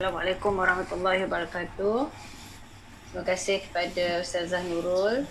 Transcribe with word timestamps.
Assalamualaikum 0.00 0.56
warahmatullahi 0.56 1.28
wabarakatuh. 1.28 2.08
Terima 2.08 3.20
kasih 3.20 3.60
kepada 3.68 4.24
Ustazah 4.24 4.64
Nurul. 4.64 5.28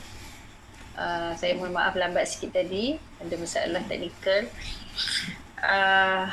Uh, 0.94 1.34
saya 1.34 1.58
mohon 1.58 1.74
maaf 1.74 1.98
lambat 1.98 2.29
sikit 2.29 2.54
tadi. 2.54 3.02
Ada 3.18 3.34
masalah 3.34 3.82
teknikal. 3.90 4.46
Uh, 5.58 6.29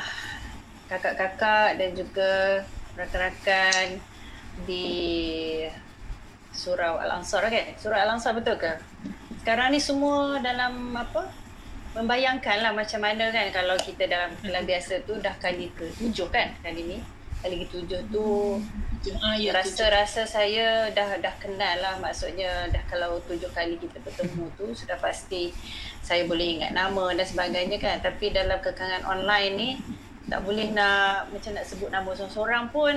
kakak-kakak 0.85 1.81
dan 1.81 1.89
juga 1.97 2.61
rakan-rakan 2.93 3.97
di 4.69 4.85
Surau 6.53 7.01
Al-Ansar 7.01 7.41
kan? 7.49 7.73
Surau 7.81 7.97
Al-Ansar 7.97 8.37
betul 8.37 8.61
ke? 8.61 8.77
Sekarang 9.41 9.73
ni 9.73 9.81
semua 9.81 10.37
dalam 10.45 10.93
apa? 10.93 11.25
Membayangkan 11.97 12.61
lah 12.61 12.69
macam 12.69 13.01
mana 13.01 13.33
kan 13.33 13.49
kalau 13.49 13.73
kita 13.81 14.05
dalam 14.05 14.29
kelas 14.45 14.61
biasa 14.61 14.93
tu 15.09 15.17
dah 15.25 15.33
kali 15.41 15.73
ke 15.73 15.89
tujuh 15.97 16.29
kan 16.29 16.53
kali 16.61 16.85
ni 16.85 17.16
kali 17.41 17.63
ketujuh 17.65 18.01
tu. 18.09 18.57
Ah, 19.23 19.37
ya, 19.37 19.53
rasa-rasa 19.55 20.25
saya 20.27 20.89
dah 20.91 21.21
dah 21.21 21.35
kenal 21.37 21.77
lah. 21.79 21.95
Maksudnya 22.01 22.67
dah 22.73 22.83
kalau 22.89 23.21
tujuh 23.29 23.47
kali 23.53 23.77
kita 23.77 24.01
bertemu 24.01 24.49
tu 24.57 24.73
sudah 24.73 24.97
pasti 24.99 25.53
saya 26.01 26.25
boleh 26.25 26.59
ingat 26.59 26.73
nama 26.73 27.13
dan 27.13 27.23
sebagainya 27.23 27.77
kan. 27.77 28.01
Tapi 28.01 28.33
dalam 28.33 28.57
kekangan 28.59 29.05
online 29.05 29.53
ni 29.55 29.69
tak 30.27 30.43
boleh 30.43 30.75
nak 30.75 31.31
macam 31.31 31.55
nak 31.55 31.65
sebut 31.65 31.87
nama 31.87 32.09
seorang-seorang 32.11 32.65
pun 32.73 32.95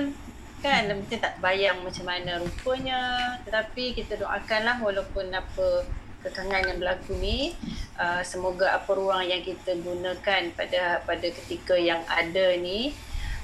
kan. 0.59 0.89
Mungkin 0.89 1.17
tak 1.21 1.39
bayang 1.39 1.79
macam 1.85 2.05
mana 2.09 2.41
rupanya. 2.41 3.01
Tetapi 3.47 3.95
kita 3.95 4.19
doakanlah 4.19 4.81
walaupun 4.81 5.31
apa 5.31 5.85
kekangan 6.21 6.61
yang 6.69 6.77
berlaku 6.77 7.17
ni 7.17 7.57
uh, 7.97 8.21
semoga 8.21 8.77
apa 8.77 8.93
ruang 8.93 9.25
yang 9.25 9.41
kita 9.41 9.73
gunakan 9.81 10.53
pada 10.53 11.01
pada 11.01 11.27
ketika 11.33 11.73
yang 11.73 12.05
ada 12.05 12.53
ni 12.61 12.93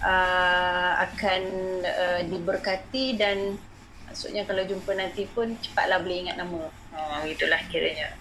uh, 0.02 0.92
akan 1.02 1.42
uh, 1.82 2.22
diberkati 2.28 3.18
dan 3.18 3.58
maksudnya 4.08 4.46
kalau 4.46 4.64
jumpa 4.66 4.92
nanti 4.98 5.26
pun 5.30 5.56
cepatlah 5.60 6.02
boleh 6.02 6.28
ingat 6.28 6.38
nama. 6.40 6.70
Oh, 6.98 7.22
itulah 7.26 7.62
kiranya. 7.70 8.14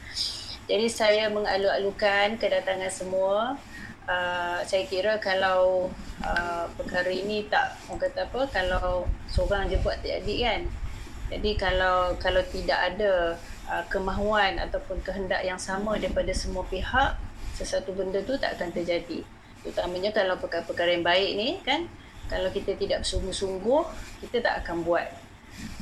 Jadi 0.67 0.87
saya 0.91 1.31
mengalu-alukan 1.31 2.37
kedatangan 2.37 2.91
semua. 2.91 3.57
Uh, 4.07 4.63
saya 4.63 4.87
kira 4.87 5.19
kalau 5.19 5.91
uh, 6.23 6.65
perkara 6.79 7.11
ini 7.11 7.43
tak 7.51 7.75
orang 7.91 8.07
kata 8.07 8.31
apa 8.31 8.41
kalau 8.55 9.03
seorang 9.27 9.67
je 9.67 9.79
buat 9.83 9.99
jadi 10.03 10.35
kan. 10.47 10.61
Jadi 11.27 11.51
kalau 11.59 12.15
kalau 12.23 12.39
tidak 12.55 12.79
ada 12.95 13.35
uh, 13.67 13.85
kemahuan 13.91 14.63
ataupun 14.63 15.03
kehendak 15.03 15.43
yang 15.43 15.59
sama 15.59 15.99
daripada 15.99 16.31
semua 16.31 16.63
pihak 16.71 17.19
sesuatu 17.59 17.91
benda 17.97 18.23
tu 18.23 18.39
tak 18.39 18.55
akan 18.61 18.71
terjadi 18.71 19.27
terutamanya 19.67 20.15
kalau 20.15 20.39
perkara-perkara 20.39 20.95
yang 20.95 21.03
baik 21.03 21.31
ni 21.35 21.49
kan 21.67 21.91
kalau 22.31 22.55
kita 22.55 22.79
tidak 22.79 23.03
bersungguh-sungguh 23.03 23.83
kita 24.23 24.47
tak 24.47 24.55
akan 24.63 24.87
buat 24.87 25.07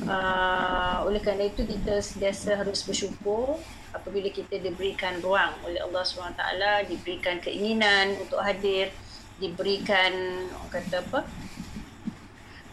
uh, 0.09 1.05
oleh 1.05 1.21
kerana 1.21 1.53
itu 1.53 1.69
kita 1.69 2.01
sentiasa 2.01 2.57
harus 2.57 2.81
bersyukur 2.89 3.61
apabila 3.93 4.33
kita 4.33 4.57
diberikan 4.57 5.21
ruang 5.21 5.53
oleh 5.69 5.85
Allah 5.85 6.01
SWT 6.01 6.41
diberikan 6.89 7.37
keinginan 7.45 8.17
untuk 8.17 8.41
hadir 8.41 8.89
diberikan 9.37 10.13
kata 10.73 11.05
apa 11.05 11.29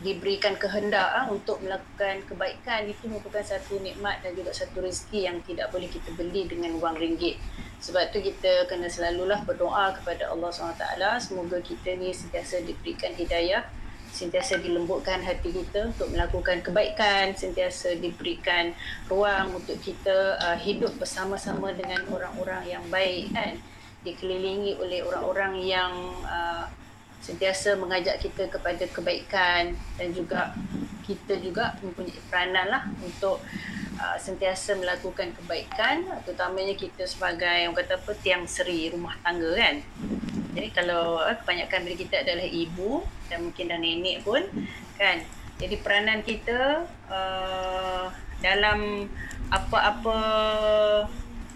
diberikan 0.01 0.57
kehendak 0.57 1.13
ah, 1.13 1.29
untuk 1.29 1.61
melakukan 1.61 2.25
kebaikan 2.25 2.89
itu 2.89 3.05
merupakan 3.05 3.45
satu 3.45 3.77
nikmat 3.85 4.17
dan 4.25 4.33
juga 4.33 4.49
satu 4.49 4.81
rezeki 4.81 5.29
yang 5.29 5.37
tidak 5.45 5.69
boleh 5.69 5.85
kita 5.85 6.09
beli 6.17 6.49
dengan 6.49 6.73
wang 6.81 6.97
ringgit. 6.97 7.37
Sebab 7.81 8.13
tu 8.13 8.21
kita 8.21 8.69
kena 8.69 8.85
selalulah 8.85 9.41
berdoa 9.41 9.89
kepada 9.97 10.29
Allah 10.29 10.53
SWT 10.53 10.85
semoga 11.17 11.57
kita 11.65 11.97
ni 11.97 12.13
sentiasa 12.13 12.61
diberikan 12.61 13.09
hidayah, 13.17 13.65
sentiasa 14.13 14.61
dilembutkan 14.61 15.17
hati 15.25 15.49
kita 15.49 15.89
untuk 15.89 16.13
melakukan 16.13 16.61
kebaikan, 16.61 17.33
sentiasa 17.33 17.97
diberikan 17.97 18.77
ruang 19.09 19.57
untuk 19.57 19.81
kita 19.81 20.37
uh, 20.37 20.57
hidup 20.61 20.93
bersama-sama 21.01 21.73
dengan 21.73 22.05
orang-orang 22.13 22.69
yang 22.69 22.85
baik 22.93 23.33
kan. 23.33 23.57
Dikelilingi 24.05 24.77
oleh 24.77 25.01
orang-orang 25.01 25.57
yang 25.65 25.93
uh, 26.21 26.69
sentiasa 27.17 27.77
mengajak 27.81 28.21
kita 28.21 28.45
kepada 28.45 28.85
kebaikan 28.93 29.73
dan 29.97 30.09
juga 30.13 30.53
kita 31.11 31.43
juga 31.43 31.75
mempunyai 31.83 32.21
peranan 32.31 32.65
lah 32.71 32.83
untuk 33.03 33.43
uh, 33.99 34.17
sentiasa 34.17 34.79
melakukan 34.79 35.35
kebaikan 35.35 36.07
terutamanya 36.23 36.75
kita 36.79 37.03
sebagai 37.03 37.67
orang 37.67 37.75
kata 37.75 37.99
apa 37.99 38.11
tiang 38.23 38.43
seri 38.47 38.87
rumah 38.87 39.15
tangga 39.19 39.51
kan. 39.51 39.75
Jadi 40.55 40.67
kalau 40.71 41.19
uh, 41.19 41.35
kebanyakan 41.43 41.81
dari 41.83 41.97
kita 41.99 42.23
adalah 42.23 42.47
ibu 42.47 43.03
dan 43.27 43.43
mungkin 43.43 43.67
dah 43.67 43.79
nenek 43.79 44.23
pun 44.23 44.43
kan. 44.95 45.19
Jadi 45.59 45.75
peranan 45.83 46.25
kita 46.25 46.87
uh, 47.11 48.09
dalam 48.41 49.05
apa-apa 49.53 50.17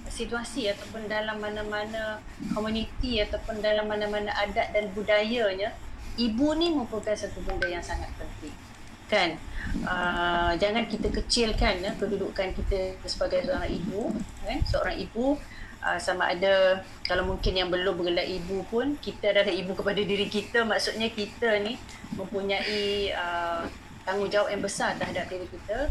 situasi 0.06 0.70
ataupun 0.72 1.10
dalam 1.10 1.42
mana-mana 1.42 2.22
komuniti 2.54 3.20
ataupun 3.20 3.60
dalam 3.60 3.90
mana-mana 3.90 4.32
adat 4.38 4.72
dan 4.72 4.88
budayanya 4.96 5.76
ibu 6.16 6.56
ni 6.56 6.72
merupakan 6.72 7.12
satu 7.12 7.44
benda 7.44 7.68
yang 7.68 7.84
sangat 7.84 8.08
penting 8.16 8.65
kan? 9.08 9.38
Uh, 9.82 10.54
jangan 10.62 10.86
kita 10.86 11.10
kecilkan 11.10 11.82
ya, 11.82 11.92
kedudukan 11.98 12.54
kita 12.54 12.96
sebagai 13.06 13.44
seorang 13.46 13.72
ibu 13.72 14.14
kan? 14.46 14.58
Seorang 14.66 14.96
ibu 15.02 15.36
uh, 15.82 16.00
sama 16.00 16.32
ada 16.34 16.82
kalau 17.06 17.36
mungkin 17.36 17.54
yang 17.58 17.70
belum 17.70 17.98
bergelar 17.98 18.26
ibu 18.26 18.66
pun 18.70 18.98
kita 19.02 19.34
adalah 19.34 19.54
ibu 19.54 19.72
kepada 19.74 20.02
diri 20.02 20.28
kita. 20.30 20.64
Maksudnya 20.66 21.10
kita 21.12 21.60
ni 21.62 21.78
mempunyai 22.18 23.12
uh, 23.14 23.66
tanggungjawab 24.06 24.54
yang 24.54 24.64
besar 24.64 24.98
terhadap 24.98 25.30
diri 25.30 25.48
kita. 25.50 25.90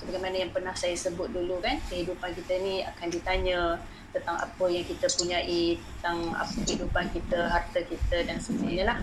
Sebagaimana 0.00 0.36
yang 0.48 0.52
pernah 0.52 0.72
saya 0.72 0.96
sebut 0.96 1.28
dulu 1.28 1.60
kan? 1.60 1.76
Kehidupan 1.92 2.32
kita 2.32 2.56
ni 2.64 2.80
akan 2.80 3.08
ditanya 3.12 3.76
tentang 4.10 4.36
apa 4.42 4.64
yang 4.66 4.82
kita 4.82 5.06
punyai 5.06 5.78
tentang 5.78 6.34
apa 6.34 6.56
kehidupan 6.66 7.06
kita 7.14 7.46
harta 7.46 7.80
kita 7.86 8.26
dan 8.26 8.42
sebagainya 8.42 8.84
lah 8.90 8.98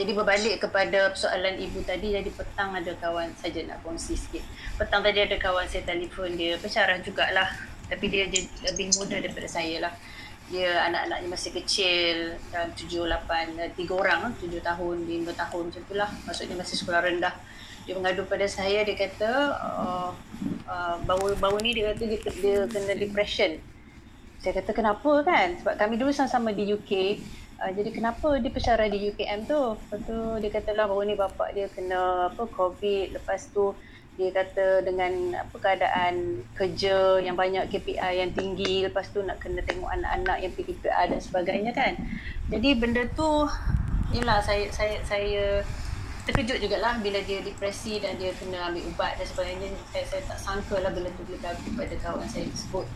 jadi 0.00 0.16
berbalik 0.16 0.64
kepada 0.64 1.12
persoalan 1.12 1.60
ibu 1.60 1.84
tadi 1.84 2.16
jadi 2.16 2.30
petang 2.32 2.72
ada 2.72 2.88
kawan 2.96 3.36
saja 3.36 3.60
nak 3.68 3.84
kongsi 3.84 4.16
sikit. 4.16 4.40
Petang 4.80 5.04
tadi 5.04 5.20
ada 5.20 5.36
kawan 5.36 5.68
saya 5.68 5.84
telefon 5.84 6.40
dia 6.40 6.56
bersyarah 6.56 6.96
jugalah. 7.04 7.52
Tapi 7.84 8.06
dia 8.08 8.24
lebih 8.64 8.96
muda 8.96 9.20
daripada 9.20 9.44
saya 9.44 9.76
lah. 9.84 9.92
Dia 10.48 10.88
anak-anaknya 10.88 11.28
masih 11.28 11.50
kecil 11.52 12.16
dalam 12.48 12.72
tujuh, 12.74 13.06
lapan, 13.06 13.54
tiga 13.76 13.92
orang 13.92 14.32
tujuh 14.40 14.64
tahun, 14.64 15.04
lima 15.04 15.36
tahun 15.36 15.68
macam 15.68 15.82
tu 15.84 15.94
lah. 15.98 16.10
Maksudnya 16.24 16.56
masih 16.56 16.76
sekolah 16.80 17.04
rendah. 17.04 17.34
Dia 17.84 17.92
mengadu 17.92 18.24
pada 18.24 18.48
saya 18.48 18.80
dia 18.88 18.96
kata 18.96 19.30
uh, 19.52 20.10
uh, 20.64 20.96
baru 21.04 21.36
baru 21.36 21.60
ni 21.60 21.76
dia 21.76 21.92
kata 21.92 22.02
dia, 22.08 22.18
dia 22.40 22.56
kena 22.72 22.94
depression. 22.96 23.60
Saya 24.40 24.56
kata 24.64 24.72
kenapa 24.72 25.28
kan? 25.28 25.60
Sebab 25.60 25.76
kami 25.76 26.00
dulu 26.00 26.08
sama-sama 26.08 26.56
di 26.56 26.72
UK 26.72 27.20
uh, 27.60 27.70
jadi 27.70 27.90
kenapa 27.92 28.40
dia 28.40 28.50
percara 28.50 28.88
di 28.88 29.12
UKM 29.12 29.46
tu 29.46 29.60
lepas 29.76 30.00
tu 30.02 30.18
dia 30.40 30.50
kata 30.50 30.70
lah 30.72 30.88
baru 30.88 31.04
ni 31.04 31.14
bapak 31.14 31.52
dia 31.52 31.68
kena 31.68 32.32
apa 32.32 32.42
covid 32.48 33.14
lepas 33.14 33.52
tu 33.52 33.76
dia 34.18 34.28
kata 34.36 34.84
dengan 34.84 35.38
apa 35.38 35.56
keadaan 35.56 36.44
kerja 36.52 37.22
yang 37.24 37.40
banyak 37.40 37.72
KPI 37.72 38.20
yang 38.20 38.32
tinggi 38.36 38.84
lepas 38.84 39.08
tu 39.08 39.24
nak 39.24 39.40
kena 39.40 39.64
tengok 39.64 39.88
anak-anak 39.88 40.44
yang 40.44 40.52
PKPI 40.52 41.04
dan 41.16 41.20
sebagainya 41.20 41.72
kan 41.72 41.96
jadi 42.52 42.68
benda 42.76 43.08
tu 43.16 43.48
inilah 44.12 44.42
saya 44.44 44.68
saya 44.74 45.00
saya 45.06 45.64
terkejut 46.28 46.60
jugalah 46.60 47.00
bila 47.00 47.18
dia 47.24 47.40
depresi 47.40 47.98
dan 47.98 48.14
dia 48.20 48.30
kena 48.36 48.70
ambil 48.70 48.84
ubat 48.92 49.16
dan 49.16 49.26
sebagainya. 49.26 49.72
Saya, 49.90 50.04
saya 50.06 50.22
tak 50.28 50.38
sangka 50.38 50.76
lah 50.78 50.92
benda 50.92 51.10
tu 51.16 51.24
boleh 51.26 51.40
berlaku 51.40 51.68
pada 51.74 51.94
kawan 51.98 52.28
saya 52.28 52.44
tersebut. 52.46 52.86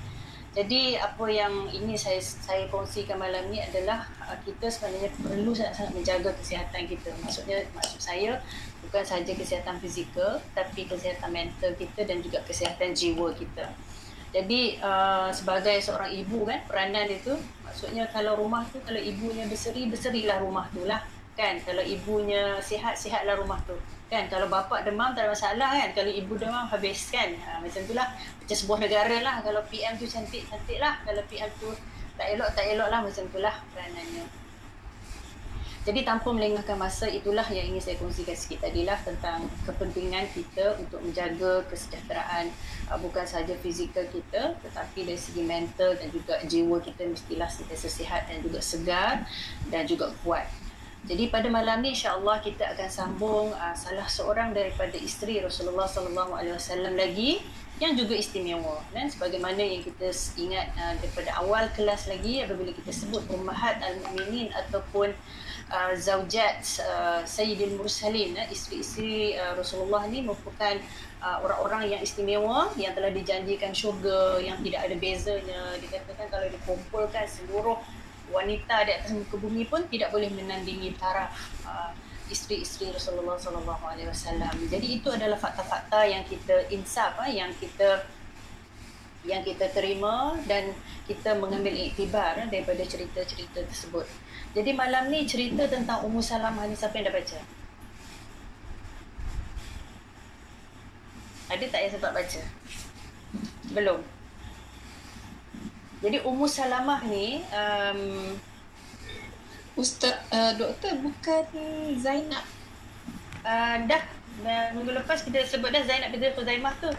Jadi 0.54 0.94
apa 0.94 1.26
yang 1.26 1.66
ini 1.74 1.98
saya 1.98 2.22
saya 2.22 2.70
kongsikan 2.70 3.18
malam 3.18 3.50
ni 3.50 3.58
adalah 3.58 4.06
uh, 4.22 4.38
kita 4.46 4.70
sebenarnya 4.70 5.10
perlu 5.18 5.50
sangat-sangat 5.50 5.92
menjaga 5.98 6.30
kesihatan 6.38 6.86
kita. 6.86 7.10
Maksudnya 7.26 7.66
maksud 7.74 7.98
saya 7.98 8.38
bukan 8.86 9.02
sahaja 9.02 9.34
kesihatan 9.34 9.82
fizikal 9.82 10.38
tapi 10.54 10.86
kesihatan 10.86 11.34
mental 11.34 11.74
kita 11.74 12.06
dan 12.06 12.22
juga 12.22 12.38
kesihatan 12.46 12.94
jiwa 12.94 13.34
kita. 13.34 13.66
Jadi 14.30 14.78
uh, 14.78 15.34
sebagai 15.34 15.74
seorang 15.82 16.14
ibu 16.14 16.46
kan 16.46 16.62
peranan 16.70 17.10
itu 17.10 17.34
maksudnya 17.66 18.06
kalau 18.14 18.38
rumah 18.38 18.62
tu 18.70 18.78
kalau 18.86 18.98
ibunya 19.02 19.50
berseri 19.50 19.90
berserilah 19.90 20.38
rumah 20.38 20.70
tu 20.70 20.86
lah 20.86 21.02
kan 21.34 21.58
kalau 21.66 21.82
ibunya 21.82 22.62
sihat 22.62 22.94
sihatlah 22.94 23.34
rumah 23.34 23.58
tu 23.66 23.74
kan? 24.14 24.24
Kalau 24.30 24.46
bapa 24.46 24.86
demam 24.86 25.10
tak 25.10 25.26
ada 25.26 25.34
masalah 25.34 25.70
kan? 25.74 25.90
Kalau 25.90 26.10
ibu 26.14 26.38
demam 26.38 26.70
habis 26.70 27.10
kan? 27.10 27.34
Ha, 27.34 27.58
macam 27.58 27.82
itulah 27.82 28.06
macam 28.14 28.56
sebuah 28.56 28.78
negara 28.86 29.16
lah. 29.26 29.34
Kalau 29.42 29.60
PM 29.66 29.98
tu 29.98 30.06
cantik 30.06 30.46
cantik 30.46 30.78
lah. 30.78 31.02
Kalau 31.02 31.22
PM 31.26 31.50
tu 31.58 31.74
tak 32.14 32.26
elok 32.38 32.48
tak 32.54 32.64
elok 32.70 32.88
lah. 32.88 33.02
Macam 33.02 33.26
itulah 33.26 33.54
peranannya. 33.74 34.44
Jadi 35.84 36.00
tanpa 36.00 36.32
melengahkan 36.32 36.80
masa 36.80 37.04
itulah 37.12 37.44
yang 37.52 37.68
ingin 37.68 37.82
saya 37.84 38.00
kongsikan 38.00 38.32
sikit 38.32 38.64
tadi 38.64 38.88
lah 38.88 38.96
tentang 39.04 39.44
kepentingan 39.68 40.24
kita 40.32 40.80
untuk 40.80 41.04
menjaga 41.04 41.60
kesejahteraan 41.68 42.48
uh, 42.88 42.96
bukan 43.04 43.28
sahaja 43.28 43.52
fizikal 43.60 44.00
kita 44.08 44.56
tetapi 44.64 45.04
dari 45.04 45.20
segi 45.20 45.44
mental 45.44 45.92
dan 45.92 46.08
juga 46.08 46.40
jiwa 46.48 46.80
kita 46.80 47.04
mestilah 47.04 47.52
sentiasa 47.52 47.92
sihat 47.92 48.32
dan 48.32 48.40
juga 48.40 48.64
segar 48.64 49.28
dan 49.68 49.84
juga 49.84 50.08
kuat 50.24 50.48
Jadi 51.04 51.28
pada 51.28 51.52
malam 51.52 51.84
ni 51.84 51.92
insya-Allah 51.92 52.40
kita 52.40 52.64
akan 52.72 52.88
sambung 52.88 53.52
uh, 53.52 53.76
salah 53.76 54.08
seorang 54.08 54.56
daripada 54.56 54.96
isteri 54.96 55.36
Rasulullah 55.36 55.84
sallallahu 55.84 56.32
alaihi 56.32 56.56
wasallam 56.56 56.96
lagi 56.96 57.44
yang 57.76 57.92
juga 57.92 58.16
istimewa. 58.16 58.80
Dan 58.88 59.12
sebagaimana 59.12 59.60
yang 59.60 59.84
kita 59.84 60.08
ingat 60.40 60.72
uh, 60.80 60.96
daripada 60.96 61.36
awal 61.44 61.68
kelas 61.76 62.08
lagi 62.08 62.40
apabila 62.40 62.72
kita 62.72 62.88
sebut 62.88 63.20
ummahat 63.28 63.84
al-mukminin 63.84 64.48
ataupun 64.56 65.12
uh, 65.68 65.92
zaujat 65.92 66.64
uh, 66.80 67.20
sayyidil 67.28 67.76
mursalin 67.76 68.40
uh, 68.40 68.48
isteri-isteri 68.48 69.36
uh, 69.36 69.60
Rasulullah 69.60 70.08
ni 70.08 70.24
merupakan 70.24 70.80
uh, 71.20 71.44
orang-orang 71.44 71.92
yang 71.92 72.00
istimewa 72.00 72.72
yang 72.80 72.96
telah 72.96 73.12
dijanjikan 73.12 73.76
syurga 73.76 74.40
yang 74.40 74.56
tidak 74.64 74.88
ada 74.88 74.96
bezanya. 74.96 75.62
Dikatakan 75.84 76.32
kalau 76.32 76.48
dikumpulkan 76.48 77.28
seluruh 77.28 77.76
wanita 78.34 78.82
di 78.82 78.92
atas 78.92 79.14
muka 79.14 79.38
bumi 79.38 79.62
pun 79.70 79.86
tidak 79.86 80.10
boleh 80.10 80.26
menandingi 80.34 80.98
taraf 80.98 81.30
uh, 81.62 81.94
isteri-isteri 82.26 82.90
Rasulullah 82.90 83.38
sallallahu 83.38 83.84
alaihi 83.86 84.10
wasallam. 84.10 84.52
Jadi 84.66 85.00
itu 85.00 85.08
adalah 85.08 85.38
fakta-fakta 85.38 86.02
yang 86.02 86.26
kita 86.26 86.66
insaf 86.74 87.14
uh, 87.22 87.30
yang 87.30 87.54
kita 87.56 88.02
yang 89.24 89.40
kita 89.40 89.72
terima 89.72 90.36
dan 90.44 90.74
kita 91.08 91.32
mengambil 91.38 91.72
iktibar 91.72 92.36
uh, 92.36 92.48
daripada 92.50 92.82
cerita-cerita 92.82 93.62
tersebut. 93.64 94.04
Jadi 94.52 94.70
malam 94.74 95.08
ni 95.08 95.24
cerita 95.24 95.64
tentang 95.70 96.02
Ummu 96.04 96.20
Salamah 96.20 96.66
ni 96.66 96.74
siapa 96.74 96.98
yang 96.98 97.08
dah 97.08 97.14
baca? 97.14 97.38
Ada 101.54 101.64
tak 101.70 101.80
yang 101.86 101.92
sempat 101.92 102.12
baca? 102.14 102.40
Belum. 103.74 104.13
Jadi 106.04 106.20
Ummu 106.20 106.44
Salamah 106.44 107.00
ni 107.08 107.40
um, 107.48 108.36
Ustaz 109.72 110.20
uh, 110.28 110.52
doktor 110.52 111.00
bukan 111.00 111.48
Zainab. 111.96 112.44
Uh, 113.40 113.76
dah 113.88 114.04
minggu 114.76 114.92
lepas 114.92 115.24
kita 115.24 115.40
sebut 115.48 115.72
dah 115.72 115.80
Zainab 115.80 116.12
binti 116.12 116.28
Khuzaimah 116.36 116.76
tu. 116.76 116.92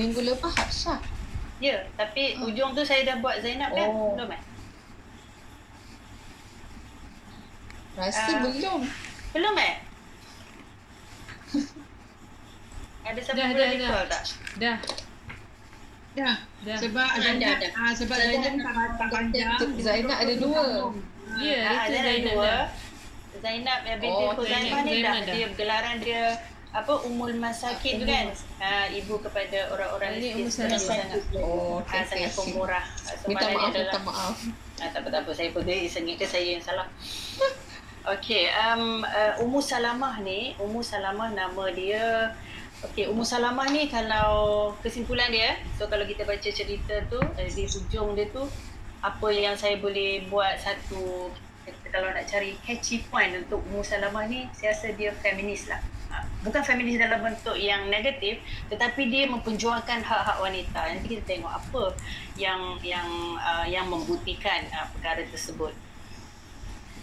Minggu 0.00 0.24
lepas 0.24 0.56
Hafsah. 0.56 1.04
Ya, 1.60 1.84
tapi 2.00 2.40
hmm. 2.40 2.48
ujung 2.48 2.72
tu 2.72 2.80
saya 2.80 3.04
dah 3.04 3.20
buat 3.20 3.44
Zainab 3.44 3.76
kan? 3.76 3.92
Oh. 3.92 4.16
Belum 4.16 4.32
eh? 4.32 4.42
Rasa 8.00 8.40
uh, 8.40 8.48
belum. 8.48 8.80
Belum 9.36 9.54
eh? 9.60 9.74
Ada 13.04 13.20
siapa 13.20 13.36
dah, 13.36 13.48
boleh 13.52 13.76
dah, 13.76 13.90
dah. 13.92 14.04
tak? 14.08 14.22
Dah. 14.56 14.76
Dah. 16.18 16.36
dah. 16.66 16.78
Sebab 16.78 17.08
ada 17.16 17.30
dah, 17.38 17.54
dah. 17.62 17.70
Ah, 17.78 17.92
sebab 17.94 18.16
Zainab 18.18 18.54
tak 18.58 18.74
tak 18.98 19.08
panjang. 19.14 19.58
Zainab 19.78 20.18
ada 20.18 20.34
dua. 20.34 20.62
Ya, 21.38 21.46
yeah, 21.46 21.86
itu 21.86 21.98
Zainab 22.02 22.34
dua. 22.34 22.54
Zainab 23.40 23.80
yang 23.88 23.98
binti 24.02 24.24
oh, 24.26 24.32
Khuzaimah 24.36 24.80
ni 24.84 24.94
dah. 25.00 25.14
Dia 25.24 25.46
gelaran 25.54 25.96
dia 26.02 26.22
apa 26.70 27.02
umul 27.02 27.34
masakin 27.34 27.98
tu 27.98 28.06
kan 28.06 28.30
ha, 28.62 28.86
ibu 28.94 29.18
kepada 29.18 29.74
orang-orang 29.74 30.22
ini 30.22 30.38
umul 30.38 30.54
sangat 30.54 31.18
oh 31.42 31.82
okay, 31.82 31.98
ha, 31.98 32.06
sangat 32.06 32.30
pemurah 32.30 32.86
minta 33.26 33.50
maaf 33.50 33.74
minta 33.74 33.98
maaf 34.06 34.38
ha, 34.78 34.84
tak 34.86 35.02
apa 35.02 35.08
tak 35.10 35.20
apa 35.26 35.30
saya 35.34 35.50
pergi 35.50 35.90
sengit 35.90 36.22
ke 36.22 36.30
saya 36.30 36.54
yang 36.58 36.62
salah 36.62 36.86
Okey, 38.00 38.48
um, 38.48 39.04
uh, 39.04 39.44
Ummu 39.44 39.60
Salamah 39.60 40.24
ni, 40.24 40.56
Ummu 40.56 40.80
Salamah 40.80 41.36
nama 41.36 41.68
dia 41.68 42.32
Okey, 42.80 43.12
Ummu 43.12 43.20
Salamah 43.20 43.68
ni 43.68 43.92
kalau 43.92 44.72
kesimpulan 44.80 45.28
dia, 45.28 45.60
so 45.76 45.84
kalau 45.84 46.08
kita 46.08 46.24
baca 46.24 46.48
cerita 46.48 46.96
tu 47.12 47.20
eh, 47.36 47.44
di 47.52 47.68
hujung 47.68 48.16
dia 48.16 48.24
tu 48.32 48.40
apa 49.04 49.28
yang 49.28 49.52
saya 49.52 49.76
boleh 49.76 50.24
buat 50.32 50.56
satu 50.56 51.28
kalau 51.92 52.08
nak 52.08 52.24
cari 52.24 52.56
catchy 52.64 53.04
point 53.12 53.36
untuk 53.36 53.60
Ummu 53.68 53.84
Salamah 53.84 54.24
ni, 54.24 54.48
saya 54.56 54.72
rasa 54.72 54.96
dia 54.96 55.12
feminis 55.12 55.68
lah. 55.68 55.84
Ha, 56.08 56.24
bukan 56.40 56.64
feminis 56.64 56.96
dalam 56.96 57.20
bentuk 57.20 57.52
yang 57.60 57.84
negatif, 57.92 58.40
tetapi 58.72 59.12
dia 59.12 59.28
memperjuangkan 59.28 60.00
hak-hak 60.00 60.40
wanita. 60.40 60.80
Nanti 60.96 61.06
kita 61.20 61.36
tengok 61.36 61.52
apa 61.52 61.92
yang 62.40 62.80
yang 62.80 63.36
uh, 63.36 63.66
yang 63.68 63.92
membuktikan 63.92 64.64
uh, 64.72 64.88
perkara 64.96 65.20
tersebut. 65.28 65.76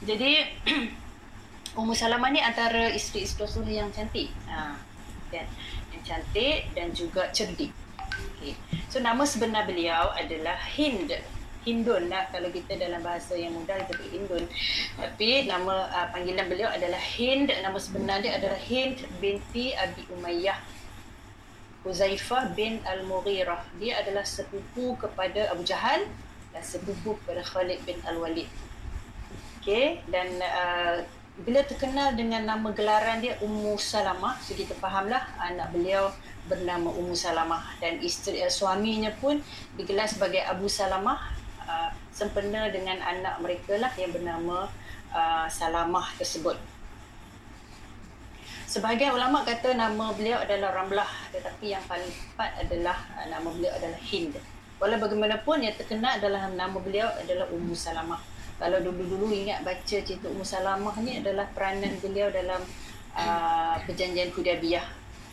Jadi 0.02 0.58
Ummu 1.80 1.94
Salamah 1.94 2.34
ni 2.34 2.42
antara 2.42 2.90
isteri-isteri 2.90 3.78
yang 3.78 3.94
cantik. 3.94 4.34
Ha 4.50 4.87
kan 5.30 5.46
yang 5.94 6.04
cantik 6.04 6.70
dan 6.74 6.92
juga 6.92 7.30
cerdik. 7.32 7.72
Okay. 8.38 8.58
so 8.90 8.98
nama 8.98 9.26
sebenar 9.26 9.66
beliau 9.70 10.14
adalah 10.14 10.58
Hind. 10.74 11.14
Hindun 11.68 12.08
lah 12.08 12.32
kalau 12.32 12.48
kita 12.48 12.80
dalam 12.80 13.04
bahasa 13.04 13.36
yang 13.36 13.52
mudah 13.52 13.76
disebut 13.84 14.08
Hindun. 14.16 14.48
Tapi 14.96 15.52
nama 15.52 15.92
uh, 15.92 16.08
panggilan 16.16 16.48
beliau 16.48 16.72
adalah 16.72 17.00
Hind. 17.00 17.52
Nama 17.52 17.76
sebenar 17.76 18.24
dia 18.24 18.40
adalah 18.40 18.56
Hind 18.56 19.04
binti 19.20 19.76
Abi 19.76 20.08
Umayyah. 20.16 20.56
Huzaifah 21.84 22.56
bin 22.56 22.80
Al-Mughirah. 22.88 23.68
Dia 23.84 24.00
adalah 24.00 24.24
sepupu 24.24 24.96
kepada 24.96 25.52
Abu 25.52 25.68
Jahal 25.68 26.08
dan 26.56 26.64
sepupu 26.64 27.20
kepada 27.24 27.44
Khalid 27.44 27.84
bin 27.84 28.00
Al-Walid. 28.08 28.48
Okay, 29.60 30.00
dan 30.08 30.40
uh, 30.40 31.04
bila 31.38 31.62
terkenal 31.62 32.18
dengan 32.18 32.50
nama 32.50 32.74
gelaran 32.74 33.22
dia 33.22 33.38
Ummu 33.46 33.78
Salamah 33.78 34.42
so 34.42 34.58
kita 34.58 34.74
fahamlah 34.82 35.22
anak 35.38 35.70
beliau 35.70 36.10
bernama 36.50 36.90
Ummu 36.90 37.14
Salamah. 37.14 37.78
Dan 37.78 38.02
isteri 38.02 38.42
uh, 38.42 38.50
suaminya 38.50 39.14
pun 39.22 39.38
digelar 39.78 40.10
sebagai 40.10 40.42
Abu 40.42 40.66
Salamah. 40.66 41.38
Uh, 41.68 41.92
sempena 42.16 42.72
dengan 42.74 42.98
anak 43.04 43.38
mereka 43.44 43.78
lah 43.78 43.94
yang 44.00 44.10
bernama 44.10 44.66
uh, 45.14 45.46
Salamah 45.46 46.10
tersebut. 46.18 46.58
Sebahagian 48.66 49.14
ulama 49.14 49.46
kata 49.46 49.78
nama 49.78 50.12
beliau 50.18 50.42
adalah 50.42 50.74
Ramlah 50.74 51.08
tetapi 51.30 51.72
yang 51.72 51.84
paling 51.86 52.10
tepat 52.10 52.66
adalah 52.66 52.98
uh, 53.14 53.28
nama 53.30 53.46
beliau 53.46 53.78
adalah 53.78 54.00
Hind. 54.02 54.34
Walau 54.82 54.98
bagaimanapun 54.98 55.62
yang 55.62 55.76
terkenal 55.78 56.18
adalah 56.18 56.50
nama 56.50 56.78
beliau 56.82 57.06
adalah 57.22 57.46
Ummu 57.54 57.78
Salamah 57.78 58.37
kalau 58.58 58.82
dulu-dulu 58.82 59.30
ingat 59.30 59.62
baca 59.62 59.86
cerita 59.86 60.26
Ummu 60.26 60.42
Salamah 60.42 60.98
ni 61.06 61.22
adalah 61.22 61.46
peranan 61.54 61.94
beliau 62.02 62.34
dalam 62.34 62.62
uh, 63.14 63.78
perjanjian 63.86 64.34
Hudaybiyah. 64.34 64.86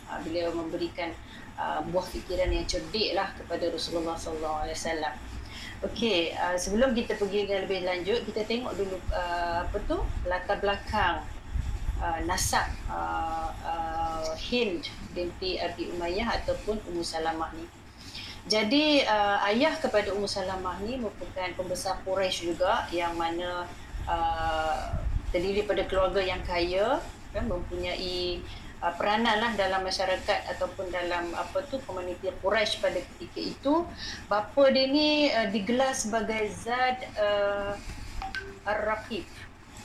Uh, 0.05 0.19
beliau 0.21 0.53
memberikan 0.53 1.09
uh, 1.57 1.81
buah 1.89 2.05
fikiran 2.05 2.53
yang 2.53 2.69
cerdik 2.69 3.17
lah 3.17 3.33
kepada 3.33 3.65
Rasulullah 3.73 4.13
sallallahu 4.13 4.69
alaihi 4.69 4.77
wasallam. 4.77 5.13
Okey, 5.83 6.37
uh, 6.37 6.53
sebelum 6.53 6.93
kita 6.93 7.17
pergi 7.17 7.49
dengan 7.49 7.65
lebih 7.65 7.81
lanjut, 7.81 8.19
kita 8.29 8.45
tengok 8.45 8.73
dulu 8.77 8.97
uh, 9.09 9.65
apa 9.65 9.77
tu 9.89 9.97
latar 10.29 10.61
belakang 10.61 11.25
uh, 11.97 12.19
nasab 12.29 12.69
uh, 12.93 13.49
uh, 13.65 14.31
Hind 14.37 14.85
binti 15.17 15.57
Abi 15.57 15.89
Umayyah 15.97 16.45
ataupun 16.45 16.77
Ummu 16.93 17.01
Salamah 17.01 17.49
ni. 17.57 17.65
Jadi 18.45 19.01
uh, 19.01 19.41
ayah 19.49 19.73
kepada 19.81 20.13
Ummu 20.13 20.29
Salamah 20.29 20.77
ni 20.85 21.01
merupakan 21.01 21.49
pembesar 21.57 21.97
Quraisy 22.05 22.53
juga 22.53 22.85
yang 22.93 23.17
mana 23.17 23.65
uh, 24.05 24.93
terdiri 25.33 25.65
pada 25.65 25.81
keluarga 25.89 26.21
yang 26.21 26.45
kaya 26.45 27.01
kan 27.33 27.49
mempunyai 27.49 28.45
uh, 28.85 28.93
peranan 28.93 29.41
lah 29.41 29.51
dalam 29.57 29.81
masyarakat 29.81 30.45
ataupun 30.53 30.93
dalam 30.93 31.33
apa 31.33 31.65
tu 31.65 31.81
komuniti 31.89 32.29
Quraisy 32.37 32.85
pada 32.85 33.01
ketika 33.01 33.41
itu. 33.41 33.73
Bapa 34.29 34.63
dia 34.69 34.93
ni 34.93 35.33
uh, 35.33 35.49
digelar 35.49 35.97
sebagai 35.97 36.45
Zad 36.53 37.01
uh, 37.17 37.73
Ar-Raqib. 38.61 39.25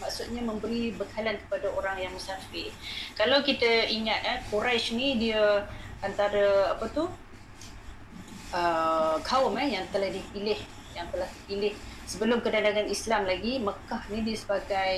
Maksudnya 0.05 0.45
memberi 0.45 0.93
bekalan 0.93 1.41
kepada 1.49 1.73
orang 1.73 1.97
yang 1.97 2.13
musafir. 2.13 2.69
Kalau 3.17 3.41
kita 3.41 3.89
ingat 3.89 4.21
eh 4.21 4.39
Quraisy 4.53 5.01
ni 5.01 5.17
dia 5.17 5.65
antara 6.05 6.77
apa 6.77 6.85
tu 6.93 7.09
uh, 8.55 9.17
kaum 9.23 9.55
eh, 9.59 9.79
yang 9.79 9.87
telah 9.91 10.11
dipilih 10.11 10.59
yang 10.95 11.07
telah 11.11 11.27
dipilih 11.27 11.73
sebelum 12.05 12.43
kedatangan 12.43 12.91
Islam 12.91 13.23
lagi 13.27 13.63
Mekah 13.63 14.03
ni 14.11 14.27
dia 14.27 14.37
sebagai 14.37 14.95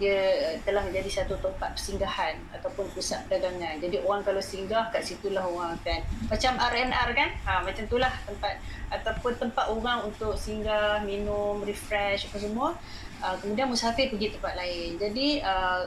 dia 0.00 0.56
telah 0.64 0.80
menjadi 0.80 1.20
satu 1.20 1.36
tempat 1.44 1.76
persinggahan 1.76 2.40
ataupun 2.56 2.88
pusat 2.96 3.20
perdagangan. 3.28 3.76
Jadi 3.84 4.00
orang 4.00 4.24
kalau 4.24 4.40
singgah 4.40 4.88
kat 4.88 5.04
situlah 5.04 5.44
orang 5.44 5.76
akan 5.76 6.00
macam 6.32 6.56
RNR 6.56 7.08
kan? 7.12 7.30
Ha 7.44 7.60
macam 7.60 7.84
itulah 7.84 8.08
tempat 8.24 8.56
ataupun 8.88 9.36
tempat 9.36 9.68
orang 9.68 10.08
untuk 10.08 10.40
singgah, 10.40 11.04
minum, 11.04 11.60
refresh 11.60 12.32
apa 12.32 12.40
semua. 12.40 12.68
Uh, 13.20 13.36
kemudian 13.44 13.68
musafir 13.68 14.08
pergi 14.08 14.40
tempat 14.40 14.56
lain. 14.56 14.96
Jadi 14.96 15.44
uh, 15.44 15.84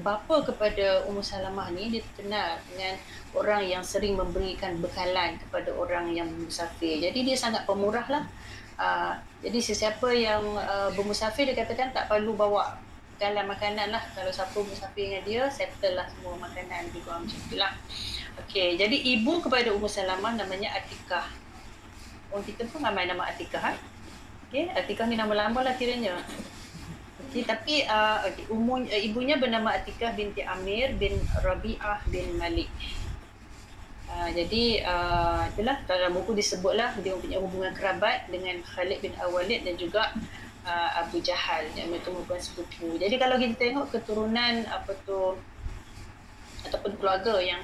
bapa 0.00 0.44
kepada 0.46 1.04
Ummu 1.06 1.22
Salamah 1.22 1.70
ni 1.74 1.92
dia 1.92 2.02
terkenal 2.02 2.58
dengan 2.70 2.94
orang 3.34 3.62
yang 3.66 3.82
sering 3.84 4.16
memberikan 4.16 4.78
bekalan 4.78 5.36
kepada 5.38 5.70
orang 5.74 6.14
yang 6.14 6.28
musafir. 6.32 6.98
Jadi 7.02 7.26
dia 7.26 7.36
sangat 7.36 7.68
pemurah 7.68 8.06
lah. 8.08 8.24
Uh, 8.78 9.18
jadi 9.42 9.58
sesiapa 9.58 10.08
yang 10.14 10.42
uh, 10.54 10.94
bermusafir 10.94 11.50
dia 11.50 11.58
katakan 11.58 11.90
tak 11.90 12.06
perlu 12.06 12.38
bawa 12.38 12.78
bekalan 13.18 13.50
makanan 13.50 13.90
lah. 13.90 14.02
Kalau 14.14 14.30
siapa 14.30 14.54
musafir 14.62 15.10
dengan 15.10 15.22
dia, 15.26 15.42
settle 15.50 15.98
lah 15.98 16.06
semua 16.06 16.38
makanan 16.38 16.94
di 16.94 17.02
kurang 17.02 17.26
macam 17.26 17.40
tu 17.50 17.56
lah. 17.58 17.74
Okay, 18.46 18.78
jadi 18.78 18.94
ibu 18.94 19.42
kepada 19.42 19.74
Ummu 19.74 19.90
Salamah 19.90 20.38
namanya 20.38 20.78
Atikah. 20.78 21.26
Orang 22.30 22.46
kita 22.46 22.62
pun 22.70 22.78
ramai 22.78 23.10
nama 23.10 23.26
Atikah. 23.26 23.58
Ha? 23.58 23.72
Okay, 24.46 24.70
Atikah 24.70 25.10
ni 25.10 25.18
nama 25.18 25.34
lama 25.34 25.60
lah 25.66 25.74
kiranya. 25.74 26.22
Okay, 27.28 27.44
tapi 27.44 27.84
uh, 27.84 28.24
okay, 28.24 28.48
umum, 28.48 28.80
uh, 28.88 29.00
ibunya 29.04 29.36
bernama 29.36 29.76
Atikah 29.76 30.16
binti 30.16 30.40
Amir 30.40 30.96
bin 30.96 31.12
Rabi'ah 31.44 32.00
bin 32.08 32.40
Malik. 32.40 32.72
Uh, 34.08 34.32
jadi 34.32 34.80
uh, 34.88 35.44
itulah 35.52 35.76
dalam 35.84 36.16
buku 36.16 36.32
disebutlah 36.32 36.96
dia 37.04 37.12
punya 37.20 37.36
hubungan 37.36 37.76
kerabat 37.76 38.32
dengan 38.32 38.56
Khalid 38.64 39.04
bin 39.04 39.12
Awalid 39.20 39.60
dan 39.60 39.76
juga 39.76 40.08
uh, 40.64 41.04
Abu 41.04 41.20
Jahal 41.20 41.68
yang 41.76 41.92
mereka 41.92 42.08
merupakan 42.08 42.40
sepupu. 42.40 42.96
Jadi 42.96 43.20
kalau 43.20 43.36
kita 43.36 43.60
tengok 43.60 43.92
keturunan 43.92 44.64
apa 44.64 44.96
tu 45.04 45.36
ataupun 46.64 46.96
keluarga 46.96 47.44
yang 47.44 47.60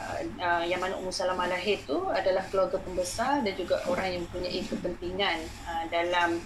uh, 0.00 0.24
uh, 0.40 0.64
yang 0.64 0.80
mana 0.80 0.96
Ummu 0.96 1.12
Salamah 1.12 1.52
lahir 1.52 1.84
tu 1.84 2.00
adalah 2.08 2.48
keluarga 2.48 2.80
pembesar 2.80 3.44
dan 3.44 3.52
juga 3.60 3.76
orang 3.92 4.08
yang 4.08 4.20
mempunyai 4.24 4.64
kepentingan 4.64 5.36
uh, 5.68 5.84
dalam 5.92 6.40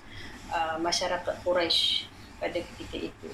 uh, 0.51 0.83
masyarakat 0.83 1.47
Quraisy 1.47 2.16
pada 2.41 2.59
ketika 2.59 3.11
itu. 3.13 3.29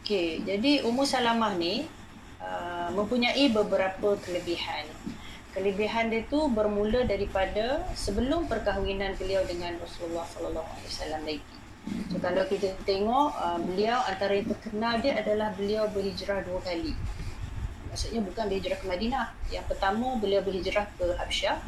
Okey, 0.00 0.42
jadi 0.48 0.82
Ummu 0.88 1.04
Salamah 1.04 1.54
ni 1.56 1.84
uh, 2.40 2.88
mempunyai 2.96 3.48
beberapa 3.52 4.16
kelebihan. 4.24 4.88
Kelebihan 5.52 6.08
dia 6.08 6.24
tu 6.32 6.48
bermula 6.48 7.04
daripada 7.04 7.84
sebelum 7.92 8.48
perkahwinan 8.48 9.12
beliau 9.20 9.44
dengan 9.44 9.76
Rasulullah 9.76 10.24
sallallahu 10.24 10.64
alaihi 10.64 10.88
wasallam 10.88 11.22
lagi. 11.28 11.54
So 12.08 12.16
kalau 12.22 12.46
kita 12.48 12.72
tengok 12.88 13.36
uh, 13.36 13.60
beliau 13.60 14.00
antara 14.08 14.32
yang 14.32 14.48
terkenal 14.48 15.02
dia 15.04 15.12
adalah 15.20 15.52
beliau 15.52 15.92
berhijrah 15.92 16.40
dua 16.48 16.62
kali. 16.64 16.96
Maksudnya 17.92 18.24
bukan 18.24 18.48
berhijrah 18.48 18.78
ke 18.80 18.86
Madinah. 18.88 19.26
Yang 19.52 19.64
pertama 19.68 20.16
beliau 20.16 20.40
berhijrah 20.40 20.88
ke 20.96 21.04
Habsyah, 21.20 21.60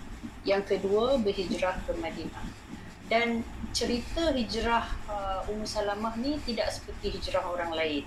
yang 0.48 0.64
kedua 0.64 1.20
berhijrah 1.20 1.76
ke 1.84 1.92
Madinah. 2.00 2.63
Dan 3.04 3.44
cerita 3.76 4.32
hijrah 4.32 4.86
uh, 5.10 5.50
Ummu 5.50 5.68
Salamah 5.68 6.16
ni 6.16 6.40
tidak 6.48 6.72
seperti 6.72 7.20
hijrah 7.20 7.44
orang 7.44 7.74
lain. 7.74 8.04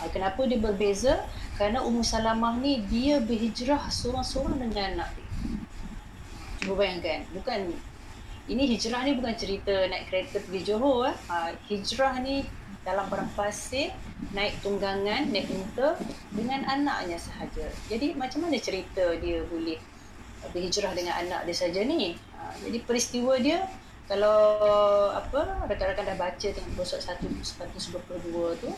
Uh, 0.00 0.08
kenapa 0.08 0.48
dia 0.48 0.56
berbeza? 0.56 1.20
Kerana 1.60 1.84
Ummu 1.84 2.00
Salamah 2.00 2.56
ni 2.56 2.80
dia 2.88 3.20
berhijrah 3.20 3.92
seorang-seorang 3.92 4.56
dengan 4.56 4.96
anak 4.96 5.12
dia. 5.12 5.28
Cuba 6.60 6.84
bayangkan, 6.84 7.24
bukan 7.36 7.72
ini 8.48 8.62
hijrah 8.76 9.04
ni 9.04 9.16
bukan 9.16 9.34
cerita 9.36 9.86
naik 9.88 10.08
kereta 10.08 10.40
pergi 10.40 10.60
Johor 10.72 11.12
eh. 11.12 11.16
Uh, 11.28 11.50
hijrah 11.68 12.20
ni 12.24 12.48
dalam 12.80 13.06
padang 13.12 13.28
pasir 13.36 13.92
naik 14.32 14.56
tunggangan 14.64 15.28
naik 15.28 15.52
unta 15.52 16.00
dengan 16.32 16.64
anaknya 16.64 17.20
sahaja. 17.20 17.68
Jadi 17.92 18.16
macam 18.16 18.48
mana 18.48 18.56
cerita 18.56 19.04
dia 19.20 19.44
boleh 19.44 19.76
berhijrah 20.56 20.96
dengan 20.96 21.20
anak 21.20 21.44
dia 21.44 21.56
saja 21.56 21.84
ni? 21.84 22.16
Uh, 22.40 22.54
jadi 22.64 22.78
peristiwa 22.88 23.36
dia 23.36 23.68
kalau 24.10 24.58
apa 25.14 25.70
rakan-rakan 25.70 26.02
dah 26.10 26.18
baca 26.18 26.48
tengok 26.50 26.74
bosok 26.74 26.98
122 26.98 28.58
tu 28.58 28.70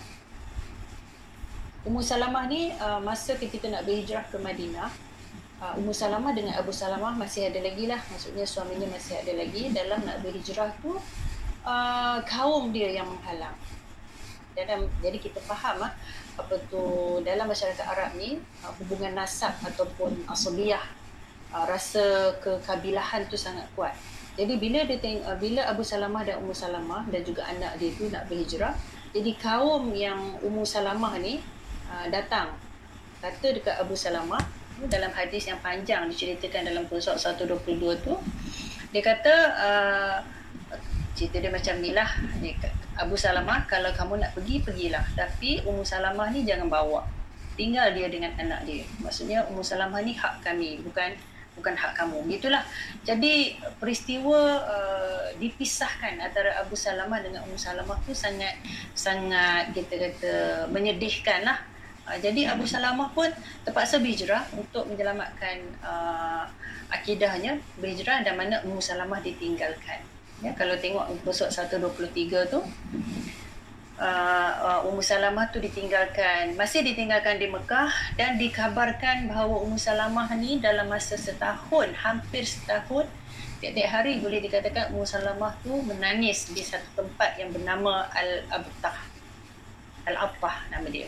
Ummu 1.89 2.05
Salamah 2.05 2.47
ni 2.53 2.69
uh, 2.77 3.01
masa 3.01 3.41
ketika 3.41 3.67
nak 3.73 3.89
berhijrah 3.89 4.29
ke 4.29 4.37
Madinah 4.37 4.93
uh, 5.65 5.73
Ummu 5.81 5.97
Salamah 5.97 6.37
dengan 6.37 6.61
Abu 6.61 6.69
Salamah 6.69 7.17
masih 7.17 7.49
ada 7.49 7.59
lagi 7.65 7.89
lah. 7.89 7.99
Maksudnya 8.12 8.45
suaminya 8.47 8.87
masih 8.93 9.19
ada 9.19 9.33
lagi 9.35 9.73
dalam 9.73 10.05
nak 10.05 10.21
berhijrah 10.21 10.69
tu 10.85 10.95
uh, 11.65 12.19
kaum 12.23 12.71
dia 12.71 13.03
yang 13.03 13.09
menghalang. 13.09 13.57
Dalam 14.53 14.85
jadi 15.01 15.17
kita 15.17 15.41
faham 15.43 15.81
ah 15.81 15.97
apa 16.37 16.55
tu 16.69 17.19
dalam 17.25 17.49
masyarakat 17.49 17.83
Arab 17.89 18.21
ni 18.21 18.37
uh, 18.62 18.73
hubungan 18.79 19.17
nasab 19.17 19.57
ataupun 19.65 20.29
asabiah 20.29 20.85
uh, 21.57 21.65
rasa 21.65 22.37
kekabilahan 22.45 23.27
tu 23.33 23.41
sangat 23.41 23.65
kuat 23.73 23.97
jadi 24.33 24.55
bila 24.57 24.81
dia 24.89 24.99
teng- 24.99 25.25
bila 25.37 25.69
Abu 25.69 25.85
Salamah 25.85 26.23
dan 26.25 26.41
Ummu 26.41 26.55
Salamah 26.57 27.05
dan 27.12 27.21
juga 27.23 27.45
anak 27.45 27.77
dia 27.77 27.93
tu 27.93 28.09
nak 28.09 28.29
berhijrah 28.29 28.73
jadi 29.12 29.33
kaum 29.37 29.93
yang 29.93 30.41
Ummu 30.41 30.65
Salamah 30.65 31.21
ni 31.21 31.41
Ah, 31.93 32.09
datang. 32.09 32.49
Kata 33.21 33.53
dekat 33.53 33.77
Abu 33.77 33.93
Salamah 33.93 34.41
dalam 34.89 35.12
hadis 35.12 35.45
yang 35.45 35.61
panjang 35.61 36.09
diceritakan 36.09 36.73
dalam 36.73 36.89
Qusat 36.89 37.21
122 37.21 37.69
tu 38.01 38.17
dia 38.91 39.03
kata 39.05 39.35
uh, 39.61 40.17
cerita 41.12 41.37
dia 41.39 41.53
macam 41.53 41.77
ni 41.85 41.93
lah. 41.93 42.09
Abu 42.97 43.21
Salamah 43.21 43.69
kalau 43.69 43.93
kamu 43.93 44.25
nak 44.25 44.33
pergi 44.33 44.65
pergilah. 44.65 45.05
Tapi 45.12 45.61
Ummu 45.69 45.85
Salamah 45.85 46.33
ni 46.33 46.49
jangan 46.49 46.73
bawa. 46.73 47.05
Tinggal 47.61 47.93
dia 47.93 48.09
dengan 48.09 48.33
anak 48.41 48.65
dia. 48.65 48.89
Maksudnya 49.05 49.45
Ummu 49.53 49.61
Salamah 49.61 50.01
ni 50.01 50.17
hak 50.17 50.41
kami 50.41 50.81
bukan 50.81 51.12
bukan 51.62 51.78
hak 51.78 51.95
kamu. 51.95 52.19
Gitulah 52.26 52.66
jadi 53.07 53.54
peristiwa 53.78 54.66
uh, 54.66 55.31
dipisahkan 55.38 56.19
antara 56.19 56.59
Abu 56.59 56.75
Salamah 56.75 57.23
dengan 57.23 57.47
Ummu 57.47 57.54
Salamah 57.54 58.02
tu 58.02 58.11
sangat 58.11 58.59
sangat 58.99 59.71
kita 59.71 59.95
kata 59.95 60.35
menyedihkan 60.75 61.47
lah 61.47 61.73
Uh, 62.02 62.19
jadi 62.19 62.50
Abu 62.50 62.66
Salamah 62.66 63.14
pun 63.14 63.31
terpaksa 63.62 64.02
berhijrah 64.02 64.42
untuk 64.59 64.90
menyelamatkan 64.90 65.62
uh, 65.87 66.50
akidahnya. 66.90 67.62
Berhijrah 67.78 68.26
dan 68.26 68.35
mana 68.35 68.59
Ummu 68.66 68.83
Salamah 68.83 69.23
ditinggalkan. 69.23 70.02
Ya, 70.42 70.50
kalau 70.59 70.75
tengok 70.75 71.07
episod 71.14 71.47
123 71.54 72.50
tu 72.50 72.59
uh, 74.02 74.52
uh, 74.82 74.88
Ummu 74.90 74.99
Salamah 74.99 75.49
tu 75.54 75.62
ditinggalkan 75.62 76.59
masih 76.59 76.82
ditinggalkan 76.82 77.38
di 77.38 77.47
Mekah 77.47 78.18
dan 78.18 78.37
dikabarkan 78.37 79.30
bahawa 79.30 79.62
Ummu 79.62 79.78
Salamah 79.78 80.26
ni 80.35 80.59
dalam 80.59 80.90
masa 80.90 81.14
setahun 81.14 81.94
hampir 82.02 82.42
setahun 82.42 83.06
tiap-tiap 83.62 83.88
hari 83.94 84.18
boleh 84.18 84.42
dikatakan 84.42 84.90
Ummu 84.90 85.06
Salamah 85.06 85.54
tu 85.62 85.78
menangis 85.87 86.50
di 86.50 86.66
satu 86.66 87.06
tempat 87.06 87.38
yang 87.38 87.54
bernama 87.54 88.11
Al-Abtah 88.11 88.99
Al-Abtah 90.11 90.56
nama 90.75 90.90
dia 90.90 91.06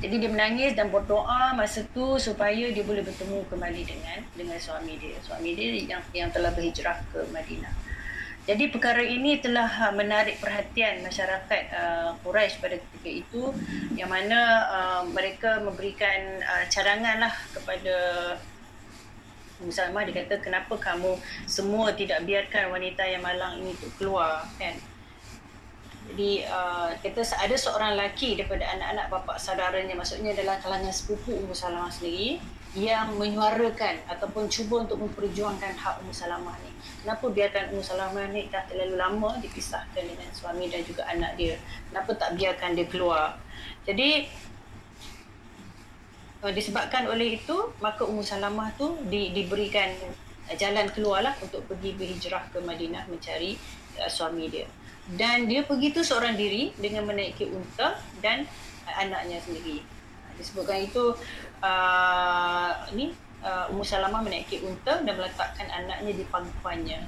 jadi 0.00 0.14
dia 0.24 0.30
menangis 0.30 0.72
dan 0.78 0.88
berdoa 0.88 1.52
masa 1.52 1.84
tu 1.90 2.16
supaya 2.16 2.70
dia 2.70 2.84
boleh 2.86 3.02
bertemu 3.04 3.44
kembali 3.50 3.82
dengan 3.82 4.18
dengan 4.38 4.56
suami 4.56 4.94
dia. 4.96 5.18
Suami 5.20 5.52
dia 5.52 5.74
yang 5.74 6.02
yang 6.14 6.30
telah 6.30 6.54
berhijrah 6.54 7.02
ke 7.12 7.20
Madinah. 7.34 7.91
Jadi 8.42 8.74
perkara 8.74 8.98
ini 9.06 9.38
telah 9.38 9.70
uh, 9.86 9.94
menarik 9.94 10.42
perhatian 10.42 10.98
masyarakat 11.06 11.62
uh, 11.70 12.10
Quraisy 12.26 12.58
pada 12.58 12.74
ketika 12.74 13.10
itu 13.22 13.42
yang 13.94 14.10
mana 14.10 14.40
uh, 14.66 15.02
mereka 15.06 15.62
memberikan 15.62 16.42
uh, 16.42 16.66
cadangan 16.66 17.22
lah 17.22 17.34
kepada 17.54 17.94
Musamah 19.62 20.02
dia 20.02 20.26
kata 20.26 20.42
kenapa 20.42 20.74
kamu 20.74 21.14
semua 21.46 21.94
tidak 21.94 22.26
biarkan 22.26 22.74
wanita 22.74 23.06
yang 23.06 23.22
malang 23.22 23.62
ini 23.62 23.78
keluar? 23.94 24.42
Kan? 24.58 24.74
Jadi 26.10 26.42
uh, 26.50 26.90
kita 26.98 27.22
ada 27.22 27.54
seorang 27.54 27.94
lelaki 27.94 28.34
daripada 28.34 28.66
anak-anak 28.74 29.06
bapa 29.06 29.38
saudaranya 29.38 29.94
maksudnya 29.94 30.34
dalam 30.34 30.58
kalangan 30.58 30.90
sepupu 30.90 31.30
Ummu 31.38 31.54
Salamah 31.54 31.94
sendiri 31.94 32.42
yang 32.74 33.14
menyuarakan 33.14 34.02
ataupun 34.10 34.50
cuba 34.50 34.82
untuk 34.82 34.98
memperjuangkan 34.98 35.78
hak 35.78 36.02
Ummu 36.02 36.10
Salamah 36.10 36.58
ni. 36.66 36.71
Kenapa 37.02 37.26
biarkan 37.34 37.74
Ummu 37.74 37.82
Salamah 37.82 38.30
ni 38.30 38.46
dah 38.46 38.62
terlalu 38.70 38.94
lama 38.94 39.34
dipisahkan 39.42 40.06
dengan 40.06 40.30
suami 40.30 40.70
dan 40.70 40.86
juga 40.86 41.02
anak 41.10 41.34
dia? 41.34 41.58
Kenapa 41.90 42.14
tak 42.14 42.38
biarkan 42.38 42.78
dia 42.78 42.86
keluar? 42.86 43.42
Jadi 43.82 44.30
uh, 46.46 46.52
disebabkan 46.54 47.10
oleh 47.10 47.42
itu 47.42 47.74
maka 47.82 48.06
Ummu 48.06 48.22
Salamah 48.22 48.70
tu 48.78 48.94
di, 49.10 49.34
diberikan 49.34 49.90
jalan 50.54 50.86
keluarlah 50.94 51.34
untuk 51.42 51.66
pergi 51.66 51.90
berhijrah 51.98 52.46
ke 52.54 52.62
Madinah 52.62 53.10
mencari 53.10 53.58
uh, 53.98 54.06
suami 54.06 54.46
dia 54.46 54.70
dan 55.10 55.50
dia 55.50 55.66
pergi 55.66 55.90
tu 55.90 56.06
seorang 56.06 56.38
diri 56.38 56.70
dengan 56.78 57.02
menaiki 57.02 57.50
unta 57.50 57.98
dan 58.22 58.46
uh, 58.86 58.94
anaknya 59.02 59.42
sendiri. 59.42 59.82
Disebutkan 60.38 60.86
itu 60.86 61.18
uh, 61.58 62.72
ni 62.94 63.10
uh, 63.42 63.70
Ummu 63.70 63.84
Salamah 63.84 64.22
menaiki 64.22 64.62
unta 64.64 65.02
dan 65.02 65.14
meletakkan 65.18 65.68
anaknya 65.68 66.12
di 66.14 66.24
pangkuannya. 66.26 67.00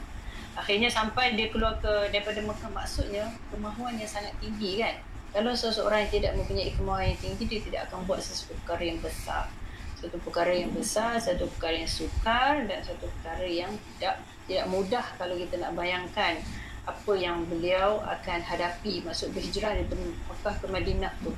Akhirnya 0.54 0.86
sampai 0.86 1.34
dia 1.34 1.50
keluar 1.50 1.74
ke 1.82 2.14
daripada 2.14 2.38
Mekah 2.38 2.70
maksudnya 2.70 3.26
kemahuan 3.50 3.98
yang 3.98 4.06
sangat 4.06 4.34
tinggi 4.38 4.78
kan. 4.78 4.94
Kalau 5.34 5.50
seseorang 5.50 6.06
yang 6.06 6.12
tidak 6.14 6.32
mempunyai 6.38 6.70
kemahuan 6.70 7.10
yang 7.10 7.18
tinggi 7.18 7.44
dia 7.50 7.60
tidak 7.66 7.80
akan 7.90 8.06
buat 8.06 8.22
sesuatu 8.22 8.54
perkara 8.62 8.82
yang 8.86 9.00
besar. 9.02 9.50
Satu 9.98 10.16
perkara 10.22 10.52
yang 10.54 10.70
besar, 10.70 11.18
satu 11.18 11.50
perkara 11.58 11.74
yang 11.82 11.90
sukar 11.90 12.54
dan 12.70 12.78
satu 12.86 13.10
perkara 13.18 13.46
yang 13.48 13.72
tidak 13.96 14.22
tidak 14.44 14.66
mudah 14.68 15.06
kalau 15.16 15.34
kita 15.34 15.58
nak 15.58 15.72
bayangkan 15.74 16.38
apa 16.84 17.12
yang 17.16 17.40
beliau 17.48 18.04
akan 18.04 18.44
hadapi 18.44 19.00
masuk 19.00 19.32
berhijrah 19.32 19.72
dari 19.72 19.88
Mekah 20.28 20.54
ke 20.60 20.66
Madinah 20.68 21.12
tu 21.24 21.32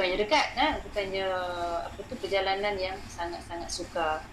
bukannya 0.00 0.16
dekat 0.16 0.46
kan 0.56 0.72
bukannya 0.80 1.28
apa 1.84 2.00
tu 2.08 2.16
perjalanan 2.16 2.72
yang 2.80 2.96
sangat-sangat 3.04 3.68
suka 3.68 4.24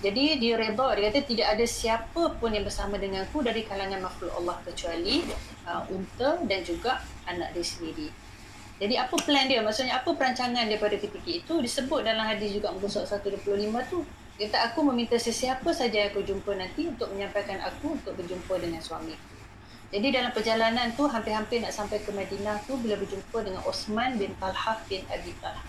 jadi 0.00 0.40
dia 0.40 0.56
redha 0.56 0.88
dia 0.96 1.12
kata 1.12 1.20
tidak 1.28 1.48
ada 1.52 1.64
siapa 1.68 2.32
pun 2.40 2.48
yang 2.48 2.64
bersama 2.64 2.96
denganku 2.96 3.44
dari 3.44 3.68
kalangan 3.68 4.00
makhluk 4.00 4.32
Allah 4.32 4.56
kecuali 4.64 5.20
uh, 5.68 5.84
unta 5.92 6.40
dan 6.48 6.60
juga 6.64 7.00
anak 7.28 7.52
dia 7.56 7.64
sendiri. 7.64 8.08
Jadi 8.76 8.92
apa 8.96 9.16
plan 9.20 9.48
dia? 9.48 9.64
Maksudnya 9.64 10.00
apa 10.00 10.12
perancangan 10.12 10.68
daripada 10.68 11.00
ketika 11.00 11.28
itu? 11.28 11.64
Disebut 11.64 12.04
dalam 12.04 12.28
hadis 12.28 12.52
juga 12.52 12.72
muka 12.76 12.88
surat 12.88 13.08
125 13.24 13.48
tu 13.88 14.04
dia 14.36 14.52
kata 14.52 14.68
aku 14.72 14.84
meminta 14.92 15.16
sesiapa 15.16 15.72
saja 15.72 15.96
yang 15.96 16.12
aku 16.12 16.20
jumpa 16.20 16.52
nanti 16.56 16.92
untuk 16.92 17.08
menyampaikan 17.08 17.56
aku 17.64 17.96
untuk 17.96 18.12
berjumpa 18.20 18.60
dengan 18.60 18.84
suami 18.84 19.16
Jadi 19.86 20.10
dalam 20.10 20.34
perjalanan 20.34 20.90
tu 20.98 21.06
hampir-hampir 21.06 21.62
nak 21.62 21.70
sampai 21.70 22.02
ke 22.02 22.10
Madinah 22.10 22.58
tu 22.66 22.74
bila 22.82 22.98
berjumpa 22.98 23.38
dengan 23.46 23.62
Osman 23.64 24.18
bin 24.18 24.34
Talhah 24.42 24.82
bin 24.90 25.06
Abi 25.06 25.30
Talhah. 25.38 25.62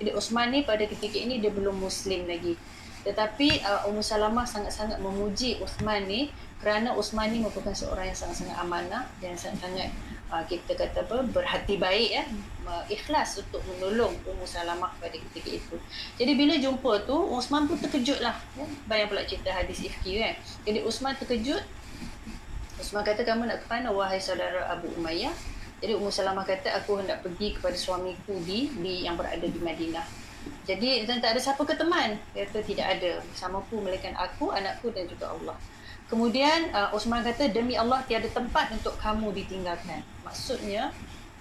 Jadi 0.00 0.16
Osman 0.16 0.48
ni 0.48 0.64
pada 0.64 0.80
ketika 0.88 1.20
ini 1.20 1.44
dia 1.44 1.52
belum 1.52 1.76
Muslim 1.76 2.24
lagi. 2.24 2.56
Tetapi 3.04 3.64
uh, 3.64 3.88
Ummu 3.88 4.04
Salamah 4.04 4.44
sangat-sangat 4.44 5.00
memuji 5.00 5.60
Osman 5.60 6.04
ni 6.08 6.32
kerana 6.60 6.92
Osman 6.96 7.32
ni 7.32 7.40
merupakan 7.40 7.72
seorang 7.72 8.12
yang 8.12 8.16
sangat-sangat 8.16 8.56
amanah 8.60 9.08
dan 9.24 9.36
sangat-sangat 9.36 9.88
uh, 10.28 10.44
kita 10.44 10.76
kata 10.76 11.08
apa 11.08 11.24
berhati 11.24 11.80
baik 11.80 12.10
ya 12.12 12.24
ikhlas 12.86 13.40
untuk 13.40 13.64
menolong 13.66 14.14
Ummu 14.22 14.46
Salamah 14.46 14.94
pada 15.02 15.16
ketika 15.16 15.50
itu. 15.50 15.76
Jadi 16.20 16.32
bila 16.38 16.54
jumpa 16.54 17.02
tu 17.02 17.16
Osman 17.16 17.66
pun 17.66 17.80
terkejut 17.80 18.22
lah. 18.22 18.36
Ya? 18.54 18.66
Bayang 18.86 19.10
pula 19.10 19.26
cerita 19.26 19.50
hadis 19.50 19.82
ifki 19.82 20.22
kan. 20.22 20.34
Jadi 20.62 20.86
Osman 20.86 21.18
terkejut 21.18 21.62
Usman 22.80 23.04
kata 23.04 23.20
kamu 23.28 23.44
nak 23.44 23.60
ke 23.60 23.66
mana 23.68 23.92
wahai 23.92 24.16
saudara 24.16 24.64
Abu 24.72 24.88
Umayyah? 24.96 25.36
Jadi 25.80 25.92
Ummu 25.96 26.08
Salamah 26.08 26.44
kata 26.48 26.72
aku 26.80 27.00
hendak 27.00 27.20
pergi 27.20 27.56
kepada 27.56 27.76
suamiku 27.76 28.36
di, 28.44 28.72
di 28.80 29.04
yang 29.04 29.20
berada 29.20 29.44
di 29.44 29.60
Madinah. 29.60 30.04
Jadi 30.64 31.04
dan 31.04 31.20
tak 31.20 31.36
ada 31.36 31.40
siapa 31.40 31.60
ke 31.64 31.76
teman? 31.76 32.16
Dia 32.32 32.48
kata 32.48 32.60
tidak 32.64 32.86
ada. 32.96 33.20
Bersama 33.20 33.60
pun 33.68 33.84
melainkan 33.84 34.16
aku, 34.16 34.52
anakku 34.52 34.92
dan 34.92 35.04
juga 35.08 35.32
Allah. 35.32 35.56
Kemudian 36.08 36.72
uh, 36.72 36.92
Osman 36.96 37.20
kata 37.20 37.52
demi 37.52 37.76
Allah 37.76 38.00
tiada 38.08 38.28
tempat 38.32 38.72
untuk 38.72 38.96
kamu 38.96 39.32
ditinggalkan. 39.36 40.00
Maksudnya 40.24 40.92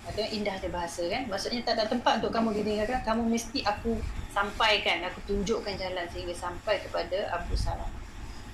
ada 0.08 0.24
indah 0.28 0.56
dia 0.60 0.72
bahasa 0.72 1.04
kan. 1.08 1.28
Maksudnya 1.28 1.64
tak 1.64 1.80
ada 1.80 1.88
tempat 1.88 2.24
untuk 2.24 2.32
kamu 2.32 2.56
ditinggalkan. 2.64 3.00
Kamu 3.04 3.28
mesti 3.28 3.64
aku 3.64 3.96
sampaikan, 4.32 5.04
aku 5.08 5.20
tunjukkan 5.28 5.76
jalan 5.76 6.08
sehingga 6.12 6.36
sampai 6.36 6.80
kepada 6.84 7.32
Abu 7.36 7.60
Salamah. 7.60 7.99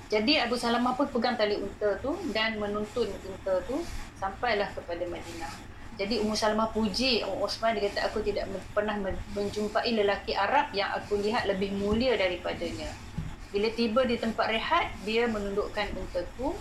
Jadi 0.06 0.38
Abu 0.38 0.54
Salamah 0.54 0.94
pun 0.94 1.10
pegang 1.10 1.34
tali 1.34 1.58
unta 1.58 1.98
tu 1.98 2.14
dan 2.30 2.62
menuntun 2.62 3.10
unta 3.10 3.54
tu 3.66 3.82
sampailah 4.22 4.70
kepada 4.78 5.02
Madinah. 5.10 5.76
Jadi 5.96 6.20
Ummu 6.20 6.36
Salamah 6.36 6.70
puji 6.76 7.24
Ummu 7.24 7.48
Osman 7.48 7.74
dia 7.80 7.88
kata 7.90 8.12
aku 8.12 8.20
tidak 8.22 8.46
pernah 8.76 9.00
menjumpai 9.34 9.96
lelaki 9.96 10.36
Arab 10.36 10.70
yang 10.76 10.92
aku 10.92 11.18
lihat 11.18 11.48
lebih 11.48 11.74
mulia 11.74 12.14
daripadanya. 12.20 12.92
Bila 13.56 13.72
tiba 13.72 14.04
di 14.04 14.20
tempat 14.20 14.52
rehat, 14.52 14.92
dia 15.08 15.32
menundukkan 15.32 15.88
unta 15.96 16.28
tu 16.36 16.52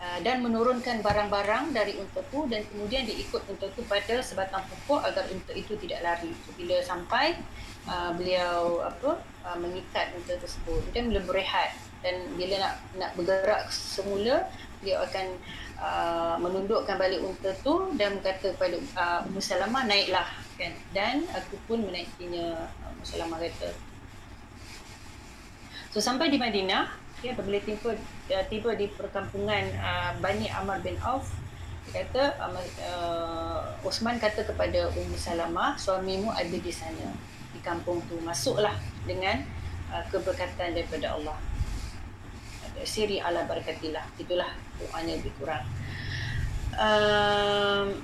uh, 0.00 0.18
dan 0.24 0.40
menurunkan 0.40 1.04
barang-barang 1.04 1.76
dari 1.76 2.00
unta 2.00 2.24
tu 2.32 2.48
dan 2.48 2.64
kemudian 2.72 3.04
diikut 3.04 3.44
unta 3.44 3.68
tu 3.76 3.84
pada 3.84 4.24
sebatang 4.24 4.64
pokok 4.64 5.04
agar 5.04 5.28
unta 5.28 5.52
itu 5.52 5.76
tidak 5.76 6.00
lari. 6.00 6.32
Bila 6.56 6.80
sampai 6.80 7.36
uh, 7.86 8.10
beliau 8.14 8.82
apa 8.84 9.18
uh, 9.46 9.56
mengikat 9.58 10.12
unta 10.14 10.36
tersebut. 10.38 10.82
Dan 10.92 11.10
bila 11.10 11.22
berehat. 11.24 11.74
Dan 12.04 12.36
bila 12.38 12.60
nak 12.60 12.74
nak 13.00 13.10
bergerak 13.18 13.66
semula 13.72 14.46
dia 14.84 15.00
akan 15.00 15.26
uh, 15.80 16.36
menundukkan 16.38 16.94
balik 17.00 17.24
unta 17.24 17.50
tu 17.64 17.90
dan 17.96 18.20
berkata 18.20 18.52
kepada 18.52 18.76
uh, 18.98 19.26
Ummu 19.26 19.40
Salamah 19.40 19.88
naiklah. 19.88 20.28
Kan? 20.60 20.72
Dan 20.92 21.24
aku 21.32 21.56
pun 21.66 21.82
menaikinya 21.82 22.68
uh, 22.68 22.92
Ummu 22.94 23.04
Salamah 23.04 23.40
kata. 23.40 23.72
So 25.90 26.04
sampai 26.04 26.28
di 26.28 26.36
Madinah 26.36 26.92
ya 27.24 27.32
apabila 27.32 27.56
tiba 27.64 27.96
uh, 28.30 28.44
tiba 28.52 28.76
di 28.76 28.92
perkampungan 28.92 29.64
uh, 29.80 30.12
Bani 30.20 30.52
Amr 30.52 30.84
bin 30.84 31.00
Auf 31.00 31.32
dia 31.86 32.02
kata 32.04 32.36
uh, 32.42 33.86
Osman 33.86 34.20
kata 34.20 34.44
kepada 34.44 34.92
Ummu 34.92 35.16
Salamah 35.16 35.78
suamimu 35.80 36.34
ada 36.34 36.52
di 36.52 36.68
sana 36.68 37.14
kampung 37.66 37.98
tu 38.06 38.14
masuklah 38.22 38.78
dengan 39.02 39.42
uh, 39.90 40.06
keberkatan 40.14 40.78
daripada 40.78 41.18
Allah. 41.18 41.34
Siri 42.86 43.18
ala 43.18 43.42
barakatillah. 43.50 44.06
Itulah 44.14 44.54
doanya 44.78 45.18
lebih 45.18 45.34
kurang. 45.42 45.66
Um, 46.76 47.98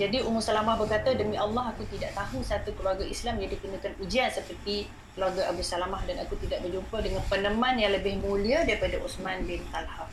jadi 0.00 0.24
Ummu 0.24 0.40
Salamah 0.40 0.80
berkata 0.80 1.12
demi 1.12 1.36
Allah 1.36 1.76
aku 1.76 1.84
tidak 1.92 2.16
tahu 2.16 2.40
satu 2.40 2.72
keluarga 2.72 3.04
Islam 3.04 3.36
yang 3.36 3.52
dikenakan 3.52 3.92
ujian 4.00 4.32
seperti 4.32 4.88
keluarga 5.12 5.52
Abu 5.52 5.60
Salamah 5.60 6.00
dan 6.08 6.24
aku 6.24 6.40
tidak 6.40 6.64
berjumpa 6.64 7.04
dengan 7.04 7.20
peneman 7.28 7.76
yang 7.76 7.92
lebih 7.92 8.16
mulia 8.24 8.64
daripada 8.64 8.96
Uthman 9.04 9.44
bin 9.44 9.60
Talha 9.68 10.08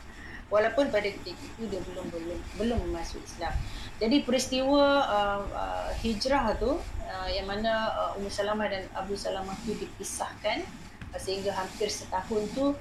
walaupun 0.48 0.88
pada 0.88 1.08
ketika 1.08 1.44
itu 1.44 1.68
dia 1.68 1.80
belum 1.92 2.08
belum 2.08 2.38
belum 2.56 2.80
masuk 2.92 3.20
Islam 3.24 3.52
jadi 3.98 4.22
peristiwa 4.24 4.84
uh, 5.04 5.42
uh, 5.52 5.90
hijrah 6.00 6.54
tu 6.56 6.78
uh, 6.78 7.28
yang 7.28 7.50
mana 7.50 7.92
uh, 7.92 8.16
Ummu 8.16 8.30
Salamah 8.30 8.70
dan 8.70 8.86
Abu 8.96 9.18
Salamah 9.18 9.56
tu 9.66 9.76
dipisahkan 9.76 10.64
uh, 11.12 11.20
sehingga 11.20 11.52
hampir 11.52 11.90
setahun 11.90 12.42
tu 12.54 12.72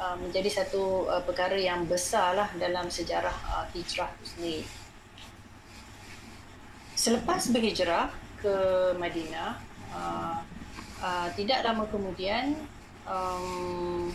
uh, 0.00 0.16
menjadi 0.20 0.62
satu 0.62 1.08
uh, 1.08 1.22
perkara 1.24 1.56
yang 1.56 1.88
besar 1.88 2.36
lah 2.36 2.48
dalam 2.60 2.92
sejarah 2.92 3.34
uh, 3.48 3.66
hijrah 3.72 4.12
tu 4.20 4.24
sendiri. 4.28 4.64
Selepas 6.96 7.52
berhijrah 7.52 8.08
ke 8.40 8.56
Madinah, 8.96 9.60
uh, 9.92 10.40
uh, 11.00 11.28
tidak 11.36 11.64
lama 11.64 11.84
kemudian 11.88 12.56
um, 13.04 14.12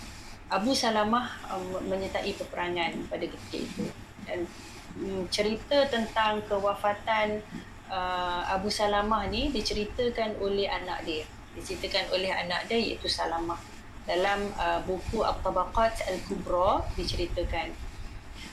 Abu 0.51 0.75
Salamah 0.75 1.31
um, 1.55 1.79
menyertai 1.87 2.35
peperangan 2.35 3.07
pada 3.07 3.23
ketika 3.23 3.57
itu 3.63 3.87
dan 4.27 4.43
Hmm, 4.91 5.23
cerita 5.31 5.87
tentang 5.87 6.43
kewafatan 6.51 7.39
uh, 7.87 8.43
Abu 8.51 8.67
Salamah 8.67 9.23
ni 9.31 9.47
diceritakan 9.47 10.35
oleh 10.43 10.67
anak 10.67 11.07
dia. 11.07 11.23
Diceritakan 11.55 12.11
oleh 12.11 12.31
anak 12.31 12.67
dia 12.67 12.79
iaitu 12.79 13.07
Salamah. 13.07 13.59
Dalam 14.03 14.51
uh, 14.59 14.83
buku 14.83 15.23
At-Tabaqat 15.23 16.11
Al-Kubra 16.11 16.83
diceritakan. 16.99 17.71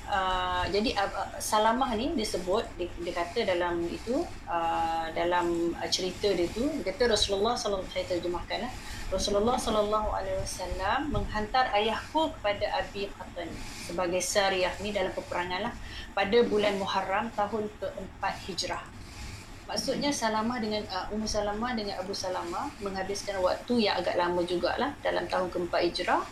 Uh, 0.09 0.65
jadi 0.73 0.97
uh, 0.97 1.37
Salamah 1.37 1.93
ni 1.93 2.17
disebut 2.17 2.65
dia, 2.81 2.89
dia 3.05 3.13
kata 3.13 3.45
dalam 3.45 3.85
itu 3.93 4.25
uh, 4.49 5.05
dalam 5.13 5.77
uh, 5.77 5.89
cerita 5.93 6.33
dia 6.33 6.49
tu 6.49 6.65
dia 6.65 6.89
kata 6.89 7.13
Rasulullah 7.13 7.53
sallallahu 7.53 7.93
alaihi 7.93 8.17
terjemahkan 8.17 8.65
uh, 8.65 8.73
Rasulullah 9.13 9.61
sallallahu 9.61 10.09
alaihi 10.09 10.41
wasallam 10.41 11.13
menghantar 11.13 11.69
ayahku 11.77 12.33
kepada 12.41 12.81
Abi 12.81 13.13
Qatan 13.13 13.53
sebagai 13.85 14.25
sariyah 14.25 14.73
ni 14.81 14.97
dalam 14.97 15.13
peperangan 15.13 15.69
lah 15.69 15.75
pada 16.17 16.41
bulan 16.41 16.81
Muharram 16.81 17.29
tahun 17.37 17.69
keempat 17.77 18.35
Hijrah. 18.49 18.85
Maksudnya 19.69 20.09
Salamah 20.09 20.57
dengan 20.57 20.89
uh, 20.89 21.13
Ummu 21.13 21.29
Salamah 21.29 21.77
dengan 21.77 22.01
Abu 22.01 22.17
Salamah 22.17 22.73
menghabiskan 22.81 23.45
waktu 23.45 23.85
yang 23.85 24.01
agak 24.01 24.17
lama 24.17 24.41
jugalah 24.41 24.97
dalam 25.05 25.29
tahun 25.29 25.53
keempat 25.53 25.85
Hijrah 25.93 26.25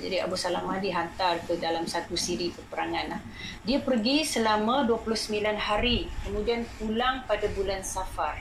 jadi 0.00 0.24
Abu 0.24 0.34
Salamah 0.34 0.80
dihantar 0.80 1.44
ke 1.44 1.60
dalam 1.60 1.84
satu 1.84 2.16
siri 2.16 2.48
peperangan. 2.50 3.12
Lah. 3.12 3.20
Dia 3.68 3.84
pergi 3.84 4.24
selama 4.24 4.88
29 4.88 5.36
hari. 5.60 6.08
Kemudian 6.24 6.64
pulang 6.80 7.22
pada 7.28 7.46
bulan 7.52 7.84
Safar. 7.84 8.40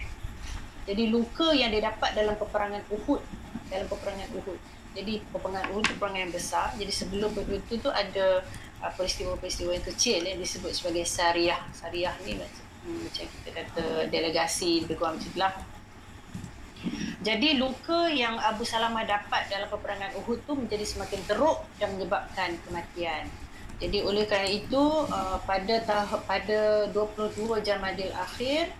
Jadi 0.87 1.11
luka 1.11 1.51
yang 1.53 1.69
dia 1.69 1.91
dapat 1.91 2.15
dalam 2.15 2.33
peperangan 2.39 2.81
Uhud. 2.89 3.21
Dalam 3.67 3.85
peperangan 3.91 4.29
Uhud. 4.39 4.59
Jadi 4.95 5.21
peperangan 5.29 5.69
Uhud 5.75 5.85
peperangan 5.93 6.19
yang 6.25 6.33
besar. 6.33 6.73
Jadi 6.79 6.89
sebelum 6.89 7.29
itu 7.35 7.77
tu 7.77 7.91
ada 7.91 8.41
uh, 8.81 8.91
peristiwa-peristiwa 8.95 9.75
yang 9.75 9.85
kecil 9.85 10.19
yang 10.23 10.39
disebut 10.39 10.71
sebagai 10.73 11.05
Sariyah. 11.05 11.61
Sariyah 11.75 12.15
ni 12.25 12.39
macam, 12.39 12.63
hmm, 12.87 12.99
macam 13.05 13.25
kita 13.29 13.49
kata 13.53 13.85
delegasi 14.09 14.87
lebih 14.87 14.97
kurang 14.97 15.19
macam 15.19 15.29
itulah. 15.29 15.53
Jadi 17.19 17.59
luka 17.59 18.07
yang 18.07 18.39
Abu 18.39 18.63
Salamah 18.63 19.03
dapat 19.03 19.51
dalam 19.51 19.67
peperangan 19.67 20.15
Uhud 20.23 20.39
tu 20.47 20.55
menjadi 20.55 20.87
semakin 20.87 21.19
teruk 21.27 21.59
dan 21.75 21.91
menyebabkan 21.99 22.55
kematian. 22.63 23.27
Jadi 23.79 24.03
oleh 24.03 24.27
kerana 24.27 24.47
itu 24.47 25.07
uh, 25.07 25.39
pada 25.47 25.79
tahap 25.83 26.23
pada 26.27 26.87
22 26.91 27.63
Jamadil 27.63 28.11
akhir 28.11 28.71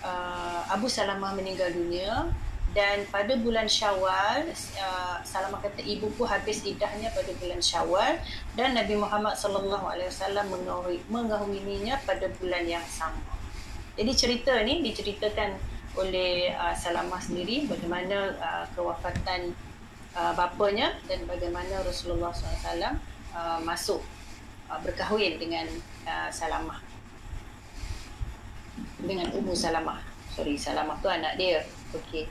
uh, 0.00 0.64
Abu 0.72 0.88
Salamah 0.88 1.36
meninggal 1.36 1.72
dunia 1.72 2.32
dan 2.76 3.04
pada 3.08 3.36
bulan 3.36 3.68
Syawal 3.68 4.48
uh, 4.80 5.16
Salamah 5.24 5.60
kata 5.60 5.80
ibuku 5.84 6.24
habis 6.24 6.64
idahnya 6.64 7.12
pada 7.12 7.32
bulan 7.40 7.60
Syawal 7.60 8.20
dan 8.56 8.76
Nabi 8.76 8.96
Muhammad 8.96 9.36
sallallahu 9.36 9.84
alaihi 9.84 10.08
wasallam 10.12 10.48
mengahwininya 11.08 12.00
pada 12.04 12.28
bulan 12.36 12.64
yang 12.68 12.84
sama. 12.88 13.36
Jadi 13.96 14.12
cerita 14.14 14.52
ni 14.64 14.80
diceritakan 14.84 15.77
oleh 15.98 16.54
uh, 16.54 16.74
Salamah 16.78 17.18
sendiri 17.18 17.66
bagaimana 17.66 18.32
uh, 18.38 18.64
kewafatan 18.72 19.50
uh, 20.14 20.32
bapanya 20.38 20.94
dan 21.10 21.26
bagaimana 21.26 21.82
Rasulullah 21.82 22.30
SAW 22.30 22.94
uh, 23.34 23.58
masuk 23.66 24.00
uh, 24.70 24.78
berkahwin 24.80 25.42
dengan 25.42 25.66
uh, 26.06 26.30
Salamah. 26.30 26.78
Dengan 29.02 29.30
Ummu 29.34 29.54
Salamah. 29.54 29.98
Sorry 30.34 30.54
Salamah 30.54 31.02
tu 31.02 31.10
anak 31.10 31.34
dia. 31.34 31.66
Okey. 31.90 32.30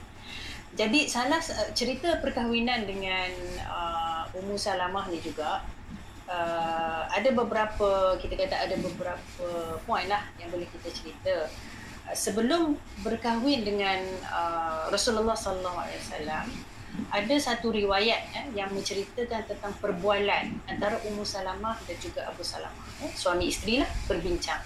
Jadi 0.77 1.07
salah 1.07 1.39
cerita 1.73 2.19
perkahwinan 2.23 2.87
dengan 2.87 3.31
uh, 3.67 4.23
Ummu 4.35 4.55
Salamah 4.55 5.07
ni 5.11 5.19
juga 5.19 5.63
uh, 6.27 7.01
ada 7.07 7.29
beberapa 7.33 8.15
kita 8.19 8.35
kata 8.35 8.55
ada 8.67 8.75
beberapa 8.77 9.47
point 9.87 10.11
lah 10.11 10.21
yang 10.37 10.51
boleh 10.51 10.67
kita 10.69 10.91
cerita 10.91 11.47
sebelum 12.15 12.79
berkahwin 13.03 13.67
dengan 13.67 13.99
uh, 14.27 14.87
Rasulullah 14.93 15.35
sallallahu 15.35 15.79
alaihi 15.81 15.99
wasallam 16.03 16.45
ada 17.13 17.35
satu 17.37 17.69
riwayat 17.69 18.21
eh, 18.33 18.45
yang 18.57 18.73
menceritakan 18.73 19.45
tentang 19.45 19.73
perbualan 19.77 20.49
antara 20.65 20.97
Ummu 21.05 21.21
Salamah 21.21 21.77
dan 21.85 21.97
juga 22.01 22.25
Abu 22.25 22.41
Salamah. 22.41 22.85
Eh, 23.05 23.11
suami 23.13 23.53
isteri 23.53 23.77
lah 23.77 23.89
berbincang. 24.09 24.65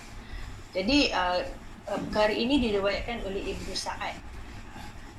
Jadi 0.72 1.12
uh, 1.12 1.44
perkara 1.84 2.32
ini 2.32 2.64
diriwayatkan 2.64 3.28
oleh 3.28 3.52
Ibnu 3.52 3.76
Sa'ad. 3.76 4.16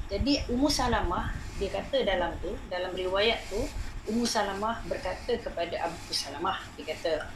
Jadi 0.09 0.49
Ummu 0.49 0.73
Salamah 0.73 1.37
dia 1.61 1.69
kata 1.69 2.01
dalam 2.03 2.33
tu 2.41 2.57
dalam 2.73 2.97
riwayat 2.97 3.45
tu 3.53 3.61
Ummu 4.09 4.25
Salamah 4.25 4.81
berkata 4.89 5.37
kepada 5.37 5.85
Abu 5.85 6.11
Salamah 6.17 6.65
dia 6.75 6.97
kata 6.97 7.29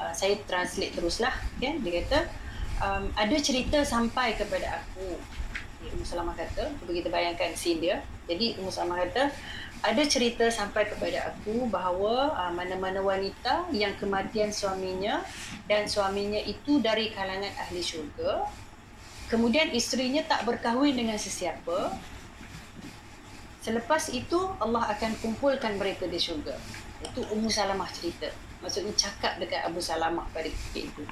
uh, 0.00 0.12
saya 0.16 0.40
translate 0.48 0.96
teruslah 0.96 1.36
kan 1.60 1.78
dia 1.84 2.00
kata 2.02 2.26
um, 2.80 3.10
ada 3.18 3.36
cerita 3.36 3.82
sampai 3.82 4.38
kepada 4.38 4.80
aku 4.80 5.18
Ummu 5.82 6.06
Salamah 6.06 6.32
kata 6.38 6.70
cuba 6.78 6.92
kita 6.94 7.10
bayangkan 7.10 7.52
scene 7.58 7.82
dia 7.82 8.00
jadi 8.30 8.56
Ummu 8.62 8.70
Salamah 8.70 9.02
kata 9.04 9.28
ada 9.82 10.02
cerita 10.06 10.46
sampai 10.46 10.86
kepada 10.86 11.34
aku 11.34 11.66
bahawa 11.66 12.38
uh, 12.38 12.52
mana-mana 12.54 13.02
wanita 13.02 13.66
yang 13.74 13.92
kematian 13.98 14.54
suaminya 14.54 15.26
dan 15.66 15.90
suaminya 15.90 16.38
itu 16.38 16.78
dari 16.78 17.10
kalangan 17.10 17.50
ahli 17.58 17.82
syurga 17.82 18.46
kemudian 19.26 19.74
isterinya 19.74 20.22
tak 20.24 20.46
berkahwin 20.46 20.94
dengan 20.94 21.18
sesiapa 21.18 21.92
Selepas 23.62 24.10
itu 24.10 24.34
Allah 24.58 24.90
akan 24.90 25.14
kumpulkan 25.22 25.78
mereka 25.78 26.10
di 26.10 26.18
syurga. 26.18 26.58
Itu 26.98 27.22
Ummu 27.30 27.46
Salamah 27.46 27.86
cerita. 27.94 28.26
Maksudnya 28.58 28.90
cakap 28.98 29.38
dekat 29.38 29.62
Abu 29.62 29.78
Salamah 29.78 30.26
pada 30.34 30.50
ketika 30.50 30.90
itu. 30.90 31.02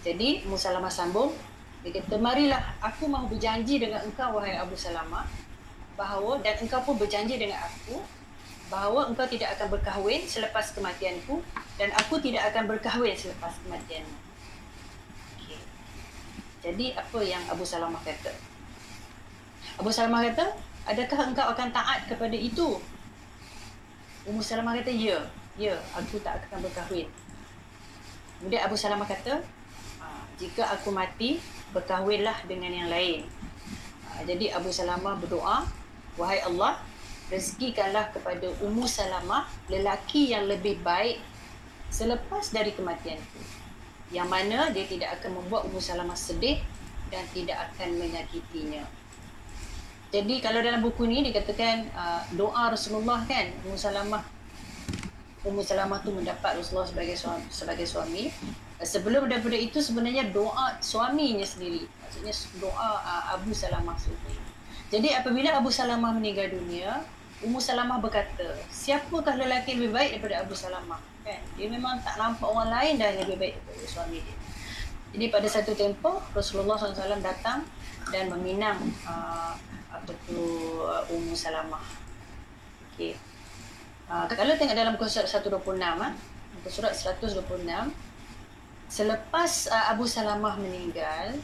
Jadi 0.00 0.48
Ummu 0.48 0.56
Salamah 0.56 0.92
sambung. 0.92 1.36
Dia 1.80 1.96
kata, 1.96 2.20
marilah 2.20 2.60
aku 2.80 3.08
mahu 3.08 3.36
berjanji 3.36 3.80
dengan 3.80 4.04
engkau 4.04 4.36
wahai 4.36 4.56
Abu 4.56 4.76
Salamah. 4.76 5.24
Bahawa, 5.96 6.40
dan 6.40 6.56
engkau 6.60 6.80
pun 6.84 6.96
berjanji 6.96 7.36
dengan 7.36 7.60
aku. 7.60 8.00
Bahawa 8.72 9.12
engkau 9.12 9.28
tidak 9.28 9.56
akan 9.56 9.76
berkahwin 9.76 10.24
selepas 10.24 10.72
kematianku. 10.72 11.44
Dan 11.76 11.92
aku 11.96 12.20
tidak 12.20 12.52
akan 12.52 12.68
berkahwin 12.68 13.16
selepas 13.16 13.52
kematianmu. 13.64 14.16
Okay. 15.40 15.60
Jadi 16.64 16.86
apa 16.96 17.18
yang 17.20 17.44
Abu 17.48 17.64
Salamah 17.64 18.00
kata? 18.00 18.32
Abu 19.80 19.88
Salamah 19.92 20.24
kata, 20.32 20.56
adakah 20.88 21.32
engkau 21.32 21.44
akan 21.44 21.68
taat 21.72 22.08
kepada 22.08 22.36
itu? 22.36 22.80
Ummu 24.28 24.40
Salamah 24.40 24.76
kata, 24.80 24.92
ya. 24.92 25.20
Ya, 25.60 25.76
aku 25.92 26.16
tak 26.24 26.40
akan 26.48 26.64
berkahwin. 26.64 27.08
Kemudian 28.40 28.64
Abu 28.64 28.76
Salamah 28.76 29.04
kata, 29.04 29.44
jika 30.40 30.64
aku 30.72 30.88
mati, 30.88 31.36
berkahwinlah 31.76 32.48
dengan 32.48 32.72
yang 32.72 32.88
lain. 32.88 33.28
Ah, 34.08 34.24
jadi 34.24 34.56
Abu 34.56 34.72
Salamah 34.72 35.20
berdoa, 35.20 35.68
wahai 36.16 36.40
Allah, 36.40 36.80
rezekikanlah 37.28 38.10
kepada 38.10 38.48
Ummu 38.64 38.88
Salamah 38.88 39.46
lelaki 39.68 40.32
yang 40.32 40.48
lebih 40.48 40.80
baik 40.80 41.20
selepas 41.92 42.50
dari 42.50 42.72
kematianku. 42.72 43.40
Yang 44.10 44.28
mana 44.32 44.58
dia 44.74 44.88
tidak 44.88 45.20
akan 45.20 45.44
membuat 45.44 45.68
Ummu 45.70 45.78
Salamah 45.78 46.18
sedih 46.18 46.58
dan 47.12 47.22
tidak 47.30 47.70
akan 47.70 48.00
menyakitinya. 48.00 48.82
Jadi 50.10 50.42
kalau 50.42 50.58
dalam 50.58 50.82
buku 50.82 51.06
ni 51.06 51.22
dikatakan 51.22 51.86
uh, 51.94 52.22
doa 52.34 52.74
Rasulullah 52.74 53.22
kan 53.30 53.46
Ummu 53.62 53.78
Salamah 53.78 54.26
Ummu 55.46 55.62
Salamah 55.62 56.02
tu 56.02 56.10
mendapat 56.10 56.58
Rasulullah 56.58 56.90
sebagai 56.90 57.14
suami, 57.14 57.46
sebagai 57.48 57.86
suami. 57.86 58.28
Sebelum 58.80 59.28
daripada 59.28 59.56
itu 59.60 59.76
sebenarnya 59.84 60.32
doa 60.32 60.80
suaminya 60.80 61.44
sendiri. 61.44 61.84
Maksudnya 61.84 62.34
doa 62.64 62.90
uh, 63.04 63.36
Abu 63.36 63.52
Salamah 63.52 63.96
sendiri. 64.00 64.40
Jadi 64.90 65.14
apabila 65.14 65.54
Abu 65.54 65.70
Salamah 65.70 66.10
meninggal 66.16 66.50
dunia, 66.50 67.04
Ummu 67.40 67.56
Salamah 67.56 68.02
berkata, 68.04 68.52
siapakah 68.68 69.32
lelaki 69.32 69.72
lebih 69.78 69.96
baik 69.96 70.10
daripada 70.18 70.44
Abu 70.44 70.52
Salamah? 70.52 71.00
Kan? 71.24 71.40
Dia 71.56 71.72
memang 71.72 71.96
tak 72.04 72.20
nampak 72.20 72.44
orang 72.44 72.68
lain 72.68 73.00
dah 73.00 73.08
lebih 73.16 73.40
baik 73.40 73.54
daripada 73.64 73.86
suami 73.88 74.18
dia. 74.20 74.36
Jadi 75.10 75.26
pada 75.32 75.48
satu 75.48 75.72
tempoh 75.72 76.20
Rasulullah 76.36 76.76
SAW 76.76 77.24
datang 77.24 77.64
dan 78.12 78.28
meminang 78.28 78.78
uh, 79.08 79.56
apa 79.88 80.12
tu 80.28 80.36
uh, 80.84 81.08
Ummu 81.08 81.32
Salamah. 81.32 81.82
Okey. 82.92 83.16
Uh, 84.10 84.26
kalau 84.28 84.52
tengok 84.58 84.76
dalam 84.76 84.94
surat 85.00 85.26
126 85.30 85.80
ah, 85.80 86.12
surat 86.68 86.92
126 86.92 87.40
selepas 88.90 89.70
uh, 89.70 89.94
Abu 89.94 90.04
Salamah 90.04 90.58
meninggal 90.58 91.38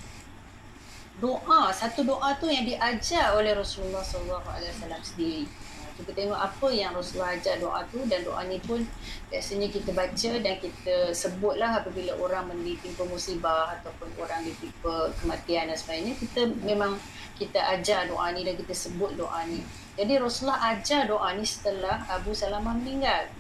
doa 1.17 1.73
satu 1.73 2.05
doa 2.05 2.37
tu 2.37 2.51
yang 2.51 2.67
diajar 2.69 3.33
oleh 3.33 3.57
Rasulullah 3.57 4.05
wasallam 4.05 5.01
sendiri. 5.01 5.49
Kita 5.97 6.13
tengok 6.13 6.37
apa 6.37 6.69
yang 6.77 6.93
Rasulullah 6.93 7.33
ajar 7.33 7.57
doa 7.57 7.81
tu 7.89 8.05
dan 8.05 8.21
doa 8.21 8.45
ni 8.45 8.61
pun 8.61 8.85
biasanya 9.33 9.73
kita 9.73 9.97
baca 9.97 10.31
dan 10.45 10.61
kita 10.61 11.09
sebutlah 11.17 11.81
apabila 11.81 12.13
orang 12.21 12.53
menditimpa 12.53 13.09
musibah 13.09 13.73
ataupun 13.81 14.13
orang 14.21 14.45
ditimpa 14.45 15.09
kematian 15.17 15.73
dan 15.73 15.77
sebagainya 15.81 16.21
kita 16.21 16.53
memang 16.69 17.01
kita 17.41 17.57
ajar 17.81 18.13
doa 18.13 18.29
ni 18.37 18.45
dan 18.45 18.61
kita 18.61 18.77
sebut 18.77 19.17
doa 19.17 19.41
ni. 19.49 19.65
Jadi 19.97 20.21
Rasulullah 20.21 20.77
ajar 20.77 21.09
doa 21.09 21.33
ni 21.33 21.49
setelah 21.49 22.05
Abu 22.13 22.37
Salamah 22.37 22.77
meninggal. 22.77 23.33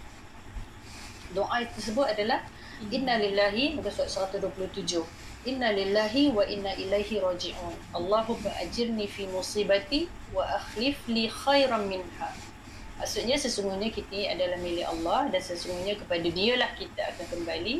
Doa 1.36 1.60
tersebut 1.76 2.08
adalah 2.08 2.40
Inna 2.92 3.16
lillahi 3.16 3.72
muka 3.72 3.88
surat 3.88 4.28
127. 4.28 5.00
Inna 5.48 5.72
lillahi 5.72 6.34
wa 6.34 6.44
inna 6.44 6.76
ilaihi 6.76 7.22
raji'un. 7.22 7.72
Allahumma 7.96 8.52
ajirni 8.60 9.08
fi 9.08 9.24
musibati 9.32 10.10
wa 10.36 10.44
akhlif 10.44 11.00
li 11.08 11.30
khairan 11.30 11.88
minha. 11.88 12.28
Maksudnya 13.00 13.36
sesungguhnya 13.36 13.88
kita 13.92 14.32
adalah 14.32 14.60
milik 14.60 14.84
Allah 14.88 15.28
dan 15.32 15.40
sesungguhnya 15.40 15.96
kepada 16.00 16.28
dialah 16.28 16.72
kita 16.76 17.12
akan 17.12 17.26
kembali 17.32 17.76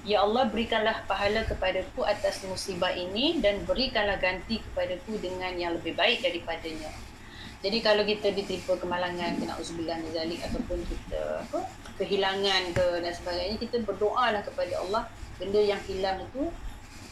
Ya 0.00 0.24
Allah 0.24 0.48
berikanlah 0.48 1.04
pahala 1.04 1.44
kepadaku 1.44 2.08
atas 2.08 2.40
musibah 2.48 2.88
ini 2.88 3.36
dan 3.44 3.60
berikanlah 3.68 4.16
ganti 4.16 4.56
kepadaku 4.56 5.20
dengan 5.20 5.52
yang 5.60 5.76
lebih 5.76 5.92
baik 5.92 6.24
daripadanya. 6.24 6.88
Jadi 7.60 7.78
kalau 7.84 8.08
kita 8.08 8.32
diterima 8.32 8.74
kemalangan, 8.80 9.36
kena 9.36 9.54
uzubillah 9.60 10.00
nazalik 10.00 10.40
ataupun 10.48 10.80
kita 10.88 11.44
apa, 11.44 11.60
kehilangan 12.00 12.72
ke 12.72 12.86
dan 13.04 13.12
sebagainya, 13.12 13.56
kita 13.60 13.76
berdoalah 13.84 14.40
kepada 14.40 14.80
Allah 14.80 15.02
benda 15.36 15.60
yang 15.60 15.80
hilang 15.84 16.24
itu 16.24 16.48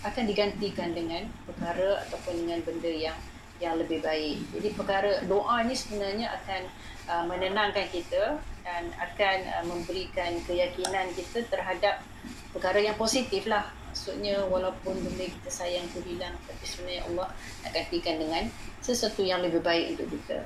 akan 0.00 0.24
digantikan 0.24 0.96
dengan 0.96 1.28
perkara 1.44 2.00
ataupun 2.08 2.46
dengan 2.46 2.64
benda 2.64 2.88
yang 2.88 3.18
yang 3.58 3.74
lebih 3.76 4.00
baik. 4.00 4.38
Jadi 4.54 4.68
perkara 4.72 5.12
doa 5.26 5.66
ni 5.66 5.74
sebenarnya 5.74 6.30
akan 6.30 6.62
uh, 7.10 7.24
menenangkan 7.26 7.90
kita 7.90 8.38
dan 8.62 8.82
akan 8.96 9.38
uh, 9.50 9.64
memberikan 9.66 10.38
keyakinan 10.46 11.10
kita 11.18 11.42
terhadap 11.50 12.00
perkara 12.58 12.82
yang 12.82 12.98
positif 12.98 13.46
lah. 13.46 13.70
Maksudnya 13.94 14.42
walaupun 14.50 14.98
benda 14.98 15.30
kita 15.30 15.46
sayang 15.46 15.86
tu 15.94 16.02
hilang 16.02 16.34
tapi 16.44 16.64
sebenarnya 16.66 17.02
Allah 17.06 17.28
nak 17.62 17.70
gantikan 17.70 18.18
dengan 18.18 18.44
sesuatu 18.82 19.22
yang 19.22 19.40
lebih 19.40 19.62
baik 19.62 19.94
untuk 19.94 20.10
kita. 20.18 20.42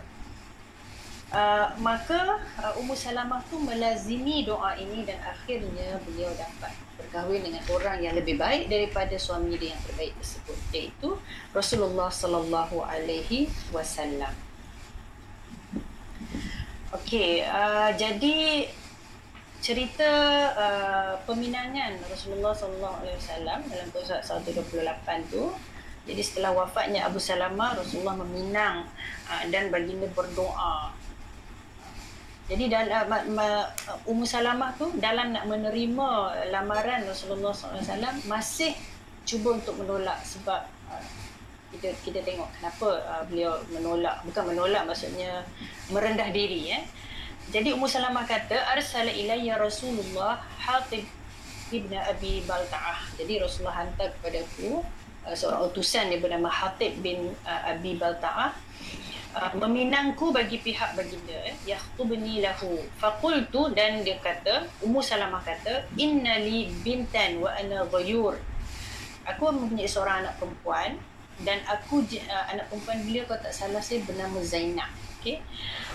Uh, 1.33 1.65
maka 1.81 2.45
uh, 2.61 2.77
Ummu 2.77 2.93
Salamah 2.93 3.41
tu 3.49 3.57
melazimi 3.57 4.45
doa 4.45 4.77
ini 4.77 5.09
dan 5.09 5.17
akhirnya 5.25 5.97
beliau 6.05 6.29
dapat 6.37 6.77
berkahwin 7.01 7.41
dengan 7.41 7.65
orang 7.73 8.05
yang 8.05 8.13
lebih 8.13 8.37
baik 8.37 8.69
daripada 8.69 9.17
suami 9.17 9.57
dia 9.57 9.73
yang 9.73 9.81
terbaik 9.89 10.13
tersebut 10.21 10.59
iaitu 10.77 11.17
Rasulullah 11.57 12.13
sallallahu 12.13 12.85
alaihi 12.85 13.49
wasallam. 13.73 14.37
Okey, 16.93 17.49
uh, 17.49 17.89
jadi 17.97 18.69
cerita 19.63 20.11
uh, 20.59 21.15
peminangan 21.23 21.95
Rasulullah 22.11 22.51
sallallahu 22.51 23.07
alaihi 23.07 23.15
wasallam 23.15 23.63
dalam 23.71 23.87
surat 23.95 24.23
128 24.27 25.31
tu. 25.31 25.55
Jadi 26.03 26.19
setelah 26.19 26.51
wafatnya 26.51 27.07
Abu 27.07 27.23
Salamah 27.23 27.79
Rasulullah 27.79 28.19
meminang 28.27 28.91
uh, 29.31 29.45
dan 29.55 29.71
baginda 29.71 30.11
berdoa. 30.11 30.91
Jadi 32.51 32.67
dalam 32.67 33.07
uh, 33.39 33.67
Ummu 34.11 34.27
Salamah 34.27 34.75
tu 34.75 34.91
dalam 34.99 35.31
nak 35.31 35.47
menerima 35.47 36.11
lamaran 36.51 37.07
Rasulullah 37.07 37.55
SAW 37.55 38.19
masih 38.27 38.75
cuba 39.23 39.63
untuk 39.63 39.79
menolak 39.79 40.19
sebab 40.27 40.67
uh, 40.91 41.07
kita 41.71 41.95
kita 42.03 42.19
tengok 42.27 42.51
kenapa 42.59 42.99
uh, 43.07 43.23
beliau 43.31 43.63
menolak. 43.71 44.27
Bukan 44.27 44.43
menolak 44.43 44.91
maksudnya 44.91 45.47
merendah 45.95 46.35
diri 46.35 46.75
eh. 46.75 46.83
Jadi 47.51 47.75
Ummu 47.75 47.91
Salamah 47.91 48.23
kata 48.23 48.55
arsala 48.71 49.11
ilayya 49.11 49.59
Rasulullah 49.59 50.39
Hatib 50.63 51.03
ibn 51.75 51.91
Abi 51.97 52.45
Balta'ah. 52.47 53.19
Jadi 53.19 53.43
Rasulullah 53.43 53.83
hantar 53.83 54.15
kepada 54.15 54.45
aku 54.47 54.85
uh, 55.27 55.35
seorang 55.35 55.67
utusan 55.73 56.13
yang 56.15 56.23
bernama 56.23 56.47
Hatib 56.47 57.03
bin 57.03 57.35
uh, 57.43 57.63
Abi 57.73 57.99
Balta'ah 57.99 58.55
uh, 59.35 59.53
meminangku 59.59 60.31
bagi 60.31 60.63
pihak 60.63 60.95
baginda 60.95 61.51
yakhtubni 61.67 62.45
lahu. 62.45 62.79
Faqultu 63.03 63.75
dan 63.75 64.07
dia 64.07 64.21
kata 64.23 64.71
Ummu 64.85 65.03
Salamah 65.03 65.43
kata 65.43 65.89
innali 65.99 66.71
bintan 66.87 67.43
wa 67.43 67.51
ana 67.51 67.83
ghayur. 67.91 68.39
Aku 69.27 69.51
mempunyai 69.51 69.91
seorang 69.91 70.27
anak 70.27 70.39
perempuan 70.39 70.95
dan 71.43 71.59
aku 71.67 72.07
uh, 72.07 72.45
anak 72.53 72.71
perempuan 72.71 73.03
beliau 73.03 73.25
kalau 73.27 73.41
tak 73.43 73.55
salah 73.57 73.83
saya 73.83 74.05
bernama 74.05 74.39
Zainab 74.45 74.91
okey 75.23 75.39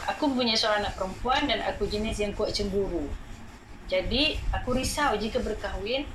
aku 0.08 0.32
punya 0.32 0.56
seorang 0.56 0.88
anak 0.88 0.96
perempuan 0.96 1.46
dan 1.46 1.60
aku 1.68 1.86
jenis 1.86 2.18
yang 2.24 2.32
kuat 2.32 2.56
cemburu. 2.56 3.06
Jadi 3.88 4.40
aku 4.52 4.76
risau 4.76 5.16
jika 5.20 5.40
berkahwin 5.44 6.08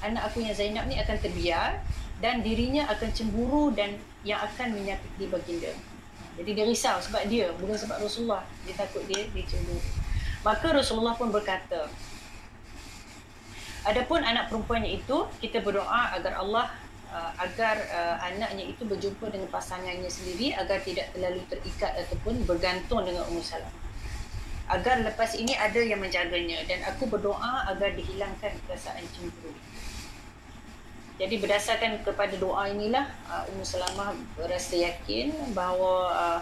anak 0.00 0.32
aku 0.32 0.40
yang 0.40 0.56
Zainab 0.56 0.88
ni 0.88 0.96
akan 0.96 1.16
terbiar 1.20 1.80
dan 2.20 2.40
dirinya 2.40 2.88
akan 2.88 3.08
cemburu 3.12 3.72
dan 3.72 3.96
yang 4.24 4.40
akan 4.40 4.76
menyakiti 4.76 5.28
baginda. 5.28 5.72
Jadi 6.40 6.50
dia 6.56 6.64
risau 6.64 6.96
sebab 7.00 7.28
dia 7.28 7.52
bukan 7.60 7.76
sebab 7.76 8.00
Rasulullah. 8.00 8.44
Dia 8.64 8.76
takut 8.76 9.04
dia 9.04 9.28
dia 9.28 9.44
cemburu. 9.44 9.80
Maka 10.40 10.72
Rasulullah 10.72 11.12
pun 11.16 11.28
berkata 11.28 11.88
Adapun 13.80 14.20
anak 14.20 14.52
perempuannya 14.52 15.00
itu 15.00 15.24
kita 15.40 15.64
berdoa 15.64 16.12
agar 16.12 16.36
Allah 16.36 16.68
uh, 17.10 17.32
agar 17.42 17.76
uh, 17.90 18.16
anaknya 18.22 18.70
itu 18.70 18.82
berjumpa 18.86 19.28
dengan 19.28 19.50
pasangannya 19.50 20.08
sendiri 20.08 20.54
agar 20.54 20.80
tidak 20.80 21.10
terlalu 21.12 21.42
terikat 21.50 21.92
ataupun 22.06 22.46
bergantung 22.46 23.02
dengan 23.04 23.26
Ummu 23.28 23.42
Salamah. 23.42 23.78
Agar 24.70 25.02
lepas 25.02 25.34
ini 25.34 25.52
ada 25.58 25.82
yang 25.82 25.98
menjaganya 25.98 26.62
dan 26.70 26.86
aku 26.86 27.10
berdoa 27.10 27.66
agar 27.66 27.90
dihilangkan 27.98 28.54
perasaan 28.64 29.02
cemburu. 29.10 29.50
Jadi 31.20 31.36
berdasarkan 31.36 32.00
kepada 32.00 32.32
doa 32.38 32.70
inilah 32.70 33.04
uh, 33.28 33.50
Ummu 33.50 33.66
Salamah 33.66 34.14
berasa 34.38 34.78
yakin 34.78 35.52
bahawa 35.52 35.94
uh, 36.14 36.40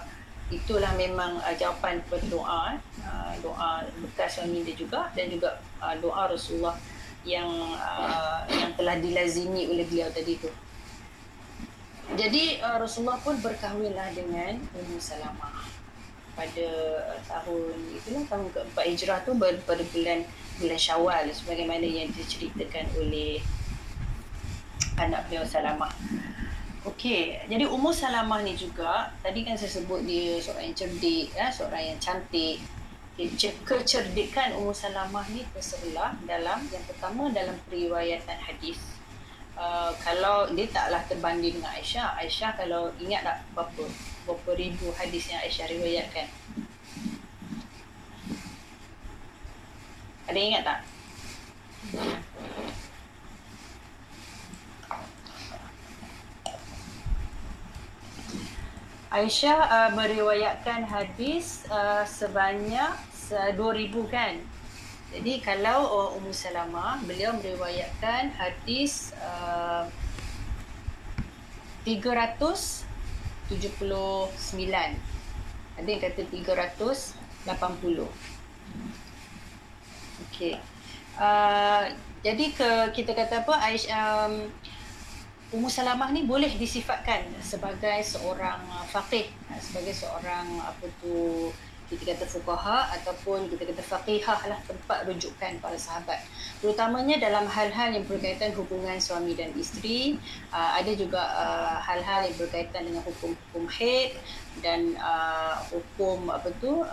itulah 0.49 0.93
memang 0.97 1.37
uh, 1.45 1.55
jawapan 1.57 2.01
kepada 2.09 2.25
doa 2.33 2.65
uh, 3.05 3.33
doa 3.45 3.85
bekas 4.01 4.41
suami 4.41 4.65
dia 4.65 4.73
juga 4.73 5.13
dan 5.13 5.29
juga 5.29 5.61
uh, 5.77 5.93
doa 6.01 6.33
Rasulullah 6.33 6.73
yang 7.29 7.49
uh, 7.77 8.41
yang 8.49 8.73
telah 8.73 8.97
dilazimi 8.97 9.69
oleh 9.69 9.85
beliau 9.85 10.09
tadi 10.09 10.41
tu. 10.41 10.49
Jadi 12.17 12.57
uh, 12.65 12.81
Rasulullah 12.81 13.21
pun 13.21 13.37
berkahwinlah 13.37 14.17
dengan 14.17 14.57
Ummu 14.73 14.97
Salamah 14.97 15.69
pada 16.33 16.69
uh, 17.13 17.21
tahun 17.29 17.77
itulah 17.93 18.25
tahun 18.33 18.49
keempat 18.49 18.85
hijrah 18.89 19.21
tu 19.29 19.37
pada 19.37 19.85
bulan 19.93 20.25
bulan 20.57 20.81
Syawal 20.81 21.29
sebagaimana 21.29 21.85
yang 21.85 22.09
diceritakan 22.17 22.89
oleh 22.97 23.45
anak 24.97 25.29
beliau 25.29 25.45
Salamah. 25.45 25.93
Okey, 26.89 27.45
jadi 27.45 27.69
Ummu 27.69 27.93
Salamah 27.93 28.41
ni 28.41 28.57
juga 28.57 29.13
tadi 29.21 29.45
kan 29.45 29.53
saya 29.61 29.69
sebut 29.69 30.01
dia 30.09 30.41
seorang 30.41 30.73
yang 30.73 30.79
cerdik, 30.79 31.29
ya, 31.37 31.53
seorang 31.53 31.93
yang 31.93 31.99
cantik, 32.01 32.57
kecerdikan 33.67 34.55
Ummu 34.55 34.71
Salamah 34.71 35.27
ni 35.35 35.43
tersebelah 35.51 36.15
dalam 36.23 36.63
yang 36.71 36.85
pertama 36.87 37.27
dalam 37.35 37.59
periwayatan 37.67 38.39
hadis. 38.39 38.79
Uh, 39.59 39.91
kalau 40.07 40.47
dia 40.55 40.71
taklah 40.71 41.03
terbanding 41.11 41.59
dengan 41.59 41.75
Aisyah. 41.75 42.15
Aisyah 42.23 42.55
kalau 42.55 42.95
ingat 43.03 43.27
tak 43.27 43.43
berapa 43.59 43.91
berapa 44.23 44.51
ribu 44.55 44.95
hadis 44.95 45.35
yang 45.35 45.43
Aisyah 45.43 45.67
riwayatkan. 45.67 46.27
Ada 50.31 50.39
ingat 50.39 50.63
tak? 50.63 50.79
Aisyah 59.09 59.59
uh, 59.73 59.91
meriwayatkan 59.97 60.85
hadis 60.85 61.65
uh, 61.73 62.05
sebanyak 62.05 62.93
2000 63.57 63.89
kan. 64.13 64.37
Jadi 65.09 65.41
kalau 65.41 65.89
uh, 65.89 66.17
Ummu 66.21 66.29
Salamah 66.29 67.01
beliau 67.09 67.33
meriwayatkan 67.41 68.37
hadis 68.37 69.17
uh, 69.25 69.89
379. 71.89 73.49
Ada 75.81 75.89
yang 75.89 76.03
kata 76.05 76.29
380. 76.29 77.17
Okey. 80.29 80.61
Uh, 81.17 81.97
jadi 82.21 82.45
ke 82.53 82.71
kita 82.93 83.17
kata 83.17 83.41
apa 83.41 83.57
Aisyah 83.57 84.29
um, 84.29 84.53
Ummu 85.49 85.65
Salamah 85.65 86.13
ni 86.13 86.29
boleh 86.29 86.61
disifatkan 86.61 87.25
sebagai 87.41 88.05
seorang 88.05 88.61
uh, 88.69 88.85
faqih, 88.85 89.33
uh, 89.49 89.57
sebagai 89.57 89.97
seorang 89.97 90.45
apa 90.61 90.85
tu 91.01 91.49
kita 91.89 92.13
kata 92.13 92.29
fuqaha 92.29 92.93
ataupun 93.01 93.49
kita 93.49 93.65
kata 93.65 93.81
faqihah 93.81 94.45
lah 94.45 94.61
tempat 94.69 95.09
rujukan 95.09 95.57
para 95.57 95.73
sahabat. 95.81 96.21
Terutamanya 96.61 97.17
dalam 97.17 97.49
hal-hal 97.49 97.97
yang 97.97 98.05
berkaitan 98.05 98.53
hubungan 98.61 99.01
suami 99.01 99.33
dan 99.33 99.49
isteri, 99.57 100.21
uh, 100.53 100.77
ada 100.77 100.93
juga 100.93 101.25
hal-hal 101.81 102.29
yang 102.29 102.37
berkaitan 102.37 102.85
dengan 102.85 103.01
hukum-hukum 103.09 103.65
haid 103.73 104.21
dan 104.61 105.01
hukum 105.73 106.29
apa 106.29 106.53
tu 106.61 106.85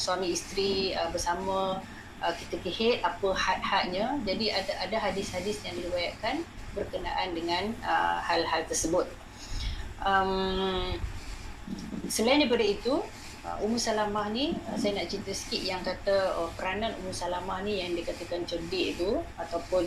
suami 0.00 0.32
isteri 0.32 0.96
bersama 1.12 1.84
kita 2.18 2.56
kehid 2.62 2.98
apa 3.06 3.28
had-hadnya. 3.34 4.18
Jadi 4.26 4.50
ada 4.50 4.72
ada 4.82 4.96
hadis-hadis 4.98 5.62
yang 5.62 5.78
diriwayatkan 5.78 6.42
berkenaan 6.74 7.34
dengan 7.34 7.74
uh, 7.82 8.18
hal-hal 8.22 8.66
tersebut. 8.66 9.06
Um, 10.02 10.94
selain 12.06 12.38
daripada 12.38 12.62
itu, 12.62 13.02
uh, 13.42 13.56
Ummu 13.64 13.78
Salamah 13.78 14.30
ni 14.30 14.54
uh, 14.70 14.76
saya 14.78 14.98
nak 14.98 15.10
cerita 15.10 15.34
sikit 15.34 15.62
yang 15.62 15.82
kata 15.82 16.38
uh, 16.38 16.50
peranan 16.54 16.94
Ummu 17.02 17.10
Salamah 17.10 17.62
ni 17.66 17.82
yang 17.82 17.94
dikatakan 17.98 18.46
cerdik 18.46 18.98
itu 18.98 19.18
ataupun 19.38 19.86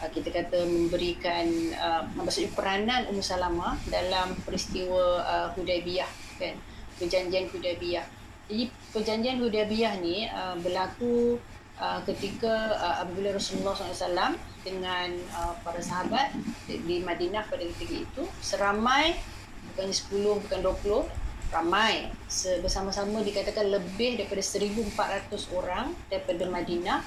uh, 0.00 0.08
kita 0.08 0.32
kata 0.32 0.64
memberikan 0.64 1.44
uh, 1.76 2.02
maksudnya 2.16 2.52
peranan 2.56 3.04
Ummu 3.12 3.20
Salamah 3.20 3.76
dalam 3.88 4.32
peristiwa 4.44 5.20
uh, 5.24 5.48
Hudaybiyah 5.56 6.10
kan 6.40 6.56
perjanjian 6.96 7.48
Hudaybiyah. 7.52 8.04
Jadi 8.50 8.64
perjanjian 8.90 9.38
Hudaybiyah 9.38 9.92
ni 10.00 10.26
uh, 10.26 10.56
berlaku 10.58 11.36
uh, 11.80 12.00
ketika 12.04 12.76
uh, 12.76 13.02
apabila 13.02 13.34
Rasulullah 13.34 13.74
SAW 13.74 14.36
dengan 14.62 15.08
uh, 15.34 15.56
para 15.64 15.80
sahabat 15.80 16.36
di 16.68 17.00
Madinah 17.00 17.48
pada 17.48 17.64
ketika 17.74 17.94
itu 17.96 18.22
seramai 18.44 19.16
bukan 19.72 19.88
10 19.88 20.44
bukan 20.46 20.60
20 21.08 21.50
ramai 21.50 22.06
bersama-sama 22.62 23.26
dikatakan 23.26 23.74
lebih 23.74 24.22
daripada 24.22 24.38
1400 24.38 25.58
orang 25.58 25.90
daripada 26.06 26.46
Madinah 26.46 27.02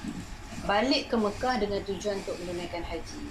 balik 0.68 1.08
ke 1.08 1.16
Mekah 1.16 1.54
dengan 1.60 1.80
tujuan 1.84 2.20
untuk 2.20 2.36
menunaikan 2.44 2.84
haji. 2.84 3.24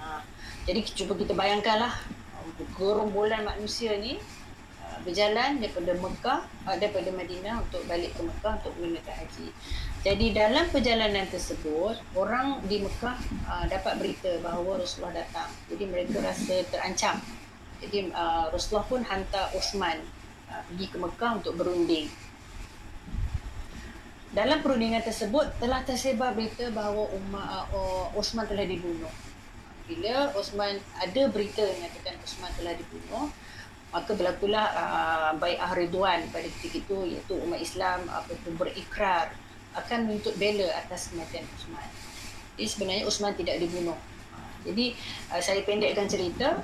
Ha, 0.00 0.24
jadi 0.64 0.80
cuba 0.96 1.12
kita 1.16 1.36
bayangkanlah 1.36 1.92
gerombolan 2.76 3.44
manusia 3.44 3.96
ni 4.00 4.20
uh, 4.80 4.98
berjalan 5.04 5.60
daripada 5.60 5.92
Mekah 5.96 6.40
uh, 6.68 6.76
daripada 6.76 7.08
Madinah 7.12 7.64
untuk 7.64 7.84
balik 7.84 8.12
ke 8.16 8.22
Mekah 8.24 8.52
untuk 8.64 8.72
menunaikan 8.80 9.14
haji. 9.24 9.48
Jadi 10.04 10.36
dalam 10.36 10.68
perjalanan 10.68 11.24
tersebut, 11.32 11.96
orang 12.12 12.60
di 12.68 12.84
Mekah 12.84 13.16
uh, 13.48 13.64
dapat 13.72 13.96
berita 13.96 14.36
bahawa 14.44 14.76
Rasulullah 14.76 15.24
datang. 15.24 15.48
Jadi 15.72 15.88
mereka 15.88 16.20
rasa 16.20 16.60
terancam. 16.68 17.24
Jadi 17.80 18.12
uh, 18.12 18.52
Rasulullah 18.52 18.84
pun 18.84 19.00
hantar 19.00 19.48
Osman 19.56 20.04
uh, 20.52 20.60
pergi 20.68 20.92
ke 20.92 21.00
Mekah 21.00 21.40
untuk 21.40 21.56
berunding. 21.56 22.12
Dalam 24.36 24.60
perundingan 24.60 25.00
tersebut 25.00 25.56
telah 25.56 25.80
tersebar 25.88 26.36
berita 26.36 26.68
bahawa 26.68 27.08
Umar, 27.08 27.64
uh, 27.72 28.12
Osman 28.12 28.44
telah 28.44 28.68
dibunuh. 28.68 29.14
Bila 29.88 30.36
Osman 30.36 30.84
ada 31.00 31.22
berita 31.32 31.64
yang 31.64 31.80
mengatakan 31.80 32.20
Osman 32.20 32.52
telah 32.60 32.76
dibunuh, 32.76 33.32
maka 33.88 34.12
berlakulah 34.12 34.68
uh, 34.68 35.30
Bai'ah 35.40 35.72
Ridwan 35.72 36.28
pada 36.28 36.44
ketika 36.60 36.76
itu 36.76 36.96
iaitu 37.08 37.40
umat 37.40 37.56
Islam 37.56 38.04
itu 38.28 38.52
berikrar 38.52 39.32
akan 39.74 39.98
menuntut 40.06 40.34
bela 40.38 40.70
atas 40.78 41.10
kematian 41.10 41.44
Usman. 41.58 41.88
Jadi 42.54 42.66
sebenarnya 42.70 43.04
Usman 43.10 43.34
tidak 43.34 43.58
dibunuh. 43.58 43.98
Jadi 44.64 44.94
uh, 45.34 45.42
saya 45.42 45.60
pendekkan 45.66 46.08
cerita. 46.08 46.62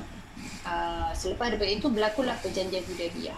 Uh, 0.64 1.12
selepas 1.12 1.52
daripada 1.52 1.68
itu 1.68 1.88
berlakulah 1.92 2.36
perjanjian 2.40 2.80
Hudaybiyah. 2.86 3.36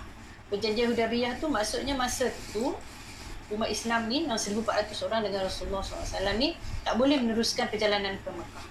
Perjanjian 0.53 0.95
Hudaybiyah 0.95 1.41
tu 1.43 1.51
maksudnya 1.51 1.99
masa 1.99 2.31
tu 2.55 2.75
umat 3.53 3.69
Islam 3.69 4.09
ni 4.09 4.25
yang 4.25 4.39
1400 4.39 5.07
orang 5.09 5.21
dengan 5.27 5.45
Rasulullah 5.45 5.85
SAW 5.85 6.39
ni 6.41 6.57
tak 6.87 6.97
boleh 6.97 7.21
meneruskan 7.21 7.69
perjalanan 7.69 8.17
ke 8.23 8.31
Mekah. 8.33 8.67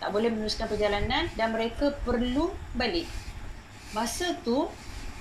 Tak 0.00 0.08
boleh 0.12 0.30
meneruskan 0.30 0.66
perjalanan 0.68 1.28
dan 1.34 1.48
mereka 1.52 1.92
perlu 2.04 2.52
balik. 2.76 3.08
Masa 3.96 4.36
tu 4.44 4.68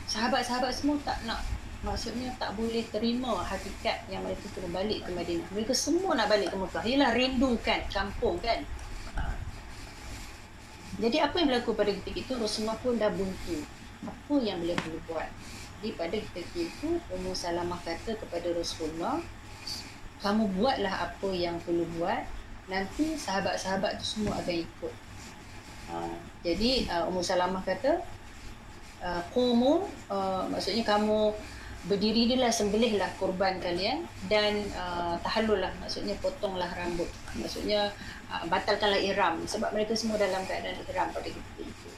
sahabat-sahabat 0.07 0.71
semua 0.75 0.99
tak 1.01 1.17
nak 1.23 1.39
maksudnya 1.83 2.31
tak 2.39 2.55
boleh 2.55 2.81
terima 2.87 3.43
hakikat 3.43 4.07
yang 4.07 4.23
mereka 4.23 4.47
kena 4.55 4.71
balik 4.71 5.03
ke 5.03 5.11
Madinah. 5.11 5.47
Mereka 5.51 5.73
semua 5.75 6.15
nak 6.15 6.31
balik 6.31 6.49
ke 6.49 6.57
Mekah. 6.57 6.83
Ialah 6.83 7.11
rindukan 7.11 7.79
kampung 7.91 8.39
kan. 8.39 8.63
Jadi 10.93 11.17
apa 11.19 11.35
yang 11.41 11.47
berlaku 11.49 11.73
pada 11.73 11.89
ketika 11.89 12.19
itu 12.21 12.33
Rasulullah 12.39 12.77
pun 12.79 12.95
dah 12.95 13.11
buntu. 13.11 13.57
Apa 14.05 14.35
yang 14.39 14.61
beliau 14.61 14.77
perlu 14.79 14.99
buat? 15.09 15.29
Jadi 15.81 15.89
pada 15.99 16.15
ketika 16.15 16.59
itu 16.63 16.89
Ummu 17.11 17.35
Salamah 17.35 17.81
kata 17.83 18.15
kepada 18.15 18.47
Rasulullah 18.55 19.19
kamu 20.23 20.55
buatlah 20.55 21.11
apa 21.11 21.29
yang 21.35 21.59
perlu 21.67 21.83
buat 21.99 22.23
nanti 22.71 23.19
sahabat-sahabat 23.19 23.99
tu 23.99 24.05
semua 24.07 24.39
akan 24.39 24.55
ikut. 24.63 24.93
Ha. 25.91 25.95
Jadi 26.47 26.87
uh, 26.87 27.11
Ummu 27.11 27.19
Salamah 27.19 27.59
kata 27.67 27.99
uh, 29.03 29.21
qumu 29.35 29.83
uh, 30.07 30.47
maksudnya 30.47 30.87
kamu 30.87 31.35
berdirilah 31.83 32.51
sembelihlah 32.51 33.11
kurban 33.19 33.59
kalian 33.59 34.07
dan 34.31 34.63
uh, 34.75 35.19
tahallullah 35.19 35.71
maksudnya 35.83 36.15
potonglah 36.23 36.71
rambut. 36.73 37.09
Maksudnya 37.35 37.91
uh, 38.31 38.43
batalkanlah 38.47 38.99
ihram 38.99 39.43
sebab 39.43 39.75
mereka 39.75 39.93
semua 39.97 40.15
dalam 40.15 40.43
keadaan 40.47 40.79
ihram 40.87 41.11
pada 41.11 41.27
ketika 41.27 41.61
itu 41.61 41.89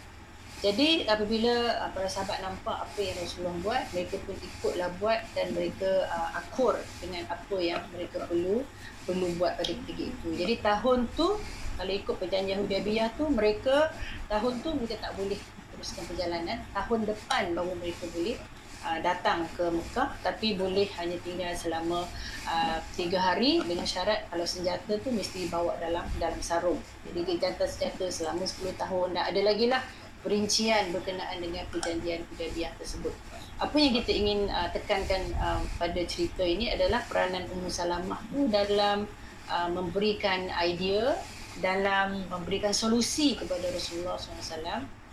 jadi 0.65 1.05
apabila 1.05 1.77
uh, 1.77 1.89
para 1.93 2.09
sahabat 2.09 2.41
nampak 2.41 2.73
apa 2.73 2.97
yang 2.97 3.13
Rasulullah 3.21 3.53
buat 3.61 3.83
mereka 3.93 4.17
pun 4.25 4.33
ikutlah 4.33 4.89
buat 4.97 5.21
dan 5.37 5.53
mereka 5.53 6.09
uh, 6.09 6.41
akur 6.41 6.73
dengan 6.97 7.21
apa 7.29 7.57
yang 7.61 7.85
mereka 7.93 8.25
perlu 8.25 8.65
perlu 9.05 9.27
buat 9.37 9.61
pada 9.61 9.69
ketika 9.69 10.09
itu. 10.09 10.27
Jadi 10.33 10.65
tahun 10.65 11.05
tu 11.13 11.37
kalau 11.77 11.93
ikut 11.93 12.15
perjanjian 12.17 12.65
Hudaybiyah 12.65 13.13
tu 13.13 13.29
mereka 13.29 13.93
tahun 14.25 14.63
tu 14.65 14.73
mereka 14.73 14.95
tak 15.05 15.13
boleh 15.13 15.37
teruskan 15.75 16.03
perjalanan. 16.09 16.57
Tahun 16.73 16.99
depan 17.03 17.43
baru 17.53 17.73
mereka 17.77 18.09
boleh 18.09 18.41
Uh, 18.85 19.01
datang 19.01 19.49
ke 19.57 19.65
Mekah 19.65 20.13
tapi 20.21 20.53
boleh 20.53 20.85
hanya 21.01 21.17
tinggal 21.25 21.49
selama 21.57 22.05
uh, 22.45 22.77
tiga 22.93 23.17
hari 23.17 23.57
dengan 23.65 23.81
syarat 23.81 24.29
kalau 24.29 24.45
senjata 24.45 25.01
tu 25.01 25.09
mesti 25.09 25.49
bawa 25.49 25.73
dalam 25.81 26.05
dalam 26.21 26.37
sarung. 26.37 26.77
Jadi 27.09 27.41
jantan 27.41 27.65
senjata 27.65 28.05
selama 28.13 28.45
10 28.45 28.77
tahun 28.77 29.17
dan 29.17 29.23
ada 29.25 29.41
lagi 29.41 29.65
lah 29.73 29.81
perincian 30.21 30.93
berkenaan 30.93 31.41
dengan 31.41 31.65
perjanjian 31.73 32.29
Hudaybiyah 32.29 32.77
tersebut. 32.77 33.13
Apa 33.57 33.73
yang 33.73 33.97
kita 33.97 34.11
ingin 34.13 34.53
uh, 34.53 34.69
tekankan 34.69 35.33
uh, 35.41 35.65
pada 35.81 36.01
cerita 36.05 36.45
ini 36.45 36.69
adalah 36.69 37.01
peranan 37.09 37.49
Ummu 37.57 37.69
Salamah 37.73 38.21
tu 38.29 38.45
dalam 38.53 39.09
uh, 39.49 39.69
memberikan 39.73 40.45
idea 40.61 41.17
dalam 41.57 42.21
memberikan 42.27 42.69
solusi 42.69 43.33
kepada 43.39 43.65
Rasulullah 43.71 44.19
SAW 44.19 45.04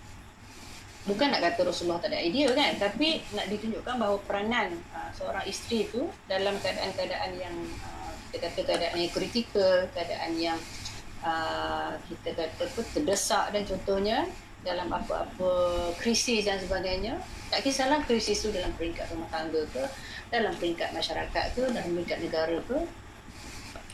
bukan 1.02 1.34
nak 1.34 1.42
kata 1.42 1.66
Rasulullah 1.66 1.98
tak 1.98 2.14
ada 2.14 2.20
idea 2.22 2.46
kan 2.54 2.78
tapi 2.78 3.18
nak 3.34 3.50
ditunjukkan 3.50 3.94
bahawa 3.98 4.18
peranan 4.22 4.70
uh, 4.94 5.10
seorang 5.10 5.42
isteri 5.50 5.90
itu 5.90 6.06
dalam 6.30 6.54
keadaan-keadaan 6.62 7.32
yang 7.42 7.56
uh, 7.82 8.14
kita 8.30 8.46
kata 8.46 8.60
keadaan 8.62 8.96
yang 9.02 9.10
kritikal 9.10 9.82
keadaan 9.90 10.32
yang 10.38 10.58
uh, 11.26 11.98
kita 12.06 12.38
kata 12.38 12.62
apa, 12.70 12.80
terdesak 12.94 13.50
dan 13.50 13.62
contohnya 13.66 14.18
dalam 14.62 14.86
apa-apa 14.94 15.50
krisis 15.98 16.46
dan 16.46 16.62
sebagainya 16.62 17.18
tak 17.50 17.66
kisahlah 17.66 17.98
krisis 18.06 18.38
itu 18.38 18.54
dalam 18.54 18.70
peringkat 18.78 19.10
rumah 19.10 19.26
tangga 19.26 19.58
ke 19.74 19.82
dalam 20.30 20.54
peringkat 20.54 20.94
masyarakat 20.94 21.44
ke 21.58 21.66
dalam 21.66 21.90
peringkat 21.98 22.18
negara 22.22 22.62
ke 22.62 22.78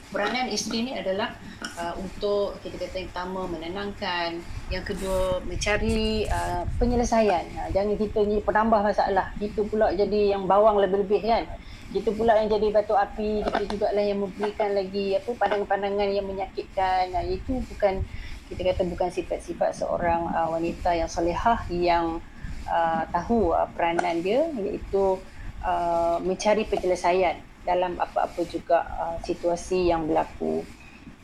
peranan 0.09 0.49
isteri 0.49 0.89
ni 0.89 0.93
adalah 0.97 1.37
uh, 1.77 1.95
untuk 2.01 2.57
kita 2.65 2.81
kata 2.81 2.97
yang 2.97 3.09
pertama 3.13 3.41
menenangkan. 3.49 4.31
Yang 4.69 4.85
kedua 4.95 5.41
mencari 5.45 6.29
uh, 6.29 6.65
penyelesaian. 6.81 7.45
Uh, 7.57 7.69
jangan 7.73 7.97
kita 7.97 8.19
ni 8.25 8.37
penambah 8.41 8.81
masalah. 8.81 9.33
Itu 9.41 9.69
pula 9.69 9.93
jadi 9.93 10.37
yang 10.37 10.49
bawang 10.49 10.81
lebih-lebih 10.81 11.21
kan? 11.25 11.45
Itu 11.93 12.13
pula 12.13 12.37
yang 12.37 12.49
jadi 12.53 12.69
batu 12.73 12.97
api. 12.97 13.45
Kita 13.45 13.63
juga 13.69 13.89
lah 13.93 14.05
yang 14.05 14.25
memberikan 14.25 14.77
lagi 14.77 15.17
apa 15.17 15.31
pandangan-pandangan 15.37 16.09
yang 16.09 16.27
menyakitkan. 16.27 17.13
Uh, 17.13 17.27
itu 17.29 17.61
bukan 17.75 18.05
kita 18.49 18.65
kata 18.65 18.83
bukan 18.89 19.09
sifat-sifat 19.13 19.77
seorang 19.77 20.25
uh, 20.33 20.49
wanita 20.49 20.97
yang 20.97 21.09
solehah 21.09 21.61
yang 21.69 22.17
uh, 22.65 23.05
tahu 23.13 23.53
uh, 23.53 23.69
peranan 23.77 24.25
dia 24.25 24.49
iaitu 24.57 25.21
uh, 25.61 26.17
mencari 26.25 26.65
penyelesaian 26.65 27.37
dalam 27.69 28.01
apa-apa 28.01 28.41
juga 28.49 28.89
uh, 28.97 29.17
situasi 29.21 29.93
yang 29.93 30.09
berlaku. 30.09 30.65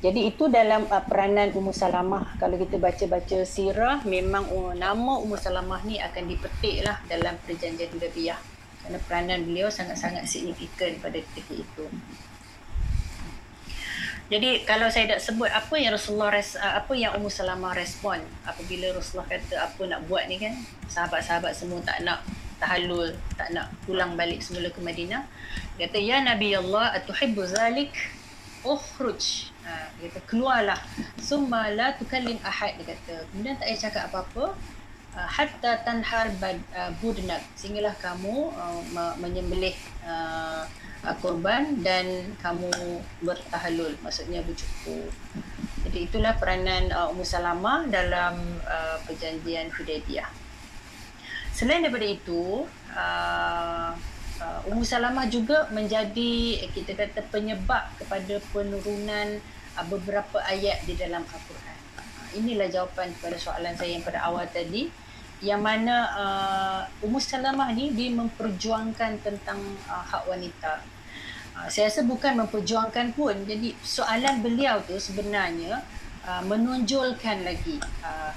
Jadi 0.05 0.29
itu 0.29 0.53
dalam 0.53 0.85
uh, 0.93 1.01
peranan 1.01 1.49
Ummu 1.57 1.73
Salamah. 1.73 2.37
Kalau 2.37 2.61
kita 2.61 2.77
baca-baca 2.77 3.41
sirah, 3.49 4.05
memang 4.05 4.45
uh, 4.53 4.77
nama 4.77 5.17
Ummu 5.25 5.41
Salamah 5.41 5.81
ni 5.89 5.97
akan 5.97 6.29
dipetik 6.29 6.85
lah 6.85 7.01
dalam 7.09 7.41
perjanjian 7.49 7.89
Hudaybiyah. 7.97 8.37
Kerana 8.85 9.01
peranan 9.09 9.41
beliau 9.49 9.73
sangat-sangat 9.73 10.29
signifikan 10.29 11.01
pada 11.01 11.17
ketika 11.17 11.57
itu. 11.57 11.89
Jadi 14.29 14.69
kalau 14.69 14.93
saya 14.93 15.17
nak 15.17 15.21
sebut 15.25 15.49
apa 15.49 15.77
yang 15.81 15.97
Rasulullah 15.97 16.37
res, 16.37 16.61
uh, 16.61 16.85
apa 16.85 16.93
yang 16.93 17.17
Ummu 17.17 17.33
Salamah 17.33 17.73
respon 17.73 18.21
apabila 18.45 18.93
Rasulullah 18.93 19.33
kata 19.33 19.57
apa 19.57 19.81
nak 19.89 20.05
buat 20.05 20.29
ni 20.29 20.37
kan 20.37 20.53
sahabat-sahabat 20.93 21.57
semua 21.57 21.81
tak 21.81 22.05
nak 22.05 22.21
tahallul 22.64 23.12
tak 23.37 23.53
nak 23.53 23.68
pulang 23.85 24.16
balik 24.16 24.40
semula 24.40 24.72
ke 24.72 24.81
Madinah. 24.81 25.29
Kata 25.77 26.00
ya 26.00 26.24
nabi 26.24 26.57
Allah 26.57 26.96
atuhibbu 26.96 27.44
zalik? 27.44 27.92
Ukhruj. 28.64 29.53
Ha, 29.68 29.92
kata 30.00 30.24
keluarlah. 30.24 30.81
Summa 31.20 31.68
la 31.68 31.92
tukallim 32.00 32.40
ahad. 32.40 32.81
Dia 32.81 32.96
kata 32.96 33.29
kemudian 33.29 33.61
tak 33.61 33.68
payah 33.68 33.81
cakap 33.85 34.03
apa-apa 34.09 34.57
uh, 35.12 35.29
hatta 35.29 35.85
tanhar 35.85 36.33
bad, 36.40 36.57
uh, 36.72 36.88
budnak. 37.05 37.44
Sehinggalah 37.61 37.92
kamu 38.00 38.48
uh, 38.57 38.81
menyembelih 39.20 39.77
uh, 40.09 40.64
korban 41.20 41.85
dan 41.85 42.33
kamu 42.40 42.72
bertahallul 43.20 43.92
maksudnya 44.00 44.40
bercukur. 44.40 45.12
Jadi 45.85 46.09
itulah 46.09 46.33
peranan 46.40 46.88
uh, 46.88 47.12
Ummu 47.12 47.29
Salamah 47.29 47.85
dalam 47.92 48.40
uh, 48.64 48.96
perjanjian 49.05 49.68
Hudaybiyah 49.68 50.44
Selain 51.55 51.87
daripada 51.87 52.03
itu, 52.03 52.67
uh, 52.99 53.90
uh, 54.43 54.61
Ummu 54.67 54.83
Salamah 54.83 55.31
juga 55.31 55.71
menjadi 55.71 56.59
eh, 56.67 56.71
kita 56.75 56.99
kata 56.99 57.23
penyebab 57.31 57.95
kepada 57.95 58.43
penurunan 58.51 59.38
uh, 59.79 59.87
beberapa 59.87 60.43
ayat 60.43 60.83
di 60.83 60.99
dalam 60.99 61.23
Al-Quran. 61.23 61.79
Uh, 61.95 62.29
inilah 62.43 62.67
jawapan 62.67 63.14
kepada 63.14 63.38
soalan 63.38 63.71
saya 63.79 63.95
yang 63.95 64.03
pada 64.03 64.27
awal 64.27 64.43
tadi 64.51 64.90
yang 65.47 65.62
mana 65.62 65.97
uh, 66.19 67.07
Ummu 67.07 67.23
Salamah 67.23 67.71
ni 67.71 67.95
dia 67.95 68.11
memperjuangkan 68.11 69.23
tentang 69.23 69.62
uh, 69.87 70.03
hak 70.03 70.27
wanita. 70.27 70.83
Uh, 71.55 71.71
saya 71.71 71.87
rasa 71.87 72.03
bukan 72.03 72.35
memperjuangkan 72.35 73.14
pun. 73.14 73.47
Jadi 73.47 73.79
soalan 73.79 74.43
beliau 74.43 74.83
tu 74.83 74.99
sebenarnya 74.99 75.87
uh, 76.27 76.43
menonjolkan 76.43 77.47
lagi 77.47 77.79
uh, 78.03 78.35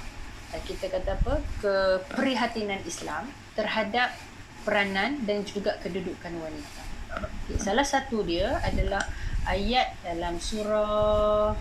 kita 0.64 0.88
kata 0.88 1.12
apa 1.20 1.34
keprihatinan 1.60 2.80
Islam 2.88 3.28
terhadap 3.52 4.16
peranan 4.64 5.20
dan 5.28 5.44
juga 5.44 5.76
kedudukan 5.84 6.32
wanita. 6.40 6.82
Okay. 7.08 7.56
Salah 7.60 7.84
satu 7.84 8.24
dia 8.24 8.60
adalah 8.64 9.04
ayat 9.48 9.96
dalam 10.04 10.36
surah 10.36 11.56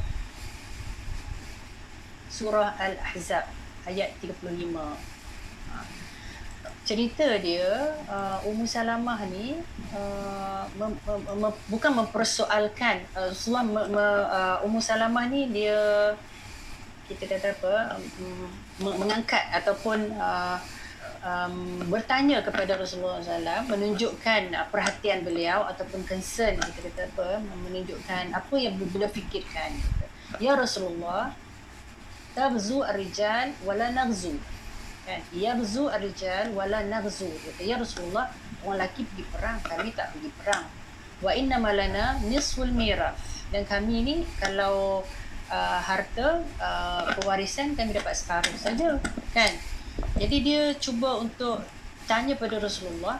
surah 2.27 2.75
Al-Ahzab 2.75 3.47
ayat 3.87 4.11
35. 4.19 4.43
Ha. 4.75 5.75
Cerita 6.83 7.27
dia 7.39 7.95
uh, 8.07 8.47
Ummu 8.47 8.67
Salamah 8.67 9.19
ni 9.27 9.59
uh, 9.95 10.63
mem, 10.75 10.95
mem, 11.03 11.19
mem, 11.47 11.53
bukan 11.71 11.91
mempersoalkan 12.03 13.03
uh, 13.15 13.31
Rasulullah 13.31 13.65
me, 13.67 13.81
me, 13.91 14.05
uh, 14.27 14.57
Ummu 14.67 14.79
Salamah 14.83 15.27
ni 15.31 15.51
dia 15.51 16.13
kita 17.07 17.23
kata 17.39 17.55
apa 17.55 17.73
um, 17.95 18.51
mengangkat 18.99 19.47
ataupun 19.55 20.11
uh, 20.19 20.59
um, 21.23 21.87
bertanya 21.87 22.43
kepada 22.43 22.75
Rasulullah 22.75 23.23
SAW 23.23 23.71
menunjukkan 23.71 24.51
uh, 24.53 24.67
perhatian 24.67 25.23
beliau 25.23 25.63
ataupun 25.71 26.03
concern 26.03 26.59
kita 26.59 26.91
kata 26.91 27.01
apa 27.15 27.41
menunjukkan 27.67 28.35
apa 28.35 28.55
yang 28.59 28.75
beliau 28.75 29.07
fikirkan. 29.07 29.71
Ya 30.43 30.59
Rasulullah 30.59 31.31
tabzu 32.35 32.83
ar-rijal 32.83 33.55
wala 33.63 33.89
naghzu 33.95 34.35
kan? 35.07 35.23
Ya 35.31 35.55
bzu 35.55 35.87
ar-rijal 35.87 36.51
wala 36.51 36.83
naghzu 36.83 37.31
ya 37.63 37.79
Rasulullah 37.79 38.27
orang 38.67 38.83
lelaki 38.83 39.07
pergi 39.07 39.23
perang 39.31 39.57
kami 39.63 39.95
tak 39.95 40.11
pergi 40.11 40.29
perang. 40.35 40.65
Wa 41.23 41.31
inna 41.33 41.57
malana 41.57 42.19
nisful 42.27 42.69
miraf. 42.69 43.15
Dan 43.47 43.63
kami 43.63 44.03
ni 44.03 44.15
kalau 44.43 45.07
uh, 45.51 45.79
harta 45.81 46.43
uh, 46.59 47.03
pewarisan 47.19 47.73
kami 47.73 47.95
dapat 47.95 48.13
separuh 48.15 48.55
saja 48.55 48.99
kan? 49.31 49.51
Jadi 50.17 50.37
dia 50.45 50.63
cuba 50.77 51.17
untuk 51.17 51.61
tanya 52.05 52.37
pada 52.37 52.61
Rasulullah 52.61 53.17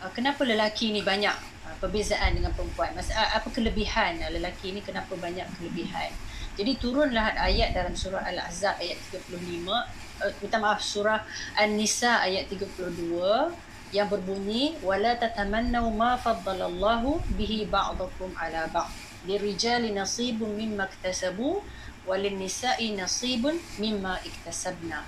uh, 0.00 0.10
kenapa 0.16 0.42
lelaki 0.42 0.90
ni 0.90 1.04
banyak 1.04 1.36
uh, 1.66 1.74
perbezaan 1.78 2.40
dengan 2.40 2.52
perempuan? 2.56 2.96
Mas, 2.96 3.12
uh, 3.12 3.30
apa 3.36 3.48
kelebihan 3.52 4.20
uh, 4.24 4.30
lelaki 4.32 4.72
ni 4.72 4.80
kenapa 4.80 5.12
banyak 5.14 5.44
kelebihan? 5.60 6.10
Jadi 6.56 6.76
turunlah 6.76 7.36
ayat 7.40 7.72
dalam 7.72 7.94
surah 7.96 8.26
Al-Ahzab 8.26 8.80
ayat 8.82 8.98
35 9.12 9.64
uh, 9.68 10.32
minta 10.44 10.58
maaf 10.60 10.80
surah 10.80 11.24
An-Nisa 11.56 12.20
ayat 12.24 12.48
32 12.52 13.00
yang 13.90 14.06
berbunyi 14.06 14.78
wala 14.86 15.18
tatamannu 15.18 15.90
ma 15.90 16.14
faddalallahu 16.14 17.18
bihi 17.34 17.66
ba'dakum 17.66 18.30
ala 18.38 18.70
ba'd 18.70 19.09
nasibun 19.26 20.56
mimma 20.56 20.88
iktasabu 20.88 21.60
walin 22.08 22.40
nisa'i 22.40 22.96
nasibun 22.96 23.56
mimma 23.76 24.20
iktasabna. 24.24 25.04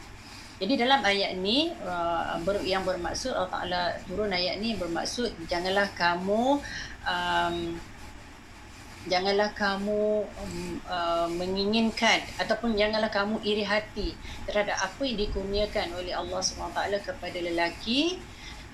Jadi 0.63 0.79
dalam 0.79 1.03
ayat 1.03 1.35
ni 1.43 1.75
uh, 1.83 2.39
yang 2.63 2.87
bermaksud 2.87 3.35
Allah 3.35 3.51
Taala 3.51 3.83
turun 4.07 4.31
ayat 4.31 4.63
ni 4.63 4.79
bermaksud 4.79 5.35
janganlah 5.51 5.91
kamu 5.99 6.63
um, 7.03 7.57
janganlah 9.11 9.51
kamu 9.59 10.23
um, 10.23 10.79
uh, 10.87 11.27
menginginkan 11.35 12.23
ataupun 12.39 12.79
janganlah 12.79 13.11
kamu 13.11 13.43
iri 13.43 13.67
hati 13.67 14.15
terhadap 14.47 14.79
apa 14.79 15.03
yang 15.03 15.19
dikurniakan 15.19 15.99
oleh 15.99 16.15
Allah 16.15 16.39
SWT 16.39 16.79
kepada 17.03 17.39
lelaki 17.43 18.23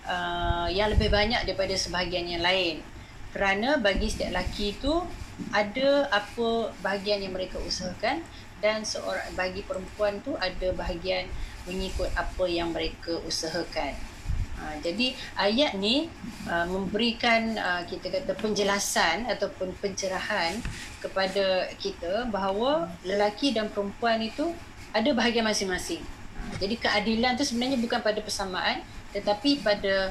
uh, 0.04 0.68
yang 0.68 0.92
lebih 0.92 1.08
banyak 1.08 1.40
daripada 1.48 1.72
sebahagian 1.72 2.28
yang 2.28 2.44
lain 2.44 2.84
kerana 3.32 3.80
bagi 3.80 4.12
setiap 4.12 4.36
lelaki 4.36 4.76
itu 4.76 5.00
ada 5.54 6.10
apa 6.10 6.74
bahagian 6.82 7.22
yang 7.22 7.34
mereka 7.34 7.58
usahakan 7.62 8.22
dan 8.58 8.82
seorang 8.82 9.22
bagi 9.38 9.62
perempuan 9.62 10.18
tu 10.26 10.34
ada 10.38 10.74
bahagian 10.74 11.30
mengikut 11.64 12.10
apa 12.18 12.44
yang 12.50 12.74
mereka 12.74 13.18
usahakan 13.22 13.94
Ha, 14.58 14.74
jadi 14.82 15.14
ayat 15.38 15.78
ni 15.78 16.10
uh, 16.50 16.66
memberikan 16.66 17.54
uh, 17.54 17.82
kita 17.86 18.10
kata 18.10 18.34
penjelasan 18.34 19.30
ataupun 19.30 19.70
pencerahan 19.78 20.58
kepada 20.98 21.70
kita 21.78 22.26
bahawa 22.26 22.90
lelaki 23.06 23.54
dan 23.54 23.70
perempuan 23.70 24.18
itu 24.18 24.50
ada 24.90 25.14
bahagian 25.14 25.46
masing-masing. 25.46 26.02
Ha, 26.02 26.58
jadi 26.58 26.74
keadilan 26.74 27.38
tu 27.38 27.46
sebenarnya 27.46 27.78
bukan 27.78 28.02
pada 28.02 28.18
persamaan 28.18 28.82
tetapi 29.14 29.62
pada 29.62 30.10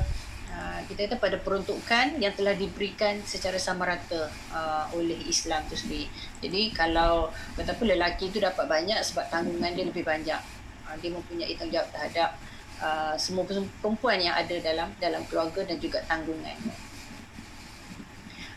kita 0.88 1.12
kata 1.12 1.16
pada 1.20 1.38
peruntukan 1.38 2.16
yang 2.18 2.32
telah 2.32 2.56
diberikan 2.56 3.20
secara 3.28 3.60
sama 3.60 3.84
rata 3.84 4.32
uh, 4.56 4.88
oleh 4.96 5.20
Islam 5.28 5.68
tu 5.68 5.76
sendiri. 5.76 6.08
Jadi 6.40 6.72
kalau 6.72 7.28
betapa 7.60 7.84
lelaki 7.84 8.32
itu 8.32 8.40
dapat 8.40 8.66
banyak 8.66 8.98
sebab 9.04 9.28
tanggungan 9.28 9.76
dia 9.76 9.84
lebih 9.84 10.08
banyak. 10.08 10.40
Uh, 10.88 10.96
dia 11.04 11.12
mempunyai 11.12 11.54
tanggungjawab 11.60 11.92
terhadap 11.92 12.40
Uh, 12.78 13.18
semua 13.18 13.42
perempuan 13.82 14.22
yang 14.22 14.38
ada 14.38 14.54
dalam 14.62 14.86
dalam 15.02 15.26
keluarga 15.26 15.66
dan 15.66 15.82
juga 15.82 15.98
tanggungan. 16.06 16.54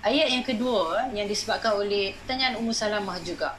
Ayat 0.04 0.28
yang 0.28 0.44
kedua 0.44 1.08
yang 1.16 1.24
disebabkan 1.24 1.72
oleh 1.72 2.12
pertanyaan 2.20 2.60
Ummu 2.60 2.68
Salamah 2.68 3.16
juga. 3.24 3.56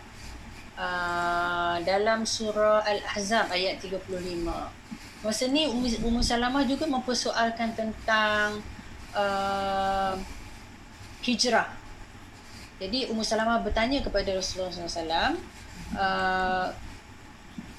Uh, 0.78 1.82
dalam 1.82 2.30
surah 2.30 2.86
Al-Ahzab 2.86 3.50
ayat 3.50 3.82
35. 3.82 4.81
Masa 5.22 5.46
ni 5.50 5.70
Ummu, 5.70 6.22
Salamah 6.26 6.66
juga 6.66 6.90
mempersoalkan 6.90 7.78
tentang 7.78 8.58
uh, 9.14 10.18
hijrah. 11.22 11.70
Jadi 12.82 13.06
Ummu 13.14 13.22
Salamah 13.22 13.62
bertanya 13.62 14.02
kepada 14.02 14.34
Rasulullah 14.34 14.74
SAW, 14.74 15.38
uh, 15.94 16.68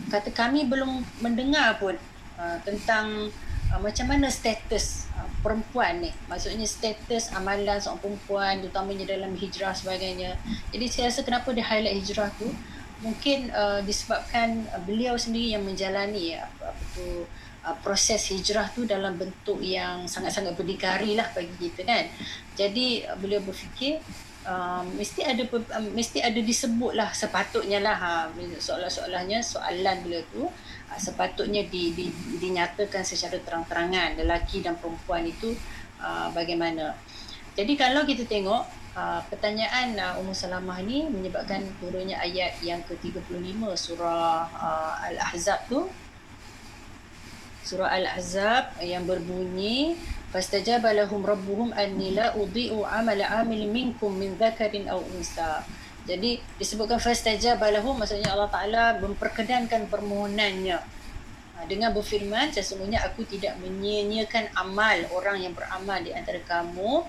kata 0.07 0.31
kami 0.31 0.71
belum 0.71 1.03
mendengar 1.19 1.83
pun 1.83 1.99
Ah, 2.43 2.59
tentang 2.67 3.31
uh, 3.71 3.79
macam 3.79 4.09
mana 4.11 4.27
status 4.27 5.07
uh, 5.15 5.31
perempuan 5.47 6.03
ni. 6.03 6.11
Maksudnya 6.27 6.67
status 6.67 7.31
amalan 7.31 7.79
seorang 7.79 8.03
perempuan 8.03 8.59
terutamanya 8.59 9.15
dalam 9.15 9.37
hijrah 9.39 9.71
sebagainya. 9.71 10.35
Jadi 10.75 10.87
saya 10.91 11.13
rasa 11.15 11.23
kenapa 11.23 11.55
dia 11.55 11.63
highlight 11.63 12.03
hijrah 12.03 12.35
tu 12.35 12.51
mungkin 13.03 13.51
uh, 13.51 13.83
disebabkan 13.83 14.65
uh, 14.71 14.81
beliau 14.87 15.19
sendiri 15.19 15.59
yang 15.59 15.67
menjalani 15.67 16.39
apa, 16.39 16.71
apa 16.71 16.83
tu 16.95 17.27
uh, 17.67 17.77
proses 17.83 18.23
hijrah 18.31 18.71
tu 18.71 18.87
dalam 18.87 19.19
bentuk 19.19 19.59
yang 19.61 20.07
sangat-sangat 20.07 20.55
berdikari 20.55 21.19
lah 21.19 21.27
bagi 21.35 21.53
kita 21.59 21.83
kan 21.85 22.07
jadi 22.55 23.13
uh, 23.13 23.19
beliau 23.19 23.43
berfikir 23.43 23.99
Uh, 24.43 24.83
mesti 24.99 25.23
ada 25.23 25.47
uh, 25.47 25.63
mesti 25.95 26.19
ada 26.19 26.43
disebutlah 26.43 27.15
sepatutnya 27.15 27.79
lah 27.79 27.95
ha, 27.95 28.27
soalan-soalannya 28.59 29.39
soalan 29.39 30.03
beliau 30.03 30.19
tu 30.35 30.51
Ah, 30.93 31.01
sepatutnya 31.01 31.65
di, 31.73 31.97
di, 31.97 32.13
dinyatakan 32.37 33.01
secara 33.01 33.41
terang-terangan 33.41 34.21
lelaki 34.21 34.61
dan 34.61 34.77
perempuan 34.77 35.25
itu 35.25 35.57
uh, 35.97 36.29
bagaimana. 36.37 36.93
Jadi 37.57 37.81
kalau 37.81 38.05
kita 38.05 38.29
tengok 38.29 38.69
uh, 38.97 39.21
pertanyaan 39.29 39.97
uh, 39.97 40.21
Ummu 40.21 40.33
Salamah 40.33 40.81
ni 40.85 41.07
menyebabkan 41.09 41.65
turunnya 41.79 42.19
ayat 42.21 42.59
yang 42.65 42.81
ke-35 42.87 43.61
surah 43.77 44.49
uh, 44.53 44.95
Al-Ahzab 45.13 45.69
tu 45.69 45.89
surah 47.63 47.93
Al-Ahzab 47.93 48.83
yang 48.83 49.07
berbunyi 49.07 49.95
fastajaba 50.33 50.97
lahum 50.97 51.23
rabbuhum 51.23 51.77
anni 51.77 52.17
la 52.17 52.33
udhi'u 52.35 52.83
'amala 52.83 53.43
'amil 53.43 53.69
minkum 53.69 54.13
min 54.17 54.35
dhakarin 54.41 54.89
aw 54.89 54.99
unsa 54.99 55.63
jadi 56.03 56.43
disebutkan 56.59 56.99
fastajaba 56.99 57.71
lahu 57.71 57.95
maksudnya 57.95 58.35
Allah 58.35 58.51
Taala 58.51 58.85
memperkenankan 58.99 59.87
permohonannya. 59.87 60.79
Dengan 61.71 61.95
berfirman 61.95 62.51
sesungguhnya 62.51 63.07
aku 63.07 63.23
tidak 63.23 63.55
menyia-nyiakan 63.63 64.51
amal 64.59 64.99
orang 65.15 65.47
yang 65.47 65.55
beramal 65.55 66.03
di 66.03 66.11
antara 66.11 66.43
kamu. 66.43 67.07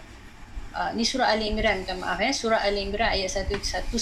Uh, 0.74 0.90
ni 0.98 1.06
surah 1.06 1.30
Ali 1.30 1.54
Imran 1.54 1.86
minta 1.86 1.94
maaf 1.94 2.18
ya. 2.18 2.34
Surah 2.34 2.66
Ali 2.66 2.86
Imran 2.90 3.14
ayat 3.14 3.46
195. 3.46 3.94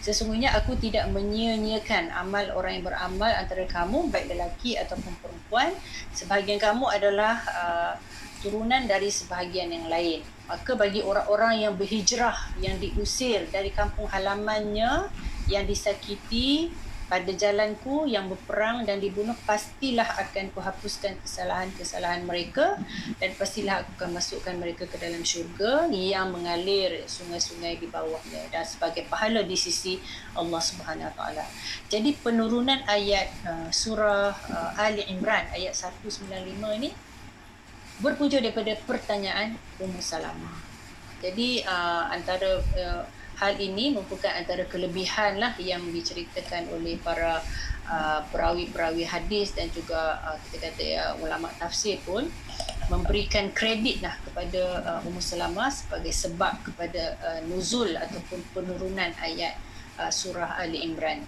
Sesungguhnya 0.00 0.56
aku 0.56 0.80
tidak 0.80 1.12
menyia-nyiakan 1.12 2.08
amal 2.16 2.48
orang 2.56 2.80
yang 2.80 2.84
beramal 2.88 3.28
antara 3.28 3.68
kamu 3.68 4.08
baik 4.08 4.32
lelaki 4.32 4.74
ataupun 4.80 5.12
perempuan. 5.20 5.70
Sebahagian 6.16 6.56
kamu 6.56 6.88
adalah 6.88 7.36
uh, 7.46 7.92
turunan 8.40 8.88
dari 8.88 9.12
sebahagian 9.12 9.68
yang 9.70 9.86
lain. 9.92 10.24
Maka 10.48 10.74
bagi 10.74 11.04
orang-orang 11.04 11.68
yang 11.68 11.76
berhijrah, 11.76 12.56
yang 12.58 12.80
diusir 12.80 13.46
dari 13.52 13.70
kampung 13.70 14.08
halamannya, 14.08 15.12
yang 15.46 15.68
disakiti 15.68 16.72
pada 17.10 17.26
jalanku, 17.34 18.06
yang 18.06 18.30
berperang 18.30 18.86
dan 18.86 19.02
dibunuh, 19.02 19.34
pastilah 19.42 20.06
akan 20.06 20.54
kuhapuskan 20.54 21.18
kesalahan-kesalahan 21.26 22.22
mereka 22.22 22.78
dan 23.18 23.34
pastilah 23.34 23.82
aku 23.82 23.90
akan 23.98 24.10
masukkan 24.14 24.54
mereka 24.54 24.86
ke 24.86 24.94
dalam 24.94 25.26
syurga 25.26 25.90
yang 25.90 26.30
mengalir 26.30 27.02
sungai-sungai 27.10 27.82
di 27.82 27.90
bawahnya 27.90 28.46
dan 28.54 28.62
sebagai 28.62 29.10
pahala 29.10 29.42
di 29.42 29.58
sisi 29.58 29.98
Allah 30.38 30.62
Subhanahu 30.62 31.10
Wa 31.10 31.14
Taala. 31.18 31.44
Jadi 31.90 32.14
penurunan 32.14 32.78
ayat 32.86 33.26
uh, 33.42 33.68
surah 33.74 34.30
uh, 34.30 34.70
Ali 34.78 35.02
Imran 35.10 35.50
ayat 35.50 35.74
195 35.74 36.30
ini 36.78 36.94
berpunca 37.98 38.38
daripada 38.38 38.78
pertanyaan 38.86 39.58
Ummu 39.82 39.98
Salamah. 39.98 40.62
Jadi 41.18 41.66
uh, 41.66 42.06
antara 42.06 42.62
uh, 42.62 43.02
hal 43.40 43.56
ini 43.56 43.96
merupakan 43.96 44.28
antara 44.36 44.68
kelebihan 44.68 45.40
lah 45.40 45.56
yang 45.56 45.80
diceritakan 45.88 46.68
oleh 46.76 47.00
para 47.00 47.40
uh, 47.88 48.20
perawi-perawi 48.28 49.08
hadis 49.08 49.56
dan 49.56 49.72
juga 49.72 50.20
uh, 50.20 50.36
kita 50.44 50.68
kata 50.68 50.82
ya, 50.84 51.04
ulama 51.24 51.48
tafsir 51.56 51.96
pun 52.04 52.28
memberikan 52.92 53.48
kredit 53.56 54.04
lah 54.04 54.12
kepada 54.20 54.62
uh, 54.84 55.08
Ummu 55.08 55.24
Salamah 55.24 55.72
sebagai 55.72 56.12
sebab 56.12 56.60
kepada 56.68 57.16
uh, 57.24 57.40
nuzul 57.48 57.96
ataupun 57.96 58.44
penurunan 58.52 59.08
ayat 59.16 59.56
uh, 59.96 60.12
surah 60.12 60.60
Ali 60.60 60.84
Imran. 60.84 61.24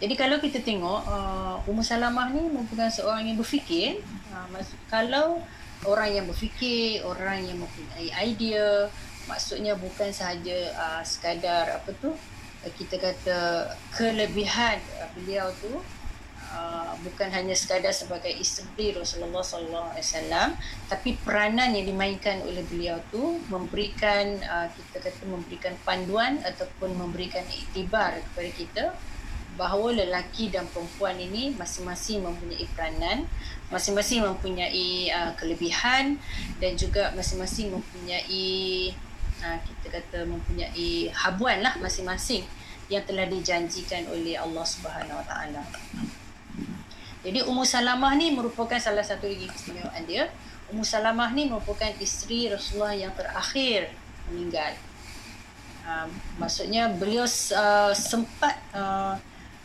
Jadi 0.00 0.14
kalau 0.16 0.40
kita 0.40 0.64
tengok 0.64 1.04
uh, 1.04 1.68
Ummu 1.68 1.84
Salamah 1.84 2.32
ni 2.32 2.48
merupakan 2.48 2.88
seorang 2.88 3.28
yang 3.28 3.36
berfikir 3.36 4.00
uh, 4.32 4.48
kalau 4.88 5.44
orang 5.84 6.16
yang 6.16 6.24
berfikir, 6.24 7.04
orang 7.04 7.44
yang 7.44 7.60
mempunyai 7.60 8.08
idea, 8.24 8.88
maksudnya 9.26 9.74
bukan 9.76 10.10
sahaja 10.12 10.72
uh, 10.76 11.02
sekadar 11.04 11.80
apa 11.80 11.90
tu 12.00 12.12
uh, 12.12 12.72
kita 12.76 12.96
kata 13.00 13.38
kelebihan 13.94 14.80
uh, 15.00 15.08
beliau 15.16 15.48
tu 15.60 15.72
uh, 16.54 16.92
bukan 17.02 17.28
hanya 17.32 17.56
sekadar 17.56 17.90
sebagai 17.90 18.30
isteri 18.30 18.94
Rasulullah 18.94 19.42
sallallahu 19.42 19.96
alaihi 19.96 20.06
wasallam 20.06 20.48
tapi 20.86 21.16
peranan 21.20 21.74
yang 21.74 21.86
dimainkan 21.88 22.44
oleh 22.44 22.62
beliau 22.68 23.00
tu 23.08 23.40
memberikan 23.48 24.38
uh, 24.44 24.68
kita 24.70 25.08
kata 25.10 25.22
memberikan 25.26 25.74
panduan 25.82 26.40
ataupun 26.44 26.94
memberikan 26.94 27.44
iktibar 27.50 28.20
kepada 28.32 28.50
kita 28.54 28.84
bahawa 29.54 29.94
lelaki 29.94 30.50
dan 30.50 30.66
perempuan 30.70 31.14
ini 31.14 31.54
masing-masing 31.54 32.26
mempunyai 32.26 32.66
peranan, 32.74 33.30
masing-masing 33.70 34.26
mempunyai 34.26 35.14
uh, 35.14 35.30
kelebihan 35.38 36.18
dan 36.58 36.74
juga 36.74 37.14
masing-masing 37.14 37.70
mempunyai 37.70 38.90
uh, 39.44 39.60
kita 39.60 40.00
kata 40.00 40.24
mempunyai 40.24 41.12
habuan 41.12 41.60
lah 41.60 41.76
masing-masing 41.76 42.48
yang 42.88 43.04
telah 43.04 43.28
dijanjikan 43.28 44.08
oleh 44.08 44.40
Allah 44.40 44.64
Subhanahu 44.64 45.20
Wa 45.20 45.26
Taala. 45.28 45.62
Jadi 47.20 47.44
Ummu 47.44 47.64
Salamah 47.68 48.16
ni 48.16 48.32
merupakan 48.32 48.76
salah 48.80 49.04
satu 49.04 49.28
lagi 49.28 49.44
keistimewaan 49.44 50.08
dia. 50.08 50.32
Ummu 50.72 50.84
Salamah 50.84 51.28
ni 51.36 51.48
merupakan 51.48 51.92
isteri 52.00 52.48
Rasulullah 52.48 52.96
yang 52.96 53.12
terakhir 53.12 53.92
meninggal. 54.32 54.72
Uh, 55.84 56.08
maksudnya 56.40 56.88
beliau 56.88 57.28
uh, 57.28 57.92
sempat 57.92 58.56
uh, 58.72 59.20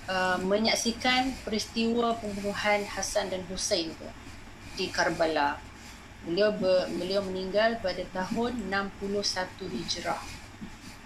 Uh, 0.10 0.42
menyaksikan 0.42 1.38
peristiwa 1.46 2.18
pembunuhan 2.18 2.82
Hasan 2.82 3.30
dan 3.30 3.46
Hussein 3.46 3.94
tu 3.94 4.10
di 4.74 4.90
Karbala. 4.90 5.62
Beliau 6.28 6.52
ber, 6.52 6.92
beliau 7.00 7.24
meninggal 7.24 7.80
pada 7.80 8.04
tahun 8.12 8.68
61 8.68 9.72
Hijrah. 9.72 10.20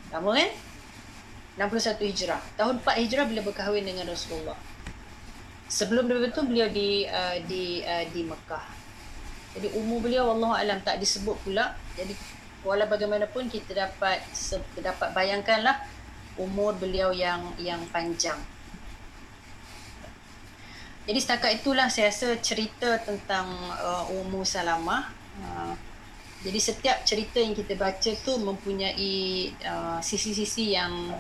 Lama 0.10 0.30
kan? 0.34 0.52
61 1.58 2.10
Hijrah. 2.10 2.42
Tahun 2.58 2.82
4 2.82 3.02
Hijrah 3.06 3.26
beliau 3.30 3.46
berkahwin 3.46 3.86
dengan 3.86 4.10
Rasulullah. 4.10 4.58
Sebelum 5.70 6.10
daripada 6.10 6.34
itu 6.34 6.44
beliau 6.46 6.68
di 6.70 7.06
uh, 7.06 7.38
di 7.46 7.82
uh, 7.82 8.06
di 8.10 8.22
Mekah. 8.26 8.66
Jadi 9.54 9.68
umur 9.78 10.02
beliau 10.02 10.34
Allah 10.34 10.66
alam 10.66 10.80
tak 10.82 10.98
disebut 10.98 11.38
pula. 11.46 11.78
Jadi 11.94 12.14
walau 12.66 12.90
bagaimanapun 12.90 13.50
kita 13.54 13.76
dapat 13.76 14.22
dapat 14.82 15.10
bayangkanlah 15.14 15.78
umur 16.42 16.74
beliau 16.78 17.14
yang 17.14 17.54
yang 17.62 17.82
panjang. 17.94 18.38
Jadi 21.04 21.20
setakat 21.20 21.52
itulah 21.60 21.92
saya 21.92 22.08
rasa 22.08 22.40
cerita 22.40 22.96
tentang 23.04 23.52
uh, 23.76 24.08
Ummu 24.24 24.48
Salamah. 24.48 25.12
Uh, 25.44 25.76
jadi 26.48 26.60
setiap 26.60 26.98
cerita 27.04 27.44
yang 27.44 27.52
kita 27.52 27.76
baca 27.76 28.12
tu 28.24 28.34
mempunyai 28.40 29.52
uh, 29.68 30.00
sisi-sisi 30.00 30.76
yang 30.76 31.12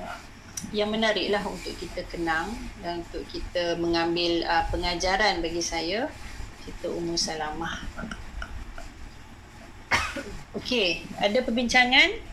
yang 0.71 0.87
menarik 0.87 1.27
lah 1.27 1.43
untuk 1.43 1.75
kita 1.75 2.07
kenang 2.07 2.55
dan 2.79 3.03
untuk 3.03 3.27
kita 3.27 3.75
mengambil 3.75 4.47
uh, 4.47 4.63
pengajaran 4.71 5.43
bagi 5.43 5.59
saya 5.59 6.07
cerita 6.63 6.87
Ummu 6.87 7.19
Salamah. 7.19 7.83
Okey, 10.59 11.03
ada 11.19 11.43
perbincangan? 11.43 12.32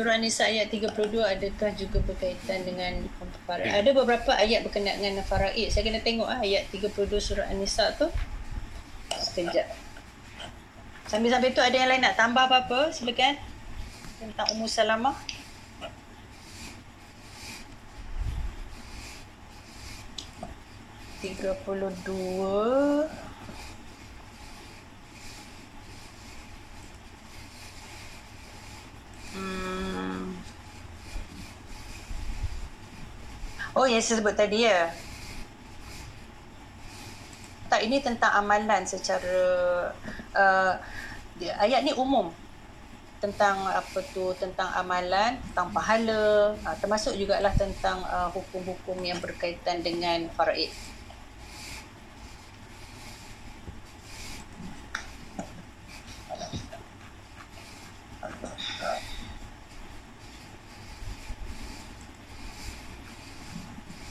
Surah 0.00 0.16
An-Nisa 0.16 0.48
ayat 0.48 0.72
32 0.72 0.96
adakah 1.20 1.76
juga 1.76 2.00
berkaitan 2.00 2.64
dengan 2.64 3.04
faraid? 3.44 3.68
Ada 3.68 3.92
beberapa 3.92 4.32
ayat 4.32 4.64
berkenaan 4.64 4.96
dengan 4.96 5.20
faraid. 5.20 5.68
Saya 5.68 5.84
kena 5.84 6.00
tengok 6.00 6.24
ah 6.24 6.40
ayat 6.40 6.72
32 6.72 7.20
surah 7.20 7.44
An-Nisa 7.52 7.92
tu. 8.00 8.08
Sekejap. 9.12 9.68
Sambil-sambil 11.04 11.52
tu 11.52 11.60
ada 11.60 11.76
yang 11.76 11.92
lain 11.92 12.00
nak 12.00 12.16
tambah 12.16 12.48
apa-apa? 12.48 12.88
Silakan. 12.96 13.36
Tentang 14.24 14.48
Ummu 14.56 14.64
Salamah. 14.64 15.20
Tiga 21.20 21.52
puluh 21.60 21.92
dua. 22.08 23.04
Hmm. 29.34 30.34
Oh, 33.78 33.86
yang 33.86 34.02
saya 34.02 34.18
sebut 34.18 34.34
tadi 34.34 34.66
ya. 34.66 34.90
Tak, 37.70 37.86
ini 37.86 38.02
tentang 38.02 38.34
amalan 38.34 38.82
secara 38.82 39.38
uh, 40.34 40.74
ayat 41.62 41.86
ni 41.86 41.94
umum 41.94 42.34
tentang 43.20 43.68
apa 43.68 44.00
tu 44.16 44.32
tentang 44.40 44.72
amalan 44.72 45.36
tentang 45.52 45.68
pahala 45.76 46.56
uh, 46.56 46.76
termasuk 46.80 47.12
jugalah 47.20 47.52
tentang 47.52 48.00
uh, 48.08 48.32
hukum-hukum 48.32 48.96
yang 49.04 49.20
berkaitan 49.20 49.84
dengan 49.84 50.24
faraid 50.32 50.72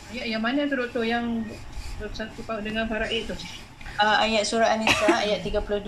Ayat 0.09 0.25
yang 0.25 0.41
mana 0.41 0.65
tu 0.65 0.73
doktor 0.73 1.05
yang 1.05 1.45
satu 2.01 2.41
dengan 2.65 2.89
faraid 2.89 3.29
tu? 3.29 3.37
Uh, 3.99 4.17
ayat 4.25 4.41
surah 4.47 4.73
An-Nisa 4.73 5.11
ayat 5.27 5.45
32 5.45 5.85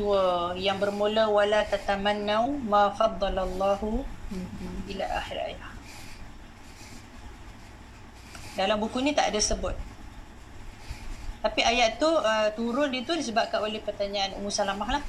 yang 0.61 0.77
bermula 0.77 1.25
wala 1.25 1.65
tatamannau 1.65 2.53
ma 2.61 2.93
faddalallahu 2.93 4.05
ila 4.93 5.05
akhir 5.17 5.37
ayat. 5.41 5.71
Dalam 8.53 8.77
buku 8.77 9.01
ni 9.01 9.15
tak 9.17 9.33
ada 9.33 9.39
sebut. 9.41 9.73
Tapi 11.41 11.65
ayat 11.65 11.97
tu 11.97 12.05
uh, 12.05 12.53
turun 12.53 12.93
itu 12.93 13.17
disebabkan 13.17 13.65
oleh 13.65 13.81
pertanyaan 13.81 14.37
Ummu 14.37 14.53
Salamah 14.53 15.01
lah. 15.01 15.03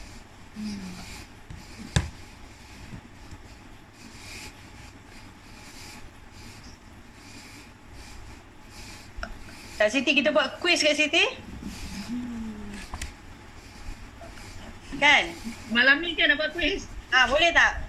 Kak 9.82 9.90
Siti 9.90 10.14
kita 10.14 10.30
buat 10.30 10.62
quiz 10.62 10.78
Kak 10.78 10.94
Siti? 10.94 11.26
Kan? 15.02 15.34
Malam 15.74 15.98
ni 15.98 16.14
kan 16.14 16.30
dapat 16.30 16.54
quiz. 16.54 16.86
Ah, 17.10 17.26
boleh 17.26 17.50
tak? 17.50 17.82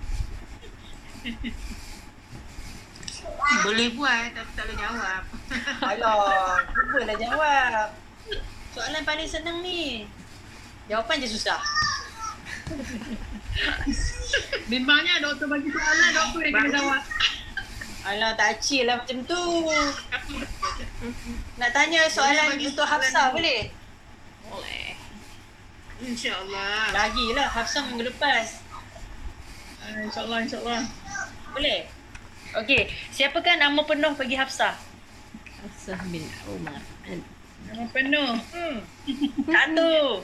boleh 3.61 3.93
buat 3.93 4.33
tapi 4.33 4.51
tak 4.57 4.63
boleh 4.65 4.77
jawab. 4.81 5.21
Alah, 5.93 6.65
cubalah 6.65 7.13
jawab. 7.21 7.87
Soalan 8.73 9.05
paling 9.05 9.29
senang 9.29 9.61
ni. 9.61 10.09
Jawapan 10.89 11.21
je 11.21 11.29
susah. 11.29 11.61
Bimbangnya 14.73 15.21
doktor 15.21 15.45
bagi 15.45 15.69
soalan, 15.69 16.09
doktor 16.09 16.41
yang 16.41 16.53
kena 16.57 16.69
jawab. 16.73 17.01
Alah, 18.09 18.33
tak 18.33 18.65
lah 18.81 18.97
macam 18.97 19.17
tu. 19.29 19.45
Nak 21.59 21.69
tanya 21.75 22.07
soalan 22.07 22.55
untuk 22.55 22.87
Hafsah 22.87 23.35
boleh? 23.35 23.67
Boleh. 24.47 24.95
InsyaAllah. 25.99 26.95
Lagi 26.95 27.25
lah 27.35 27.47
Hafsah 27.51 27.83
minggu 27.91 28.07
lepas. 28.07 28.63
Uh, 29.83 30.07
InsyaAllah, 30.07 30.39
insyaAllah. 30.47 30.81
Boleh? 31.51 31.79
Okey, 32.53 32.87
siapakah 33.11 33.59
nama 33.59 33.81
penuh 33.83 34.13
bagi 34.15 34.39
Hafsah? 34.39 34.79
Hafsah 35.59 35.99
bin 36.07 36.23
Umar. 36.47 36.79
Nama 37.73 37.89
penuh. 37.89 38.33
Hmm. 38.53 38.77
Satu. 39.49 40.21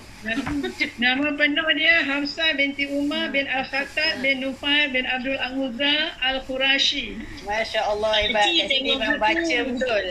Nama 1.01 1.27
penuh 1.33 1.67
dia 1.73 2.05
Hafsah 2.05 2.53
binti 2.53 2.85
Umar 2.93 3.33
bin 3.33 3.49
Al-Khattab 3.49 4.21
bin 4.21 4.45
Nufail 4.45 4.93
bin 4.93 5.09
Abdul 5.09 5.33
Anguzza 5.41 6.13
Al-Qurashi. 6.21 7.17
Masya 7.49 7.89
Allah, 7.89 8.13
hebat. 8.21 8.45
Kat 8.45 8.69
sini 8.69 8.93
memang 8.93 9.17
baca 9.17 9.57
betul. 9.65 10.05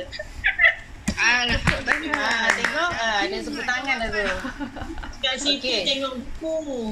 Alhamdulillah. 1.14 2.26
Ha, 2.26 2.50
tengok 2.58 2.90
ha, 2.90 3.08
ada 3.22 3.36
sebut 3.38 3.62
tangan 3.62 3.96
dah 4.02 4.10
tu. 4.10 4.26
Kat 5.22 5.34
sini 5.38 5.62
okay. 5.62 5.82
tengok 5.94 6.18
buku. 6.42 6.90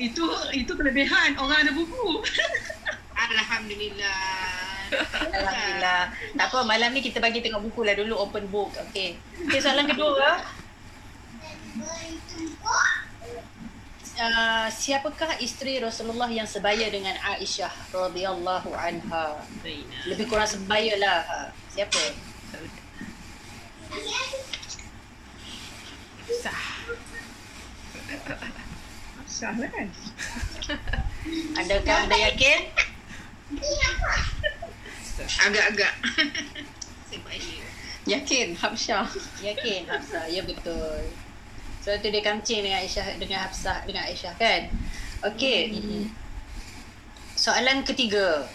itu 0.00 0.24
itu 0.56 0.72
kelebihan 0.72 1.36
orang 1.36 1.60
ada 1.60 1.72
buku. 1.76 2.24
Alhamdulillah. 3.12 4.55
Alhamdulillah. 4.92 6.02
Tak 6.36 6.46
apa, 6.52 6.58
malam 6.62 6.90
ni 6.94 7.00
kita 7.02 7.18
bagi 7.18 7.42
tengok 7.42 7.62
buku 7.70 7.82
lah 7.82 7.94
dulu, 7.98 8.14
open 8.18 8.46
book. 8.48 8.70
Okay. 8.90 9.18
Okay, 9.46 9.58
soalan 9.58 9.86
kedua. 9.90 10.44
Uh, 14.16 14.68
siapakah 14.80 15.36
isteri 15.42 15.76
Rasulullah 15.82 16.30
yang 16.30 16.48
sebaya 16.48 16.88
dengan 16.88 17.16
Aisyah 17.20 17.72
radhiyallahu 17.92 18.70
anha? 18.72 19.42
Lebih 20.08 20.26
kurang 20.30 20.48
sebaya 20.48 20.94
lah. 20.96 21.20
Siapa? 21.74 22.00
Sah. 26.30 26.62
Sah 29.26 29.54
lah 29.58 29.68
kan? 29.68 29.88
Adakah 31.60 31.96
anda 32.06 32.16
yakin? 32.32 32.60
Agak-agak. 35.24 35.92
Yakin 38.06 38.54
Hafsah. 38.54 39.10
Yakin 39.42 39.90
Hafsah. 39.90 40.30
Ya 40.30 40.42
betul. 40.46 41.10
So 41.82 41.94
tu 41.98 42.10
dia 42.10 42.22
kamcing 42.22 42.66
dengan 42.66 42.82
Aisyah 42.82 43.18
dengan 43.18 43.46
Hafsah 43.46 43.82
dengan 43.86 44.06
Aisyah 44.06 44.34
kan. 44.38 44.70
Okey. 45.26 45.74
Mm-hmm. 45.74 46.02
Soalan 47.34 47.82
ketiga. 47.82 48.46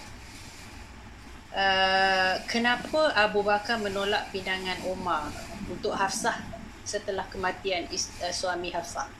Uh, 1.51 2.39
kenapa 2.47 3.11
Abu 3.11 3.43
Bakar 3.43 3.75
menolak 3.75 4.31
pinangan 4.31 4.79
Umar 4.87 5.27
untuk 5.67 5.91
Hafsah 5.91 6.39
setelah 6.87 7.27
kematian 7.27 7.91
is, 7.91 8.07
uh, 8.23 8.31
suami 8.31 8.71
Hafsah? 8.71 9.11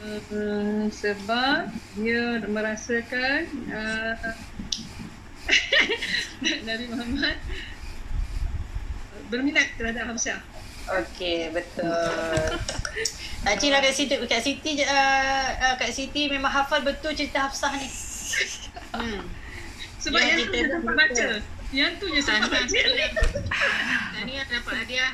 Hmm, 0.00 0.88
sebab 0.88 1.68
dia 1.96 2.40
merasakan 2.48 3.40
uh, 3.68 4.32
Nabi 6.68 6.84
Muhammad 6.88 7.36
berminat 9.28 9.66
terhadap 9.76 10.12
Hafsah. 10.12 10.40
Okey, 10.84 11.48
betul. 11.48 11.88
Tadi 13.46 13.66
lah 13.72 13.80
kat 13.80 13.92
Siti, 13.96 14.14
kat 14.28 14.40
Siti, 14.44 14.84
uh, 14.84 15.48
uh, 15.56 15.74
kat 15.80 15.90
Siti 15.96 16.28
memang 16.28 16.52
hafal 16.52 16.84
betul 16.84 17.16
cerita 17.16 17.48
Hafsah 17.48 17.72
ni. 17.76 17.88
Hmm. 18.94 19.26
Sebab 19.98 20.22
yang, 20.22 20.38
yang 20.38 20.46
tu 20.46 20.54
je 20.54 20.70
sempat 20.70 20.94
baca. 20.94 21.26
Yang 21.74 21.92
tu 21.98 22.06
je 22.14 22.20
sempat 22.22 22.46
baca. 22.46 22.80
Tahniah 24.14 24.44
dapat 24.46 24.74
hadiah. 24.86 25.12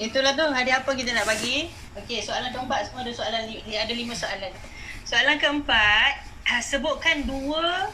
Itulah 0.00 0.32
tu 0.32 0.44
hadiah 0.48 0.80
apa 0.80 0.90
kita 0.96 1.12
nak 1.12 1.28
bagi. 1.28 1.68
Okey, 2.00 2.24
soalan 2.24 2.48
keempat 2.48 2.88
semua 2.88 3.04
ada 3.04 3.12
soalan 3.12 3.44
ada 3.60 3.92
lima 3.92 4.16
soalan. 4.16 4.56
Soalan 5.04 5.36
keempat, 5.36 6.24
sebutkan 6.64 7.28
dua 7.28 7.92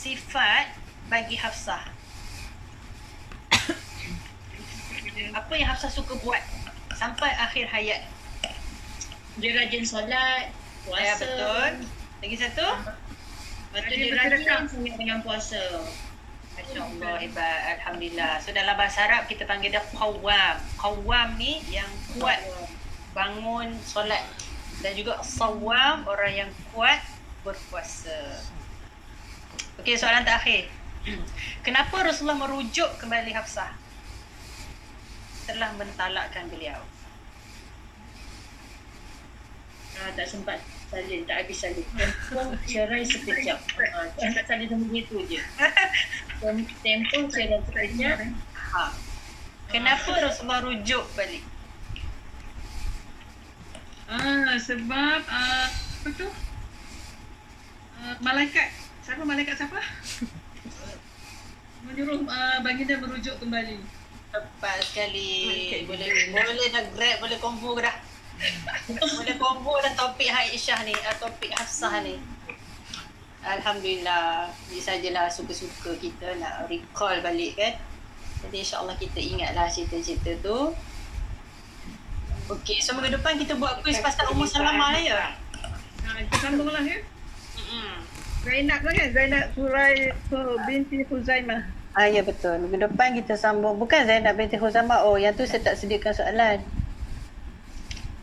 sifat 0.00 0.72
bagi 1.12 1.36
Hafsah? 1.36 1.84
Apa 5.36 5.52
yang 5.52 5.68
Hafsah 5.68 5.92
suka 5.92 6.16
buat 6.24 6.40
sampai 6.96 7.28
akhir 7.36 7.68
hayat? 7.68 8.08
Dia 9.36 9.52
rajin 9.60 9.84
solat, 9.84 10.48
puasa. 10.88 11.04
Ya, 11.04 11.14
betul. 11.20 11.70
Lagi 12.24 12.36
satu? 12.40 12.66
Tu 13.76 13.94
dia 13.94 14.16
rajin 14.16 14.64
sangat 14.64 14.94
dengan 14.96 15.20
puasa. 15.20 15.60
Masya 16.56 16.80
Allah, 16.80 17.14
hebat. 17.20 17.60
Alhamdulillah. 17.78 18.40
So 18.40 18.56
dalam 18.56 18.74
bahasa 18.80 19.04
Arab 19.04 19.28
kita 19.28 19.44
panggil 19.44 19.76
dia 19.76 19.84
qawwam. 19.92 20.56
Qawwam 20.80 21.28
ni 21.36 21.60
yang 21.68 21.88
kuat 22.16 22.40
bangun 23.12 23.76
solat. 23.84 24.24
Dan 24.80 24.96
juga 24.96 25.20
sawam, 25.20 26.08
orang 26.08 26.32
yang 26.32 26.50
kuat 26.72 27.04
berpuasa. 27.44 28.40
Okey, 29.80 29.96
soalan 29.96 30.28
terakhir. 30.28 30.68
Kenapa 31.66 32.04
Rasulullah 32.04 32.36
merujuk 32.36 33.00
kembali 33.00 33.32
Hafsah? 33.32 33.72
Setelah 35.40 35.72
mentalakkan 35.80 36.52
beliau. 36.52 36.84
Ah, 40.00 40.12
tak 40.12 40.28
sempat 40.28 40.60
salin, 40.92 41.24
tak 41.24 41.44
habis 41.44 41.64
salin. 41.64 41.84
Tempoh 41.96 42.52
cerai 42.68 43.08
sekejap. 43.08 43.56
Ah, 43.96 44.04
cakap 44.20 44.44
salin 44.44 44.68
sama 44.68 44.84
begitu 44.84 45.16
je. 45.24 45.40
Tem- 46.44 46.68
Tempoh 46.84 47.24
cerai 47.32 47.60
sekejap. 47.64 48.16
Ha. 48.76 48.84
Kenapa 49.72 50.12
Rasulullah 50.20 50.60
rujuk 50.60 51.04
balik? 51.16 51.40
Ah, 54.12 54.60
sebab 54.60 55.20
ah, 55.24 55.72
apa 55.72 56.08
tu? 56.12 56.28
Ah, 57.96 58.16
malaikat. 58.20 58.89
Siapa 59.00 59.22
malaikat 59.24 59.56
siapa? 59.56 59.80
Menyuruh 61.88 62.20
ah, 62.28 62.60
baginda 62.60 63.00
merujuk 63.00 63.40
kembali. 63.40 63.80
Tepat 64.30 64.78
sekali. 64.84 65.32
Boleh 65.88 66.08
boleh 66.30 66.66
dah 66.70 66.84
grab, 66.92 67.16
boleh 67.24 67.38
combo 67.40 67.72
ke 67.74 67.82
dah. 67.82 67.96
boleh 69.20 69.36
combo 69.40 69.72
dah 69.80 69.92
topik 69.96 70.28
Aisyah 70.28 70.84
ni, 70.84 70.92
uh, 70.92 71.16
topik 71.16 71.50
Hafsah 71.56 72.04
ni. 72.04 72.20
Alhamdulillah. 73.40 74.52
Ini 74.68 74.80
sajalah 74.84 75.32
suka-suka 75.32 75.96
kita 75.96 76.36
nak 76.36 76.68
recall 76.68 77.24
balik 77.24 77.56
kan. 77.56 77.80
Jadi 78.44 78.56
insyaAllah 78.60 78.96
kita 79.00 79.20
ingatlah 79.20 79.66
cerita-cerita 79.68 80.44
tu. 80.44 80.76
Okey, 82.50 82.82
so 82.82 82.98
minggu 82.98 83.14
depan 83.14 83.38
kita 83.38 83.54
buat 83.56 83.78
quiz 83.80 84.02
pasal 84.02 84.26
Ummu 84.34 84.42
Salamah 84.42 84.98
ya. 84.98 85.38
Ah, 86.04 86.18
kita 86.18 86.50
sambunglah 86.50 86.82
ya. 86.82 86.98
Hmm. 87.56 88.19
Zainab 88.40 88.80
lah 88.80 88.92
kan? 88.96 89.08
Zainab 89.12 89.44
Surai 89.52 89.94
so, 90.32 90.38
binti 90.64 91.04
Huzaimah. 91.04 91.60
Ah 91.92 92.06
ya 92.06 92.22
betul. 92.22 92.56
Minggu 92.62 92.86
depan 92.86 93.18
kita 93.18 93.34
sambung. 93.34 93.74
Bukan 93.76 94.06
Zainab 94.06 94.38
binti 94.38 94.54
Khuzamah. 94.54 95.02
Oh, 95.04 95.18
yang 95.18 95.34
tu 95.34 95.42
saya 95.42 95.60
tak 95.60 95.74
sediakan 95.74 96.14
soalan. 96.14 96.58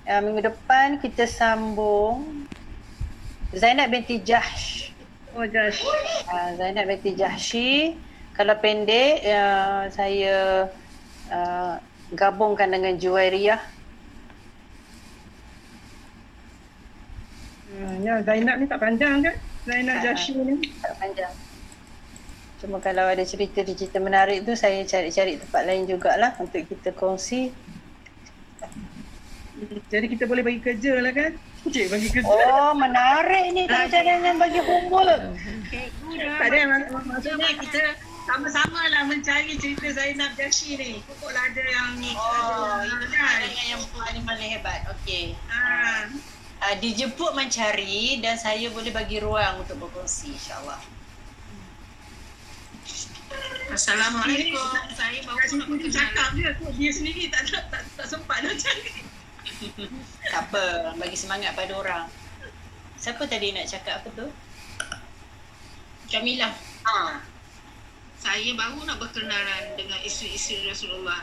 Uh, 0.08 0.22
minggu 0.24 0.48
depan 0.48 1.04
kita 1.04 1.28
sambung 1.28 2.48
Zainab 3.52 3.92
binti 3.92 4.24
Jahsh. 4.24 4.96
Oh, 5.36 5.44
Josh. 5.44 5.84
Uh, 6.32 6.56
Zainab 6.56 6.88
binti 6.88 7.12
Jahshi. 7.12 8.00
Kalau 8.34 8.56
pendek, 8.62 9.26
uh, 9.28 9.90
saya 9.92 10.70
uh, 11.28 11.76
gabungkan 12.16 12.72
dengan 12.72 12.96
Juwairiyah. 12.96 13.60
Hmm, 17.68 17.96
ya, 18.00 18.24
Zainab 18.24 18.64
ni 18.64 18.66
tak 18.70 18.80
panjang 18.80 19.20
kan? 19.28 19.36
Zainab 19.68 19.96
Ah. 19.96 20.02
Jashi 20.02 20.32
ni. 20.34 20.56
Tak 20.80 20.96
panjang. 20.96 21.34
Cuma 22.58 22.80
kalau 22.80 23.06
ada 23.06 23.22
cerita-cerita 23.22 24.00
menarik 24.00 24.42
tu, 24.42 24.56
saya 24.56 24.82
cari-cari 24.82 25.38
tempat 25.38 25.62
lain 25.62 25.86
jugalah 25.86 26.34
untuk 26.38 26.64
kita 26.64 26.90
kongsi. 26.92 27.54
Jadi 29.88 30.06
kita 30.08 30.24
boleh 30.24 30.42
bagi 30.42 30.62
kerja 30.62 30.98
lah 30.98 31.12
kan? 31.12 31.34
Cik 31.64 31.86
bagi 31.88 32.08
kerja. 32.08 32.30
Oh, 32.30 32.72
menarik 32.74 33.52
ni 33.52 33.66
kalau 33.66 33.86
cadangan 33.88 34.36
bagi 34.38 34.60
homework. 34.60 35.22
Tak 36.14 36.48
ada 36.48 36.60
mak- 36.64 36.90
mak- 36.90 37.08
maksudnya 37.08 37.52
kita 37.58 37.84
sama-sama 38.24 38.86
lah 38.88 39.04
mencari 39.04 39.54
cerita 39.56 39.88
Zainab 39.92 40.32
Jashi 40.34 40.78
ni. 40.78 40.92
Pokoklah 41.04 41.42
ada 41.44 41.64
yang 41.64 41.90
ni. 41.98 42.14
Oh, 42.14 42.78
ada, 42.78 42.86
itu 42.86 43.08
kan? 43.10 43.38
yang 43.68 43.82
paling 43.92 44.24
paling 44.24 44.50
hebat. 44.52 44.80
Okey. 44.94 45.34
Ah. 45.48 46.06
Uh, 46.58 46.74
dijemput 46.82 47.38
mencari 47.38 48.18
dan 48.18 48.34
saya 48.34 48.74
boleh 48.74 48.90
bagi 48.90 49.22
ruang 49.22 49.62
untuk 49.62 49.78
berkongsi 49.78 50.34
insyaAllah. 50.34 50.82
Assalamualaikum. 53.70 54.66
Saya 54.98 55.22
baru 55.22 55.38
nak 55.38 55.68
berkenalan. 55.70 55.94
cakap 55.94 56.28
dia 56.34 56.50
tu 56.58 56.66
dia 56.74 56.90
sendiri 56.90 57.30
tak 57.30 57.46
tak, 57.46 57.64
tak, 57.70 57.82
tak 57.94 58.08
sempat 58.10 58.42
nak 58.42 58.58
cari. 58.58 58.94
Tak 60.34 60.52
apa, 60.52 60.92
bagi 61.00 61.16
semangat 61.16 61.56
pada 61.56 61.72
orang. 61.78 62.06
Siapa 63.00 63.24
tadi 63.30 63.54
nak 63.54 63.70
cakap 63.70 64.04
apa 64.04 64.10
tu? 64.12 64.28
Kamilah. 66.10 66.52
Ha. 66.84 67.22
Saya 68.18 68.50
baru 68.58 68.82
nak 68.84 68.98
berkenalan 68.98 69.78
dengan 69.78 70.02
isteri-isteri 70.02 70.74
Rasulullah. 70.74 71.22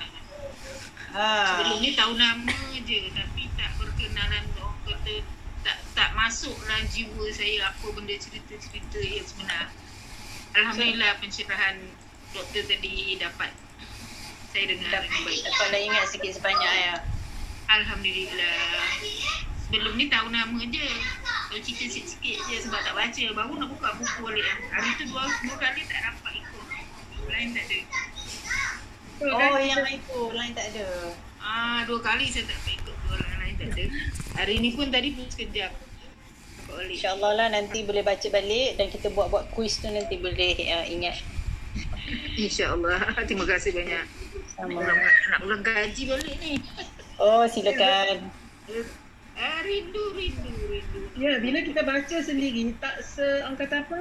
Ha. 1.11 1.26
Sebelum 1.59 1.78
ni 1.82 1.91
tahu 1.99 2.14
nama 2.14 2.57
je 2.87 3.12
tapi 3.12 3.43
tak 3.59 3.70
berkenalan 3.82 4.45
kata 4.85 5.14
tak 5.64 5.76
tak 5.97 6.11
masuklah 6.12 6.80
jiwa 6.93 7.24
saya 7.32 7.72
apa 7.72 7.87
benda 7.97 8.14
cerita-cerita 8.20 9.01
yang 9.01 9.24
sebenar. 9.24 9.72
Alhamdulillah 10.55 11.18
pencerahan 11.18 11.76
doktor 12.30 12.62
tadi 12.68 13.16
dapat 13.16 13.51
saya 14.55 14.70
dengar 14.70 15.03
dengan 15.03 15.20
baik. 15.26 15.41
Dapatlah 15.51 15.80
ingat 15.82 16.05
sikit 16.14 16.32
sebanyak 16.37 16.72
ya. 16.78 16.95
Alhamdulillah. 17.66 18.61
Sebelum 19.66 19.99
ni 19.99 20.07
tahu 20.07 20.30
nama 20.30 20.61
je. 20.62 20.89
Kalau 21.51 21.59
cerita 21.59 21.85
sikit-sikit 21.91 22.37
je 22.47 22.57
sebab 22.62 22.80
tak 22.87 22.95
baca. 22.95 23.24
Baru 23.35 23.53
nak 23.59 23.68
buka 23.74 23.89
buku 23.99 24.20
balik. 24.22 24.47
lah. 24.47 24.59
Hari 24.78 24.91
tu 25.01 25.05
dua, 25.11 25.26
dua 25.26 25.57
kali 25.59 25.82
tak 25.91 25.99
dapat 26.07 26.32
ikut. 26.39 26.64
Lain 27.26 27.49
tak 27.51 27.64
ada. 27.66 27.78
Oh, 29.24 29.59
yang 29.59 29.87
itu 29.91 30.20
lain 30.30 30.53
tak 30.55 30.66
ada. 30.70 30.87
Ah, 31.43 31.82
dua 31.89 31.99
kali 31.99 32.30
saya 32.30 32.47
tak 32.47 32.55
dapat 32.55 32.72
ikut. 32.78 32.97
Dua 33.11 33.14
lain, 33.18 33.37
lain 33.43 33.55
tak 33.59 33.68
ada. 33.74 33.85
Hari 34.35 34.59
ni 34.59 34.74
pun 34.74 34.91
tadi 34.91 35.14
pun 35.14 35.26
sekejap. 35.30 35.70
InsyaAllah 36.74 37.32
lah 37.39 37.49
nanti 37.55 37.87
boleh 37.87 38.03
baca 38.03 38.26
balik 38.35 38.80
dan 38.80 38.91
kita 38.91 39.12
buat-buat 39.14 39.55
quiz 39.55 39.78
tu 39.78 39.87
nanti 39.87 40.18
boleh 40.18 40.59
uh, 40.74 40.87
ingat. 40.91 41.22
InsyaAllah. 42.35 43.14
Terima 43.28 43.47
kasih 43.47 43.70
banyak. 43.70 44.05
Sama. 44.59 44.82
Nak, 44.82 44.97
nak 45.30 45.39
ulang 45.47 45.62
gaji 45.62 46.03
balik 46.11 46.35
ni. 46.43 46.59
Oh, 47.22 47.47
silakan. 47.47 48.26
Ah, 49.35 49.61
rindu, 49.66 50.14
rindu, 50.14 50.51
rindu. 50.70 51.01
Ya, 51.18 51.39
bila 51.39 51.59
kita 51.62 51.82
baca 51.87 52.16
sendiri 52.22 52.74
tak 52.78 53.03
seangkatan 53.03 53.87
apa? 53.87 53.99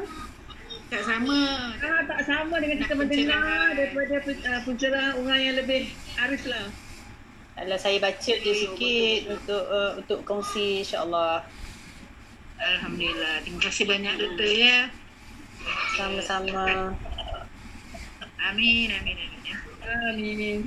Tak 0.94 1.02
sama. 1.10 1.42
Ah, 1.82 2.02
tak 2.06 2.22
sama 2.26 2.56
dengan 2.62 2.78
kita 2.86 2.94
mendengar 2.94 3.74
daripada 3.74 4.16
uh, 4.30 4.62
pencerahan 4.62 5.14
orang 5.18 5.40
yang 5.42 5.56
lebih 5.58 5.90
arif 6.22 6.46
lah. 6.46 6.70
Alah 7.54 7.78
saya 7.78 8.02
baca 8.02 8.34
je 8.34 8.54
sikit 8.54 9.20
untuk 9.30 9.64
uh, 9.70 9.94
untuk 10.02 10.20
kongsi 10.26 10.82
insya-Allah. 10.82 11.46
Alhamdulillah. 12.58 13.46
Terima 13.46 13.60
kasih 13.62 13.86
banyak 13.86 14.14
doktor 14.18 14.50
ya. 14.50 14.90
Sama-sama. 15.94 16.98
Amin, 18.44 18.90
amin, 18.92 19.16
amin. 19.16 19.42
Ya. 19.46 19.58
Amin. 20.12 20.60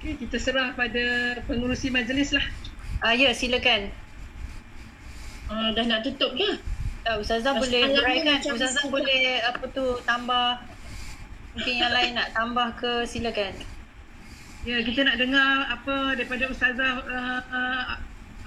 Okay, 0.00 0.16
kita 0.16 0.36
serah 0.40 0.72
pada 0.72 1.38
pengurusi 1.44 1.92
majlis 1.92 2.32
lah. 2.32 2.46
Ah 3.04 3.12
ya, 3.12 3.36
silakan. 3.36 3.92
Uh, 5.46 5.70
dah 5.76 5.84
nak 5.86 6.02
tutup 6.02 6.34
ke? 6.34 6.58
Uh, 7.06 7.22
Ustazah 7.22 7.54
Mas- 7.54 7.62
boleh 7.68 7.80
uraikan. 7.92 8.40
Ustazah 8.42 8.88
boleh 8.90 9.38
apa 9.44 9.62
tu 9.70 10.00
tambah 10.02 10.58
mungkin 11.54 11.74
yang 11.78 11.92
lain 11.92 12.12
nak 12.16 12.32
tambah 12.32 12.68
ke 12.80 12.92
silakan. 13.06 13.54
Ya, 14.66 14.82
kita 14.82 15.06
nak 15.06 15.22
dengar 15.22 15.70
apa 15.70 16.18
daripada 16.18 16.50
Ustazah 16.50 17.06
uh, 17.06 17.40
uh, 17.46 17.82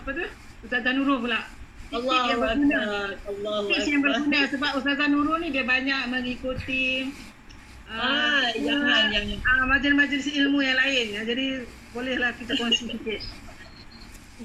apa 0.03 0.09
tu? 0.11 0.27
Ustazah 0.67 0.91
Nurul 0.91 1.23
pula. 1.23 1.47
Allah 1.95 2.19
yang 2.27 2.39
berguna. 2.43 2.79
Allah 3.23 3.55
Tips 3.71 3.87
yang 3.87 4.03
berguna 4.03 4.39
sebab 4.51 4.71
Ustazah 4.83 5.07
Nurul 5.07 5.39
ni 5.39 5.55
dia 5.55 5.63
banyak 5.63 6.11
mengikuti 6.11 7.15
Ah, 7.89 8.45
jangan, 8.53 9.09
jangan. 9.09 9.39
Ah, 9.49 9.65
majlis-majlis 9.65 10.29
ilmu 10.29 10.61
yang 10.61 10.77
lain. 10.77 11.05
Ya, 11.09 11.21
jadi 11.25 11.65
bolehlah 11.89 12.37
kita 12.37 12.53
kongsi 12.53 12.85
sikit. 12.85 13.21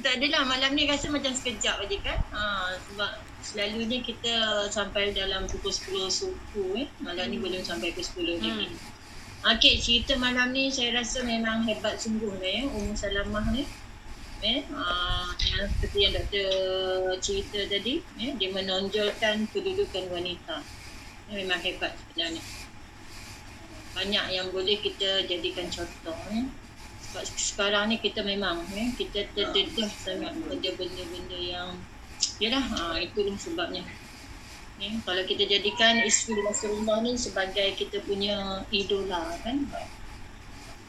Tak 0.00 0.16
adalah 0.16 0.48
malam 0.48 0.72
ni 0.72 0.88
rasa 0.88 1.12
macam 1.12 1.36
sekejap 1.36 1.76
aja 1.84 1.96
kan. 2.00 2.18
Ha, 2.32 2.40
sebab 2.88 3.10
selalunya 3.44 4.00
kita 4.00 4.66
sampai 4.72 5.12
dalam 5.12 5.44
pukul 5.44 5.70
10 5.70 6.08
suku 6.08 6.64
eh. 6.82 6.88
Malam 7.04 7.30
ni 7.30 7.36
belum 7.36 7.60
sampai 7.60 7.92
pukul 7.92 8.40
10 8.40 8.42
lagi. 8.42 8.72
Okey, 9.44 9.76
cerita 9.76 10.16
malam 10.16 10.56
ni 10.56 10.72
saya 10.72 10.96
rasa 10.96 11.20
memang 11.20 11.68
hebat 11.68 12.00
sungguh 12.00 12.32
lah 12.40 12.48
ya. 12.48 12.64
Ummu 12.64 12.96
Salamah 12.96 13.44
ni. 13.52 13.68
Eh, 14.40 14.64
uh, 14.72 15.28
yang 15.36 15.68
seperti 15.68 15.98
yang 16.00 16.16
doktor 16.16 16.48
cerita 17.20 17.60
tadi, 17.68 18.00
eh, 18.24 18.32
dia 18.40 18.48
menonjolkan 18.56 19.44
kedudukan 19.52 20.08
wanita. 20.08 20.64
Ini 21.28 21.44
memang 21.44 21.60
hebat 21.60 21.92
sebenarnya. 21.92 22.40
banyak 23.94 24.24
yang 24.32 24.48
boleh 24.48 24.80
kita 24.80 25.28
jadikan 25.28 25.68
contoh 25.68 26.16
eh. 26.32 26.48
Sebab 27.12 27.24
sekarang 27.36 27.92
ni 27.92 28.00
kita 28.00 28.24
memang 28.24 28.64
eh, 28.72 28.96
kita 28.96 29.28
terdedah 29.36 29.92
sangat 29.92 30.40
pada 30.40 30.68
benda-benda 30.72 31.36
yang 31.36 31.76
yalah 32.40 32.64
ha, 32.64 32.96
itulah 32.96 33.36
sebabnya. 33.36 33.84
Eh, 34.82 34.98
kalau 35.06 35.22
kita 35.22 35.46
jadikan 35.46 36.02
isteri 36.02 36.42
Rasulullah 36.42 36.98
ni 36.98 37.14
sebagai 37.14 37.78
kita 37.78 38.02
punya 38.02 38.66
idola 38.74 39.30
kan. 39.46 39.70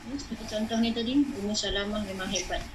Eh, 0.09 0.17
seperti 0.17 0.45
contoh 0.49 0.77
ni 0.81 0.89
tadi 0.89 1.21
Ummu 1.21 1.53
Salamah 1.53 2.01
memang 2.05 2.29
hebat. 2.29 2.65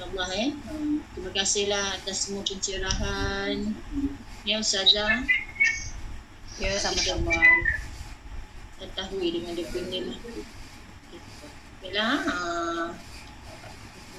Allah 0.00 0.28
eh. 0.32 0.50
Hmm, 0.56 1.04
terima 1.12 1.30
kasihlah 1.36 2.00
atas 2.00 2.24
semua 2.24 2.40
pencerahan. 2.40 3.76
Ya 4.48 4.56
Ustazah. 4.56 5.28
Ya, 6.56 6.72
sama-sama. 6.80 7.36
Ketahui 8.80 9.28
dengan 9.36 9.52
dia 9.52 9.68
punya 9.68 10.00
lah. 10.08 10.18
Baiklah. 11.84 12.16
Ha. 12.24 12.36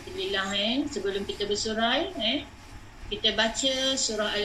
Alhamdulillah 0.06 0.50
eh. 0.54 0.76
Sebelum 0.86 1.26
kita 1.26 1.50
bersurai 1.50 2.14
eh. 2.22 2.46
Kita 3.10 3.34
baca 3.34 3.98
surah 3.98 4.38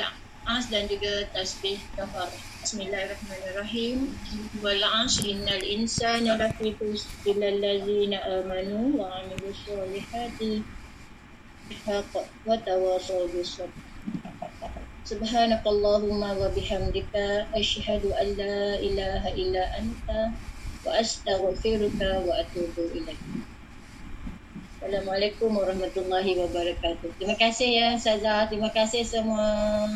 as 0.46 0.70
dan 0.70 0.86
juga 0.86 1.26
tasbih 1.34 1.82
kafar. 1.98 2.30
Bismillahirrahmanirrahim. 2.62 4.14
Wal 4.62 4.82
asri 5.02 5.34
innal 5.34 5.62
insana 5.66 6.38
lafi 6.38 6.70
khusr 6.78 7.10
illa 7.26 7.50
allazina 7.50 8.22
amanu 8.22 8.94
wa 8.94 9.10
amilu 9.22 9.50
sholihati 9.50 10.62
bihaq 11.66 12.14
wa 12.46 12.54
tawasaw 12.62 13.26
sabr. 13.42 13.74
Subhanakallahumma 15.06 16.38
wa 16.38 16.50
bihamdika 16.54 17.50
ashhadu 17.50 18.14
an 18.14 18.38
la 18.38 18.78
ilaha 18.78 19.30
illa 19.34 19.62
anta 19.78 20.30
wa 20.86 20.94
astaghfiruka 20.94 22.22
wa 22.22 22.38
atubu 22.38 22.94
ilaik. 22.94 23.18
Assalamualaikum 24.86 25.50
warahmatullahi 25.50 26.38
wabarakatuh. 26.38 27.10
Terima 27.18 27.34
kasih 27.34 27.70
ya 27.74 27.88
Saza, 27.98 28.46
Terima 28.46 28.70
kasih 28.70 29.02
semua. 29.02 29.90